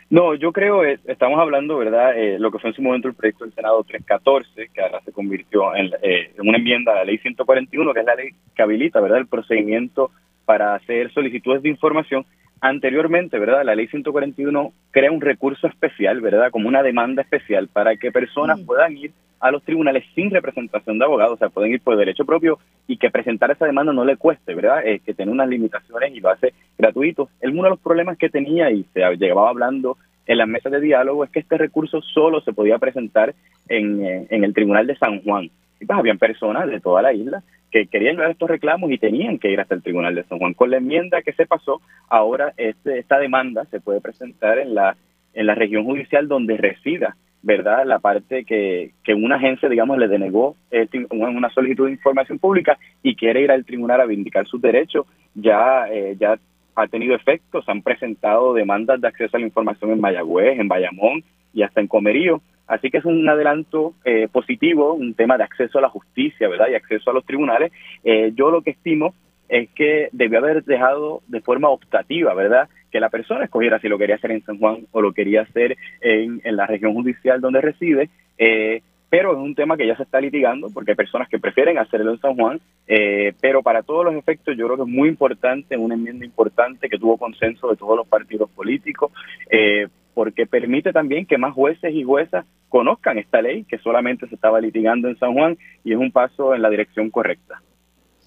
No, 0.09 0.34
yo 0.34 0.52
creo, 0.52 0.84
eh, 0.84 1.00
estamos 1.07 1.40
hablando, 1.40 1.78
¿verdad? 1.78 2.16
Eh, 2.16 2.38
lo 2.38 2.52
que 2.52 2.61
fue 2.61 2.70
en 2.70 2.76
su 2.76 2.82
momento 2.82 3.09
el 3.09 3.14
proyecto 3.14 3.44
del 3.44 3.54
Senado 3.54 3.82
314, 3.82 4.68
que 4.72 4.80
ahora 4.80 5.00
se 5.04 5.11
convirtió 5.11 5.74
en, 5.74 5.86
eh, 6.00 6.30
en, 6.36 6.48
una 6.48 6.59
enmienda 6.59 6.92
a 6.92 6.96
la 6.96 7.04
ley 7.04 7.18
141, 7.18 7.92
que 7.92 8.00
es 8.00 8.07
la 8.07 8.14
ley 8.14 8.28
que 8.54 8.62
habilita, 8.62 9.00
¿verdad?, 9.00 9.18
el 9.18 9.26
procedimiento 9.26 10.12
para 10.44 10.76
hacer 10.76 11.12
solicitudes 11.12 11.62
de 11.62 11.70
información. 11.70 12.24
Anteriormente, 12.61 13.36
¿verdad?, 13.40 13.64
la 13.64 13.74
ley 13.74 13.88
141 13.88 14.72
crea 14.92 15.11
un 15.11 15.20
recurso 15.20 15.66
especial, 15.66 16.20
¿verdad?, 16.20 16.52
como 16.52 16.68
una 16.68 16.84
demanda 16.84 17.22
especial 17.22 17.66
para 17.66 17.96
que 17.96 18.12
personas 18.12 18.61
mm. 18.61 18.64
puedan 18.64 18.96
ir 18.96 19.11
a 19.41 19.51
los 19.51 19.62
tribunales 19.62 20.05
sin 20.14 20.30
representación 20.30 20.99
de 20.99 21.05
abogados, 21.05 21.34
o 21.34 21.37
sea, 21.37 21.49
pueden 21.49 21.72
ir 21.72 21.80
por 21.80 21.97
derecho 21.97 22.24
propio 22.24 22.59
y 22.87 22.97
que 22.97 23.11
presentar 23.11 23.51
esa 23.51 23.66
demanda 23.66 23.93
no 23.93 24.05
le 24.05 24.16
cueste, 24.16 24.55
¿verdad? 24.55 24.87
Eh, 24.87 25.01
que 25.05 25.14
tiene 25.14 25.32
unas 25.32 25.49
limitaciones 25.49 26.14
y 26.14 26.20
lo 26.20 26.30
hace 26.30 26.55
gratuito. 26.78 27.28
El, 27.41 27.53
uno 27.53 27.64
de 27.64 27.70
los 27.70 27.80
problemas 27.80 28.16
que 28.18 28.30
tenía 28.30 28.70
y 28.70 28.84
se 28.95 29.01
llevaba 29.16 29.51
hablando 29.51 29.99
en 30.26 30.39
las 30.39 30.49
mesas 30.49 30.72
de 30.72 30.80
diálogo 30.80 31.24
es 31.24 31.30
que 31.30 31.41
este 31.41 31.59
recurso 31.59 32.01
solo 32.03 32.41
se 32.41 32.53
podía 32.53 32.78
presentar 32.78 33.34
en, 33.68 34.05
eh, 34.05 34.26
en 34.30 34.45
el 34.45 34.55
Tribunal 34.55 34.87
de 34.87 34.97
San 34.97 35.22
Juan. 35.22 35.51
Y 35.78 35.84
pues 35.84 35.99
habían 35.99 36.18
personas 36.18 36.66
de 36.68 36.80
toda 36.80 37.03
la 37.03 37.12
isla 37.12 37.43
que 37.70 37.87
querían 37.87 38.16
ver 38.16 38.30
estos 38.30 38.49
reclamos 38.49 38.91
y 38.91 38.99
tenían 38.99 39.39
que 39.39 39.51
ir 39.51 39.61
hasta 39.61 39.74
el 39.74 39.82
Tribunal 39.82 40.14
de 40.14 40.24
San 40.24 40.39
Juan. 40.39 40.55
Con 40.55 40.70
la 40.70 40.78
enmienda 40.78 41.22
que 41.22 41.32
se 41.32 41.47
pasó, 41.47 41.80
ahora 42.09 42.53
este, 42.57 42.99
esta 42.99 43.18
demanda 43.18 43.64
se 43.66 43.80
puede 43.80 44.01
presentar 44.01 44.59
en 44.59 44.74
la, 44.74 44.97
en 45.34 45.47
la 45.47 45.55
región 45.55 45.84
judicial 45.84 46.28
donde 46.28 46.57
resida 46.57 47.16
¿verdad? 47.47 47.86
La 47.86 48.01
parte 48.01 48.44
que, 48.44 48.90
que 49.05 49.14
una 49.14 49.36
agencia, 49.36 49.68
digamos, 49.68 49.99
le 49.99 50.09
denegó 50.09 50.57
este, 50.68 51.07
una 51.11 51.49
solicitud 51.51 51.86
de 51.86 51.92
información 51.92 52.40
pública 52.40 52.76
y 53.05 53.14
quiere 53.14 53.40
ir 53.40 53.53
al 53.53 53.64
tribunal 53.64 54.01
a 54.01 54.07
vindicar 54.07 54.49
sus 54.49 54.61
derechos, 54.61 55.07
ya, 55.32 55.86
eh, 55.88 56.16
ya 56.18 56.40
ha 56.74 56.86
tenido 56.88 57.14
efectos, 57.14 57.68
han 57.68 57.82
presentado 57.82 58.53
demandas 58.53 59.01
de 59.01 59.07
acceso 59.07 59.36
a 59.36 59.40
la 59.40 59.47
información 59.47 59.92
en 59.92 60.01
Mayagüez, 60.01 60.59
en 60.59 60.66
Bayamón 60.66 61.22
y 61.55 61.62
hasta 61.62 61.80
en 61.80 61.86
Comerío. 61.86 62.42
Así 62.66 62.90
que 62.90 62.99
es 62.99 63.05
un 63.05 63.28
adelanto 63.28 63.94
eh, 64.05 64.26
positivo, 64.30 64.94
un 64.94 65.14
tema 65.14 65.38
de 65.38 65.44
acceso 65.44 65.78
a 65.78 65.82
la 65.82 65.88
justicia, 65.88 66.49
¿verdad? 66.49 66.66
Y 66.68 66.74
acceso 66.74 67.11
a 67.11 67.14
los 67.14 67.24
tribunales. 67.24 67.70
Eh, 68.03 68.32
yo 68.34 68.51
lo 68.51 68.62
que 68.62 68.70
estimo 68.70 69.14
es 69.49 69.70
que 69.70 70.09
debió 70.11 70.40
haber 70.40 70.64
dejado 70.64 71.22
de 71.28 71.40
forma 71.42 71.68
optativa, 71.68 72.34
¿verdad? 72.34 72.68
Que 72.91 73.01
la 73.01 73.11
persona 73.11 73.45
escogiera 73.45 73.78
si 73.80 73.89
lo 73.89 73.99
quería 73.99 74.16
hacer 74.16 74.30
en 74.30 74.45
San 74.45 74.59
Juan 74.59 74.87
o 74.93 75.01
lo 75.01 75.12
quería 75.12 75.43
hacer 75.43 75.76
en, 76.01 76.41
en 76.45 76.57
la 76.57 76.66
región 76.66 76.95
judicial 76.95 77.41
donde 77.41 77.61
reside, 77.61 78.11
eh, 78.39 78.82
pero 79.09 79.32
es 79.32 79.39
un 79.39 79.55
tema 79.55 79.76
que 79.76 79.87
ya 79.87 79.97
se 79.97 80.03
está 80.03 80.20
litigando 80.20 80.68
porque 80.72 80.93
hay 80.93 80.97
personas 80.97 81.28
que 81.28 81.39
prefieren 81.39 81.78
hacerlo 81.78 82.12
en 82.12 82.20
San 82.20 82.34
Juan, 82.34 82.61
eh, 82.87 83.32
pero 83.41 83.62
para 83.62 83.82
todos 83.82 84.05
los 84.05 84.14
efectos 84.14 84.57
yo 84.57 84.66
creo 84.66 84.76
que 84.76 84.82
es 84.82 84.95
muy 84.95 85.09
importante, 85.09 85.76
una 85.76 85.95
enmienda 85.95 86.24
importante 86.24 86.89
que 86.89 86.99
tuvo 86.99 87.16
consenso 87.16 87.70
de 87.70 87.76
todos 87.76 87.97
los 87.97 88.07
partidos 88.07 88.51
políticos, 88.51 89.12
eh, 89.51 89.89
porque 90.14 90.47
permite 90.47 90.93
también 90.93 91.26
que 91.26 91.39
más 91.39 91.55
jueces 91.55 91.95
y 91.95 92.03
juezas 92.03 92.47
conozcan 92.68 93.18
esta 93.18 93.41
ley 93.43 93.64
que 93.64 93.78
solamente 93.78 94.26
se 94.28 94.34
estaba 94.34 94.61
litigando 94.61 95.09
en 95.09 95.18
San 95.18 95.34
Juan 95.34 95.57
y 95.84 95.93
es 95.93 95.99
un 95.99 96.11
paso 96.11 96.55
en 96.55 96.62
la 96.62 96.70
dirección 96.70 97.11
correcta. 97.11 97.61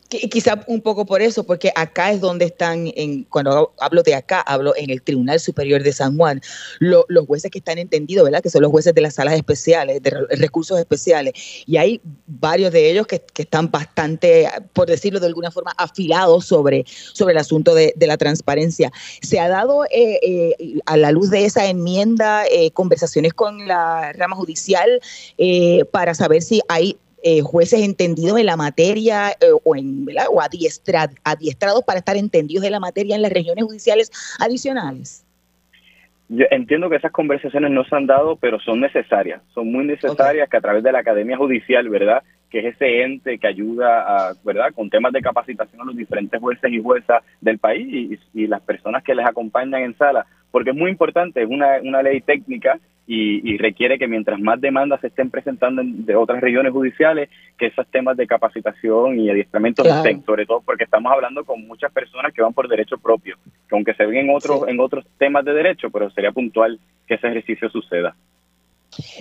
Quizá 0.09 0.63
un 0.65 0.81
poco 0.81 1.05
por 1.05 1.21
eso, 1.21 1.43
porque 1.43 1.71
acá 1.75 2.11
es 2.11 2.19
donde 2.19 2.45
están, 2.45 2.91
en, 2.95 3.25
cuando 3.25 3.73
hablo 3.79 4.01
de 4.01 4.15
acá, 4.15 4.41
hablo 4.41 4.73
en 4.75 4.89
el 4.89 5.03
Tribunal 5.03 5.39
Superior 5.39 5.83
de 5.83 5.93
San 5.93 6.17
Juan, 6.17 6.41
los 6.79 7.05
jueces 7.27 7.51
que 7.51 7.59
están 7.59 7.77
entendidos, 7.77 8.25
¿verdad? 8.25 8.41
Que 8.41 8.49
son 8.49 8.63
los 8.63 8.71
jueces 8.71 8.95
de 8.95 9.01
las 9.01 9.13
salas 9.15 9.35
especiales, 9.35 10.01
de 10.01 10.09
recursos 10.31 10.79
especiales. 10.79 11.33
Y 11.67 11.77
hay 11.77 12.01
varios 12.25 12.71
de 12.71 12.89
ellos 12.89 13.05
que, 13.05 13.23
están 13.37 13.69
bastante, 13.69 14.49
por 14.73 14.87
decirlo 14.87 15.19
de 15.19 15.27
alguna 15.27 15.51
forma, 15.51 15.73
afilados 15.77 16.45
sobre, 16.45 16.85
sobre 16.87 17.33
el 17.33 17.37
asunto 17.37 17.75
de, 17.75 17.93
la 17.99 18.17
transparencia. 18.17 18.91
¿Se 19.21 19.39
ha 19.39 19.47
dado 19.47 19.85
eh, 19.85 20.19
eh, 20.23 20.79
a 20.87 20.97
la 20.97 21.11
luz 21.11 21.29
de 21.29 21.45
esa 21.45 21.67
enmienda 21.67 22.45
eh, 22.47 22.71
conversaciones 22.71 23.35
con 23.35 23.67
la 23.67 24.11
rama 24.13 24.35
judicial 24.35 24.99
para 25.91 26.15
saber 26.15 26.41
si 26.41 26.61
hay 26.67 26.97
eh, 27.23 27.41
jueces 27.41 27.81
entendidos 27.81 28.39
en 28.39 28.45
la 28.45 28.57
materia 28.57 29.31
eh, 29.31 29.51
o, 29.63 29.75
en, 29.75 30.07
o 30.31 30.41
adiestrados 30.41 31.83
para 31.85 31.99
estar 31.99 32.17
entendidos 32.17 32.63
de 32.63 32.69
la 32.69 32.79
materia 32.79 33.15
en 33.15 33.21
las 33.21 33.31
regiones 33.31 33.65
judiciales 33.65 34.11
adicionales? 34.39 35.25
Yo 36.29 36.45
entiendo 36.51 36.89
que 36.89 36.97
esas 36.97 37.11
conversaciones 37.11 37.71
no 37.71 37.83
se 37.85 37.95
han 37.95 38.05
dado, 38.05 38.35
pero 38.35 38.59
son 38.59 38.79
necesarias, 38.81 39.41
son 39.53 39.71
muy 39.71 39.83
necesarias 39.85 40.47
que 40.47 40.57
a 40.57 40.61
través 40.61 40.83
de 40.83 40.91
la 40.91 40.99
Academia 40.99 41.35
Judicial, 41.35 41.89
¿verdad? 41.89 42.21
Que 42.51 42.59
es 42.59 42.75
ese 42.75 43.01
ente 43.01 43.39
que 43.39 43.47
ayuda, 43.47 44.01
a, 44.29 44.33
¿verdad? 44.43 44.71
Con 44.75 44.91
temas 44.91 45.11
de 45.11 45.21
capacitación 45.21 45.81
a 45.81 45.85
los 45.85 45.97
diferentes 45.97 46.39
jueces 46.39 46.71
y 46.71 46.81
juezas 46.81 47.23
del 47.41 47.57
país 47.57 47.87
y, 48.33 48.43
y 48.43 48.45
las 48.45 48.61
personas 48.61 49.03
que 49.03 49.15
les 49.15 49.25
acompañan 49.25 49.81
en 49.81 49.97
sala, 49.97 50.27
porque 50.51 50.69
es 50.69 50.75
muy 50.75 50.91
importante, 50.91 51.41
es 51.41 51.49
una, 51.49 51.79
una 51.81 52.03
ley 52.03 52.21
técnica 52.21 52.79
y, 53.11 53.57
requiere 53.57 53.97
que 53.97 54.07
mientras 54.07 54.39
más 54.39 54.61
demandas 54.61 55.01
se 55.01 55.07
estén 55.07 55.31
presentando 55.31 55.81
de 55.83 56.15
otras 56.15 56.41
regiones 56.41 56.71
judiciales, 56.71 57.27
que 57.57 57.65
esos 57.65 57.87
temas 57.87 58.15
de 58.15 58.27
capacitación 58.27 59.19
y 59.19 59.31
adiestramiento 59.31 59.83
estén, 59.83 60.23
sobre 60.23 60.45
todo 60.45 60.61
porque 60.61 60.83
estamos 60.83 61.11
hablando 61.11 61.43
con 61.43 61.65
muchas 61.67 61.91
personas 61.91 62.31
que 62.31 62.43
van 62.43 62.53
por 62.53 62.67
derecho 62.67 62.99
propio, 62.99 63.37
que 63.67 63.75
aunque 63.75 63.95
se 63.95 64.05
ven 64.05 64.29
en 64.29 64.35
otros, 64.35 64.67
en 64.67 64.79
otros 64.79 65.07
temas 65.17 65.43
de 65.43 65.53
derecho, 65.53 65.89
pero 65.89 66.11
sería 66.11 66.31
puntual 66.31 66.79
que 67.07 67.15
ese 67.15 67.27
ejercicio 67.27 67.67
suceda. 67.71 68.15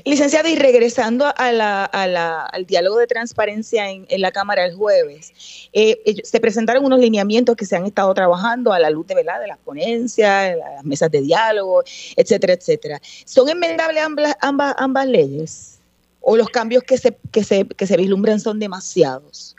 Licenciada, 0.05 0.49
y 0.49 0.57
regresando 0.57 1.27
a 1.37 1.53
la, 1.53 1.85
al 1.85 2.67
diálogo 2.67 2.99
de 2.99 3.07
transparencia 3.07 3.91
en, 3.91 4.07
la 4.21 4.33
Cámara 4.33 4.65
el 4.65 4.75
jueves, 4.75 5.33
eh, 5.73 6.23
se 6.23 6.41
presentaron 6.41 6.85
unos 6.85 7.01
lineamientos 7.01 7.57
que 7.57 7.65
se 7.65 7.77
han 7.77 7.85
estado 7.85 8.13
trabajando 8.15 8.73
a 8.73 8.79
la 8.79 8.91
luz 8.91 9.07
de, 9.07 9.15
¿verdad? 9.15 9.41
de 9.41 9.47
las 9.47 9.59
ponencias, 9.59 10.57
las 10.57 10.85
mesas 10.85 11.11
de 11.11 11.21
diálogo, 11.21 11.83
etcétera, 12.17 12.55
etcétera. 12.55 13.01
¿Son 13.25 13.49
enmendables 13.49 14.03
ambas, 14.03 14.37
ambas, 14.41 14.75
ambas 14.79 15.07
leyes? 15.07 15.81
¿O 16.21 16.37
los 16.37 16.49
cambios 16.49 16.83
que 16.83 16.99
se, 16.99 17.17
que, 17.31 17.45
se, 17.45 17.67
que 17.67 17.87
se 17.87 17.97
vislumbran 17.97 18.41
son 18.41 18.59
demasiados? 18.59 19.57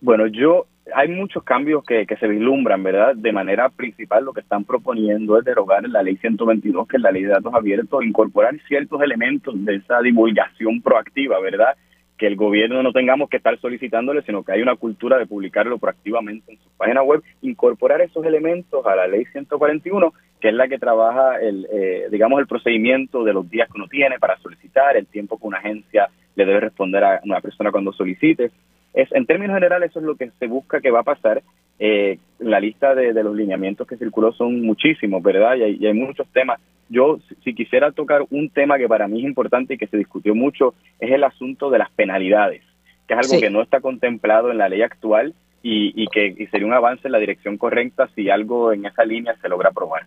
Bueno, 0.00 0.26
yo 0.26 0.66
hay 0.94 1.08
muchos 1.08 1.42
cambios 1.42 1.84
que, 1.84 2.06
que, 2.06 2.16
se 2.16 2.28
vislumbran, 2.28 2.82
¿verdad? 2.82 3.14
De 3.14 3.32
manera 3.32 3.68
principal 3.68 4.24
lo 4.24 4.32
que 4.32 4.40
están 4.40 4.64
proponiendo 4.64 5.38
es 5.38 5.44
derogar 5.44 5.88
la 5.88 6.02
ley 6.02 6.16
122, 6.16 6.88
que 6.88 6.96
es 6.96 7.02
la 7.02 7.10
ley 7.10 7.22
de 7.22 7.30
datos 7.30 7.54
abiertos, 7.54 8.04
incorporar 8.04 8.54
ciertos 8.68 9.00
elementos 9.02 9.54
de 9.64 9.76
esa 9.76 10.00
divulgación 10.00 10.80
proactiva, 10.80 11.40
¿verdad? 11.40 11.76
Que 12.16 12.26
el 12.26 12.36
gobierno 12.36 12.82
no 12.82 12.92
tengamos 12.92 13.28
que 13.28 13.38
estar 13.38 13.58
solicitándole, 13.58 14.22
sino 14.22 14.42
que 14.42 14.52
hay 14.52 14.62
una 14.62 14.76
cultura 14.76 15.18
de 15.18 15.26
publicarlo 15.26 15.78
proactivamente 15.78 16.52
en 16.52 16.58
su 16.58 16.68
página 16.76 17.02
web, 17.02 17.22
incorporar 17.42 18.00
esos 18.00 18.24
elementos 18.24 18.84
a 18.86 18.94
la 18.96 19.06
ley 19.06 19.24
141, 19.32 20.12
que 20.40 20.48
es 20.48 20.54
la 20.54 20.68
que 20.68 20.78
trabaja 20.78 21.40
el, 21.40 21.66
eh, 21.72 22.08
digamos, 22.10 22.40
el 22.40 22.46
procedimiento 22.46 23.24
de 23.24 23.32
los 23.32 23.48
días 23.48 23.68
que 23.68 23.78
uno 23.78 23.88
tiene 23.88 24.18
para 24.18 24.38
solicitar, 24.38 24.96
el 24.96 25.06
tiempo 25.06 25.38
que 25.38 25.46
una 25.46 25.58
agencia 25.58 26.08
le 26.34 26.44
debe 26.44 26.60
responder 26.60 27.04
a 27.04 27.20
una 27.24 27.40
persona 27.40 27.70
cuando 27.70 27.92
solicite 27.92 28.50
es, 28.94 29.10
en 29.12 29.26
términos 29.26 29.54
generales, 29.54 29.90
eso 29.90 30.00
es 30.00 30.06
lo 30.06 30.16
que 30.16 30.30
se 30.38 30.46
busca 30.46 30.80
que 30.80 30.90
va 30.90 31.00
a 31.00 31.04
pasar. 31.04 31.42
Eh, 31.78 32.18
la 32.38 32.60
lista 32.60 32.94
de, 32.94 33.12
los 33.12 33.34
lineamientos 33.34 33.86
que 33.86 33.96
circuló 33.96 34.32
son 34.32 34.60
muchísimos, 34.62 35.22
¿verdad? 35.22 35.56
Y 35.56 35.62
hay, 35.62 35.86
hay, 35.86 35.94
muchos 35.94 36.26
temas. 36.28 36.60
Yo, 36.88 37.18
si 37.44 37.54
quisiera 37.54 37.92
tocar 37.92 38.22
un 38.30 38.50
tema 38.50 38.76
que 38.76 38.88
para 38.88 39.08
mí 39.08 39.20
es 39.20 39.26
importante 39.26 39.74
y 39.74 39.78
que 39.78 39.86
se 39.86 39.96
discutió 39.96 40.34
mucho, 40.34 40.74
es 40.98 41.10
el 41.10 41.24
asunto 41.24 41.70
de 41.70 41.78
las 41.78 41.90
penalidades, 41.92 42.62
que 43.06 43.14
es 43.14 43.20
algo 43.20 43.40
que 43.40 43.50
no 43.50 43.62
está 43.62 43.80
contemplado 43.80 44.50
en 44.50 44.58
la 44.58 44.68
ley 44.68 44.82
actual 44.82 45.34
y, 45.62 45.92
y 46.02 46.06
que 46.08 46.34
y 46.36 46.46
sería 46.48 46.66
un 46.66 46.74
avance 46.74 47.06
en 47.06 47.12
la 47.12 47.18
dirección 47.18 47.56
correcta 47.56 48.08
si 48.14 48.28
algo 48.28 48.72
en 48.72 48.86
esa 48.86 49.04
línea 49.04 49.36
se 49.40 49.48
logra 49.48 49.70
aprobar. 49.70 50.06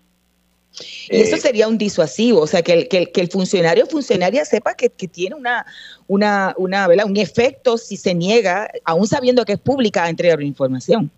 Y 1.09 1.21
eso 1.21 1.35
eh, 1.35 1.39
sería 1.39 1.67
un 1.67 1.77
disuasivo, 1.77 2.41
o 2.41 2.47
sea, 2.47 2.61
que 2.63 2.73
el, 2.73 2.87
que 2.87 3.21
el, 3.21 3.27
funcionario 3.27 3.83
o 3.83 3.87
funcionaria 3.87 4.43
sepa 4.43 4.73
que, 4.73 4.89
tiene 4.89 5.35
una, 5.35 5.65
una, 6.07 6.55
una, 6.57 6.87
un 7.05 7.17
efecto 7.17 7.77
si 7.77 7.95
se 7.97 8.15
niega, 8.15 8.69
aún 8.83 9.05
sabiendo 9.05 9.45
que 9.45 9.53
es 9.53 9.59
pública, 9.59 10.03
a 10.03 10.09
entregar 10.09 10.41
información. 10.41 11.11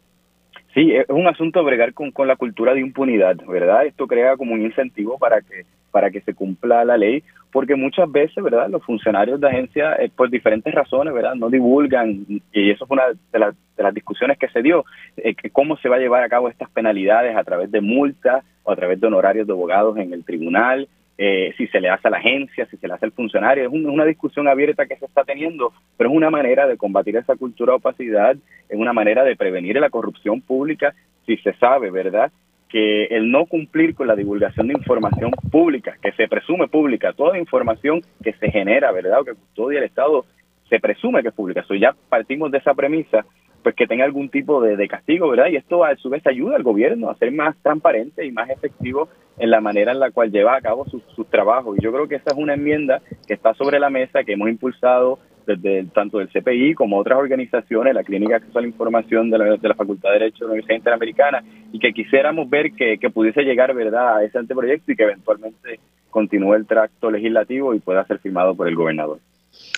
Sí, 0.73 0.91
es 0.93 1.05
un 1.07 1.25
asunto 1.27 1.63
bregar 1.63 1.93
con, 1.93 2.11
con 2.11 2.27
la 2.27 2.35
cultura 2.35 2.73
de 2.73 2.81
impunidad, 2.81 3.37
¿verdad? 3.47 3.85
Esto 3.85 4.07
crea 4.07 4.35
como 4.35 4.53
un 4.53 4.61
incentivo 4.61 5.17
para 5.17 5.39
que 5.39 5.65
para 5.95 6.11
que 6.11 6.19
se 6.19 6.33
cumpla 6.33 6.83
la 6.83 6.97
ley, 6.97 7.23
porque 7.53 7.75
muchas 7.75 8.11
veces, 8.11 8.43
¿verdad? 8.43 8.67
Los 8.69 8.83
funcionarios 8.83 9.39
de 9.39 9.47
agencia, 9.47 9.93
eh, 9.93 10.11
por 10.13 10.29
diferentes 10.29 10.73
razones, 10.73 11.13
¿verdad? 11.13 11.35
No 11.35 11.49
divulgan, 11.49 12.25
y 12.51 12.69
eso 12.69 12.85
fue 12.85 12.95
una 12.95 13.07
de, 13.07 13.53
de 13.77 13.83
las 13.83 13.93
discusiones 13.93 14.37
que 14.37 14.49
se 14.49 14.61
dio, 14.61 14.83
eh, 15.15 15.33
cómo 15.53 15.77
se 15.77 15.87
va 15.87 15.95
a 15.95 15.99
llevar 15.99 16.21
a 16.21 16.27
cabo 16.27 16.49
estas 16.49 16.69
penalidades 16.69 17.37
a 17.37 17.45
través 17.45 17.71
de 17.71 17.79
multas 17.79 18.43
o 18.63 18.73
a 18.73 18.75
través 18.75 18.99
de 18.99 19.07
honorarios 19.07 19.47
de 19.47 19.53
abogados 19.53 19.97
en 19.97 20.11
el 20.11 20.25
tribunal, 20.25 20.89
eh, 21.17 21.53
si 21.55 21.65
se 21.67 21.79
le 21.79 21.87
hace 21.87 22.09
a 22.09 22.11
la 22.11 22.17
agencia, 22.17 22.65
si 22.65 22.75
se 22.75 22.89
le 22.89 22.93
hace 22.93 23.05
al 23.05 23.13
funcionario. 23.13 23.63
Es 23.63 23.71
una 23.71 24.03
discusión 24.03 24.49
abierta 24.49 24.85
que 24.87 24.97
se 24.97 25.05
está 25.05 25.23
teniendo, 25.23 25.71
pero 25.95 26.09
es 26.09 26.15
una 26.17 26.29
manera 26.29 26.67
de 26.67 26.75
combatir 26.75 27.15
esa 27.15 27.37
cultura 27.37 27.71
de 27.71 27.77
opacidad, 27.77 28.35
es 28.67 28.77
una 28.77 28.91
manera 28.91 29.23
de 29.23 29.37
prevenir 29.37 29.79
la 29.79 29.89
corrupción 29.89 30.41
pública 30.41 30.93
si 31.25 31.37
se 31.37 31.53
sabe, 31.53 31.89
¿verdad? 31.89 32.33
Que 32.69 33.05
el 33.05 33.31
no 33.31 33.45
cumplir 33.45 33.95
con 33.95 34.07
la 34.07 34.15
divulgación 34.15 34.67
de 34.67 34.73
información 34.73 35.31
pública, 35.51 35.97
que 36.01 36.11
se 36.13 36.27
presume 36.27 36.67
pública, 36.67 37.13
toda 37.13 37.37
información 37.37 38.01
que 38.23 38.33
se 38.33 38.51
genera, 38.51 38.91
¿verdad? 38.91 39.21
O 39.21 39.23
que 39.23 39.35
custodia 39.35 39.79
el 39.79 39.85
Estado, 39.85 40.25
se 40.69 40.79
presume 40.79 41.21
que 41.21 41.29
es 41.29 41.33
pública. 41.33 41.63
So 41.67 41.75
ya 41.75 41.95
partimos 42.09 42.51
de 42.51 42.57
esa 42.57 42.73
premisa, 42.73 43.25
pues 43.63 43.75
que 43.75 43.87
tenga 43.87 44.03
algún 44.03 44.29
tipo 44.29 44.61
de, 44.61 44.87
castigo, 44.87 45.29
¿verdad? 45.29 45.47
Y 45.49 45.55
esto 45.55 45.83
a 45.83 45.95
su 45.95 46.09
vez 46.09 46.25
ayuda 46.27 46.55
al 46.55 46.63
gobierno 46.63 47.09
a 47.09 47.15
ser 47.15 47.31
más 47.31 47.55
transparente 47.61 48.25
y 48.25 48.31
más 48.31 48.49
efectivo 48.49 49.09
en 49.37 49.49
la 49.49 49.61
manera 49.61 49.91
en 49.91 49.99
la 49.99 50.11
cual 50.11 50.31
lleva 50.31 50.55
a 50.55 50.61
cabo 50.61 50.85
sus 50.85 51.03
su 51.15 51.25
trabajos. 51.25 51.77
Y 51.77 51.83
yo 51.83 51.91
creo 51.91 52.07
que 52.07 52.15
esa 52.15 52.31
es 52.31 52.37
una 52.37 52.53
enmienda 52.53 53.01
que 53.27 53.33
está 53.33 53.53
sobre 53.53 53.79
la 53.79 53.89
mesa, 53.89 54.23
que 54.23 54.33
hemos 54.33 54.49
impulsado 54.49 55.19
desde 55.45 55.85
tanto 55.93 56.19
del 56.19 56.29
CPI 56.29 56.73
como 56.73 56.97
otras 56.97 57.19
organizaciones, 57.19 57.93
la 57.93 58.03
Clínica 58.03 58.37
Acceso 58.37 58.57
a 58.59 58.61
la 58.61 58.67
Información 58.67 59.29
de 59.29 59.37
la, 59.37 59.45
de 59.57 59.67
la 59.67 59.75
Facultad 59.75 60.09
de 60.09 60.19
Derecho 60.19 60.39
de 60.39 60.47
la 60.47 60.51
Universidad 60.53 60.77
Interamericana, 60.77 61.43
y 61.71 61.79
que 61.79 61.93
quisiéramos 61.93 62.49
ver 62.49 62.71
que, 62.73 62.97
pudiese 63.13 63.43
llegar 63.43 63.73
verdad 63.73 64.17
a 64.17 64.23
ese 64.23 64.37
anteproyecto 64.37 64.91
y 64.91 64.95
que 64.95 65.03
eventualmente 65.03 65.79
continúe 66.09 66.55
el 66.55 66.65
tracto 66.65 67.11
legislativo 67.11 67.73
y 67.73 67.79
pueda 67.79 68.05
ser 68.05 68.19
firmado 68.19 68.55
por 68.55 68.67
el 68.67 68.75
gobernador. 68.75 69.19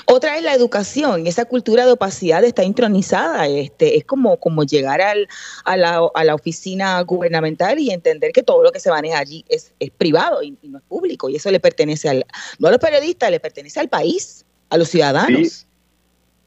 Otra 0.07 0.38
es 0.38 0.43
la 0.43 0.53
educación, 0.53 1.28
esa 1.28 1.45
cultura 1.45 1.86
de 1.86 1.91
opacidad 1.91 2.43
está 2.43 2.63
intronizada, 2.63 3.45
este, 3.47 3.97
es 3.97 4.05
como, 4.05 4.38
como 4.38 4.63
llegar 4.63 5.01
al, 5.01 5.28
a, 5.65 5.78
la, 5.78 6.01
a 6.15 6.24
la 6.24 6.34
oficina 6.34 6.99
gubernamental 7.01 7.78
y 7.78 7.91
entender 7.91 8.32
que 8.32 8.41
todo 8.41 8.63
lo 8.63 8.72
que 8.72 8.80
se 8.80 8.89
maneja 8.89 9.20
allí 9.20 9.45
es, 9.49 9.74
es 9.80 9.91
privado 9.91 10.41
y, 10.41 10.57
y, 10.63 10.70
no 10.70 10.80
es 10.80 10.84
público, 10.86 11.30
y 11.30 11.36
eso 11.36 11.51
le 11.51 11.59
pertenece 11.59 12.09
al, 12.09 12.26
no 12.57 12.70
a 12.70 12.72
los 12.72 12.80
periodistas, 12.80 13.30
le 13.30 13.39
pertenece 13.39 13.80
al 13.80 13.89
país 13.89 14.46
a 14.70 14.78
los 14.78 14.89
ciudadanos. 14.89 15.47
Sí. 15.47 15.68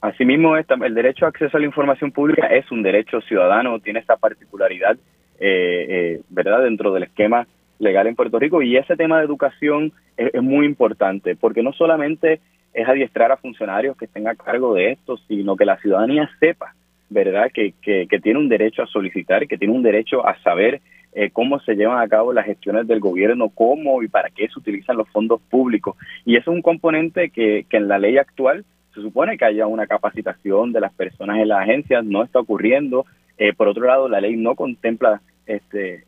Asimismo, 0.01 0.57
el 0.57 0.95
derecho 0.95 1.27
a 1.27 1.29
acceso 1.29 1.57
a 1.57 1.61
la 1.61 1.67
información 1.67 2.11
pública 2.11 2.47
es 2.47 2.71
un 2.71 2.83
derecho 2.83 3.21
ciudadano, 3.21 3.81
tiene 3.81 4.01
esta 4.01 4.17
particularidad, 4.17 4.97
eh, 5.39 5.87
eh, 5.89 6.21
¿verdad?, 6.31 6.63
dentro 6.63 6.93
del 6.93 7.03
esquema 7.03 7.47
legal 7.79 8.07
en 8.07 8.17
Puerto 8.17 8.39
Rico. 8.39 8.63
Y 8.63 8.77
ese 8.79 8.97
tema 8.97 9.19
de 9.19 9.27
educación 9.27 9.93
es, 10.17 10.43
muy 10.43 10.65
importante, 10.65 11.37
porque 11.37 11.63
no 11.63 11.73
solamente 11.73 12.41
es 12.73 12.89
adiestrar 12.89 13.31
a 13.31 13.37
funcionarios 13.37 13.97
que 13.97 14.07
estén 14.07 14.27
a 14.27 14.35
cargo 14.35 14.75
de 14.75 14.93
esto, 14.93 15.19
sino 15.29 15.55
que 15.57 15.67
la 15.67 15.77
ciudadanía 15.79 16.31
sepa, 16.41 16.75
¿verdad?, 17.11 17.51
que, 17.53 17.75
que, 17.83 18.21
tiene 18.21 18.39
un 18.39 18.49
derecho 18.49 18.83
a 18.83 18.87
solicitar, 18.87 19.47
que 19.47 19.59
tiene 19.59 19.75
un 19.75 19.83
derecho 19.83 20.27
a 20.27 20.39
saber 20.43 20.81
eh, 21.13 21.31
cómo 21.31 21.61
se 21.61 21.75
llevan 21.75 22.01
a 22.01 22.09
cabo 22.09 22.33
las 22.33 22.47
gestiones 22.47 22.87
del 22.87 23.01
gobierno, 23.01 23.51
cómo 23.51 24.03
y 24.03 24.09
para 24.09 24.31
qué 24.31 24.49
se 24.49 24.59
utilizan 24.59 24.97
los 24.97 25.09
fondos 25.09 25.41
públicos. 25.51 25.97
Y 26.25 26.37
eso 26.37 26.51
es 26.51 26.57
un 26.57 26.63
componente 26.63 27.31
que, 27.31 27.67
que 27.69 27.77
en 27.77 27.89
la 27.89 27.99
ley 27.99 28.19
actual 28.19 28.65
se 28.95 29.01
supone 29.01 29.39
que 29.39 29.45
haya 29.45 29.67
una 29.67 29.87
capacitación 29.87 30.73
de 30.73 30.81
las 30.81 30.93
personas 30.93 31.39
en 31.39 31.49
las 31.49 31.61
agencias, 31.61 32.05
no 32.05 32.23
está 32.23 32.41
ocurriendo. 32.41 33.07
Eh, 33.39 33.53
por 33.53 33.69
otro 33.69 33.87
lado, 33.87 34.09
la 34.09 34.21
ley 34.21 34.37
no 34.37 34.55
contempla 34.55 35.21
este 35.47 36.05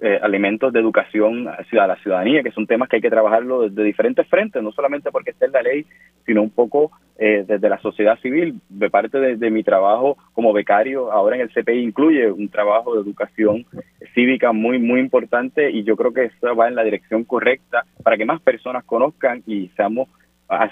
eh, 0.00 0.20
elementos 0.22 0.72
de 0.72 0.80
educación 0.80 1.48
a 1.48 1.86
la 1.86 1.96
ciudadanía, 1.96 2.42
que 2.42 2.50
son 2.50 2.66
temas 2.66 2.88
que 2.88 2.96
hay 2.96 3.02
que 3.02 3.10
trabajarlo 3.10 3.62
desde 3.62 3.82
diferentes 3.82 4.26
frentes, 4.28 4.62
no 4.62 4.70
solamente 4.72 5.10
porque 5.10 5.30
esté 5.30 5.46
en 5.46 5.52
la 5.52 5.62
ley, 5.62 5.86
sino 6.26 6.42
un 6.42 6.50
poco 6.50 6.90
eh, 7.18 7.44
desde 7.46 7.68
la 7.68 7.78
sociedad 7.78 8.18
civil. 8.20 8.60
De 8.68 8.90
parte 8.90 9.18
de, 9.18 9.50
mi 9.50 9.62
trabajo 9.62 10.18
como 10.34 10.52
becario, 10.52 11.10
ahora 11.10 11.36
en 11.36 11.42
el 11.42 11.50
CPI 11.50 11.82
incluye 11.82 12.30
un 12.30 12.48
trabajo 12.48 12.94
de 12.94 13.00
educación 13.00 13.64
cívica 14.14 14.52
muy, 14.52 14.78
muy 14.78 15.00
importante 15.00 15.70
y 15.70 15.82
yo 15.84 15.96
creo 15.96 16.12
que 16.12 16.24
eso 16.24 16.54
va 16.54 16.68
en 16.68 16.74
la 16.74 16.84
dirección 16.84 17.24
correcta 17.24 17.84
para 18.02 18.18
que 18.18 18.26
más 18.26 18.40
personas 18.42 18.84
conozcan 18.84 19.42
y 19.46 19.68
seamos 19.76 20.08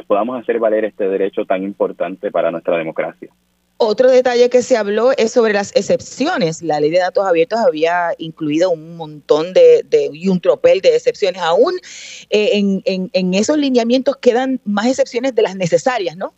podamos 0.07 0.41
hacer 0.41 0.59
valer 0.59 0.85
este 0.85 1.09
derecho 1.09 1.45
tan 1.45 1.63
importante 1.63 2.31
para 2.31 2.51
nuestra 2.51 2.77
democracia. 2.77 3.31
Otro 3.77 4.11
detalle 4.11 4.49
que 4.51 4.63
se 4.63 4.77
habló 4.77 5.13
es 5.17 5.33
sobre 5.33 5.53
las 5.53 5.75
excepciones. 5.75 6.63
La 6.63 6.79
ley 6.79 6.91
de 6.91 6.99
datos 6.99 7.27
abiertos 7.27 7.59
había 7.59 8.15
incluido 8.19 8.71
un 8.71 8.97
montón 8.97 9.53
de, 9.53 9.85
y 10.13 10.29
un 10.29 10.41
tropel 10.41 10.81
de 10.81 10.95
excepciones. 10.95 11.43
Aún 11.43 11.75
eh, 12.31 12.51
en, 12.53 12.83
en, 12.85 13.11
en 13.13 13.35
esos 13.35 13.59
lineamientos 13.59 14.17
quedan 14.19 14.61
más 14.65 14.87
excepciones 14.87 15.35
de 15.35 15.43
las 15.43 15.57
necesarias, 15.57 16.17
¿no? 16.17 16.35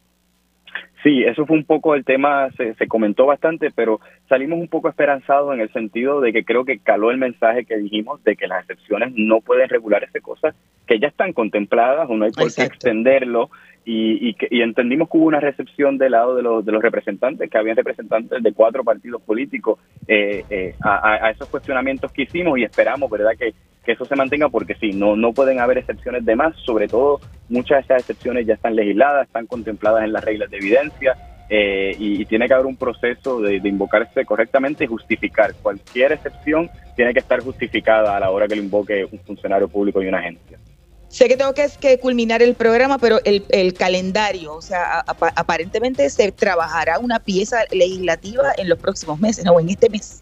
Sí, 1.06 1.22
eso 1.22 1.46
fue 1.46 1.56
un 1.56 1.64
poco 1.64 1.94
el 1.94 2.04
tema, 2.04 2.50
se, 2.56 2.74
se, 2.74 2.88
comentó 2.88 3.26
bastante, 3.26 3.70
pero 3.70 4.00
salimos 4.28 4.58
un 4.58 4.66
poco 4.66 4.88
esperanzados 4.88 5.54
en 5.54 5.60
el 5.60 5.72
sentido 5.72 6.20
de 6.20 6.32
que 6.32 6.44
creo 6.44 6.64
que 6.64 6.80
caló 6.80 7.12
el 7.12 7.16
mensaje 7.16 7.64
que 7.64 7.76
dijimos 7.76 8.24
de 8.24 8.34
que 8.34 8.48
las 8.48 8.62
excepciones 8.62 9.12
no 9.14 9.40
pueden 9.40 9.68
regularse 9.68 10.20
cosas 10.20 10.56
que 10.84 10.98
ya 10.98 11.06
están 11.06 11.32
contempladas 11.32 12.10
o 12.10 12.16
no 12.16 12.24
hay 12.24 12.32
por 12.32 12.52
qué 12.52 12.64
extenderlo 12.64 13.50
y, 13.84 14.34
y, 14.50 14.62
entendimos 14.62 15.08
que 15.08 15.16
hubo 15.16 15.26
una 15.26 15.38
recepción 15.38 15.96
del 15.96 16.10
lado 16.10 16.34
de 16.34 16.42
los, 16.42 16.66
de 16.66 16.72
los 16.72 16.82
representantes, 16.82 17.48
que 17.48 17.56
habían 17.56 17.76
representantes 17.76 18.42
de 18.42 18.52
cuatro 18.52 18.82
partidos 18.82 19.22
políticos 19.22 19.78
eh, 20.08 20.42
eh, 20.50 20.74
a, 20.82 21.30
esos 21.30 21.48
cuestionamientos 21.48 22.10
que 22.10 22.22
hicimos 22.22 22.58
y 22.58 22.64
esperamos, 22.64 23.08
¿verdad?, 23.08 23.30
que, 23.38 23.54
que 23.86 23.92
eso 23.92 24.04
se 24.04 24.16
mantenga 24.16 24.48
porque 24.48 24.74
sí, 24.74 24.90
no, 24.92 25.16
no 25.16 25.32
pueden 25.32 25.60
haber 25.60 25.78
excepciones 25.78 26.24
de 26.24 26.36
más, 26.36 26.54
sobre 26.64 26.88
todo 26.88 27.20
muchas 27.48 27.78
de 27.78 27.84
esas 27.84 28.00
excepciones 28.00 28.46
ya 28.46 28.54
están 28.54 28.74
legisladas, 28.74 29.26
están 29.26 29.46
contempladas 29.46 30.04
en 30.04 30.12
las 30.12 30.24
reglas 30.24 30.50
de 30.50 30.58
evidencia 30.58 31.16
eh, 31.48 31.94
y, 31.96 32.24
tiene 32.26 32.48
que 32.48 32.54
haber 32.54 32.66
un 32.66 32.76
proceso 32.76 33.40
de, 33.40 33.56
invocarse 33.56 34.24
correctamente 34.24 34.84
y 34.84 34.86
justificar. 34.88 35.54
Cualquier 35.62 36.12
excepción 36.12 36.68
tiene 36.96 37.12
que 37.12 37.20
estar 37.20 37.40
justificada 37.40 38.16
a 38.16 38.20
la 38.20 38.30
hora 38.30 38.48
que 38.48 38.56
lo 38.56 38.62
invoque 38.62 39.04
un 39.04 39.20
funcionario 39.20 39.68
público 39.68 40.02
y 40.02 40.08
una 40.08 40.18
agencia. 40.18 40.58
Sé 41.08 41.28
que 41.28 41.36
tengo 41.36 41.54
que, 41.54 41.98
culminar 42.00 42.42
el 42.42 42.54
programa, 42.54 42.98
pero 42.98 43.20
el, 43.24 43.74
calendario, 43.74 44.54
o 44.54 44.60
sea, 44.60 45.04
aparentemente 45.06 46.10
se 46.10 46.32
trabajará 46.32 46.98
una 46.98 47.20
pieza 47.20 47.58
legislativa 47.70 48.52
en 48.58 48.68
los 48.68 48.78
próximos 48.78 49.20
meses, 49.20 49.44
¿no? 49.44 49.58
En 49.60 49.70
este 49.70 49.88
mes. 49.88 50.20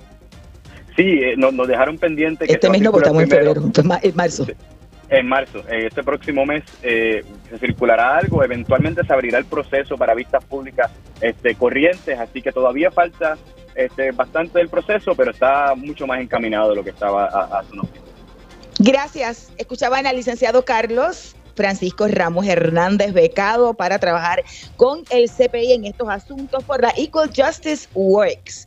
Sí, 0.97 1.21
eh, 1.23 1.35
nos, 1.37 1.67
dejaron 1.67 1.99
pendiente. 1.99 2.47
Que 2.47 2.53
este 2.55 2.71
mes 2.71 2.83
no, 2.83 2.93
votamos 2.93 3.23
en 3.23 3.29
febrero, 3.29 3.63
en 4.03 4.17
marzo. 4.17 4.47
En 5.11 5.27
marzo, 5.27 5.59
eh, 5.69 5.87
este 5.89 6.03
próximo 6.03 6.47
mes 6.47 6.65
eh, 6.83 7.23
se 7.51 7.59
circulará 7.59 8.17
algo, 8.17 8.43
eventualmente 8.43 9.05
se 9.05 9.13
abrirá 9.13 9.39
el 9.39 9.45
proceso 9.45 9.97
para 9.99 10.15
vistas 10.15 10.45
públicas 10.45 10.91
este, 11.21 11.55
corrientes, 11.57 12.19
así 12.19 12.41
que 12.41 12.53
todavía 12.53 12.91
falta 12.91 13.37
este, 13.75 14.13
bastante 14.13 14.59
del 14.59 14.69
proceso, 14.69 15.15
pero 15.15 15.33
está 15.33 15.75
mucho 15.75 16.07
más 16.07 16.21
encaminado 16.21 16.71
de 16.71 16.77
lo 16.77 16.85
que 16.85 16.91
estaba 16.91 17.27
hace 17.27 17.73
unos 17.73 17.93
días. 17.93 18.05
Gracias. 18.79 19.53
Escuchaban 19.59 20.07
al 20.07 20.17
licenciado 20.17 20.65
Carlos 20.65 21.37
Francisco 21.55 22.09
Ramos 22.09 22.47
Hernández, 22.47 23.13
becado 23.13 23.75
para 23.75 23.99
trabajar 23.99 24.43
con 24.77 25.05
el 25.11 25.31
CPI 25.31 25.73
en 25.73 25.85
estos 25.87 26.09
asuntos 26.09 26.65
por 26.65 26.83
la 26.83 26.93
Equal 26.97 27.31
Justice 27.35 27.89
Works. 27.95 28.67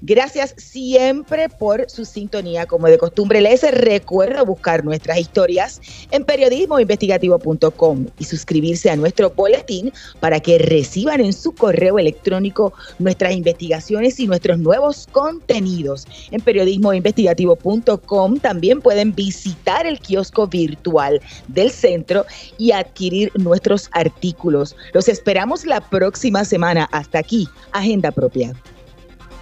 Gracias 0.00 0.54
siempre 0.56 1.48
por 1.48 1.90
su 1.90 2.04
sintonía. 2.04 2.66
Como 2.66 2.86
de 2.86 2.98
costumbre, 2.98 3.40
les 3.40 3.62
recuerdo 3.62 4.46
buscar 4.46 4.84
nuestras 4.84 5.18
historias 5.18 5.80
en 6.12 6.24
periodismoinvestigativo.com 6.24 8.06
y 8.18 8.24
suscribirse 8.24 8.90
a 8.90 8.96
nuestro 8.96 9.30
boletín 9.30 9.92
para 10.20 10.38
que 10.38 10.58
reciban 10.58 11.20
en 11.20 11.32
su 11.32 11.52
correo 11.52 11.98
electrónico 11.98 12.72
nuestras 13.00 13.32
investigaciones 13.32 14.20
y 14.20 14.28
nuestros 14.28 14.58
nuevos 14.58 15.08
contenidos. 15.10 16.06
En 16.30 16.40
periodismoinvestigativo.com 16.42 18.38
también 18.38 18.80
pueden 18.80 19.12
visitar 19.14 19.84
el 19.84 19.98
kiosco 19.98 20.46
virtual 20.46 21.20
del 21.48 21.72
centro 21.72 22.24
y 22.56 22.70
adquirir 22.70 23.32
nuestros 23.34 23.90
artículos. 23.92 24.76
Los 24.92 25.08
esperamos 25.08 25.64
la 25.66 25.80
próxima 25.80 26.44
semana. 26.44 26.88
Hasta 26.92 27.18
aquí, 27.18 27.48
Agenda 27.72 28.12
Propia. 28.12 28.54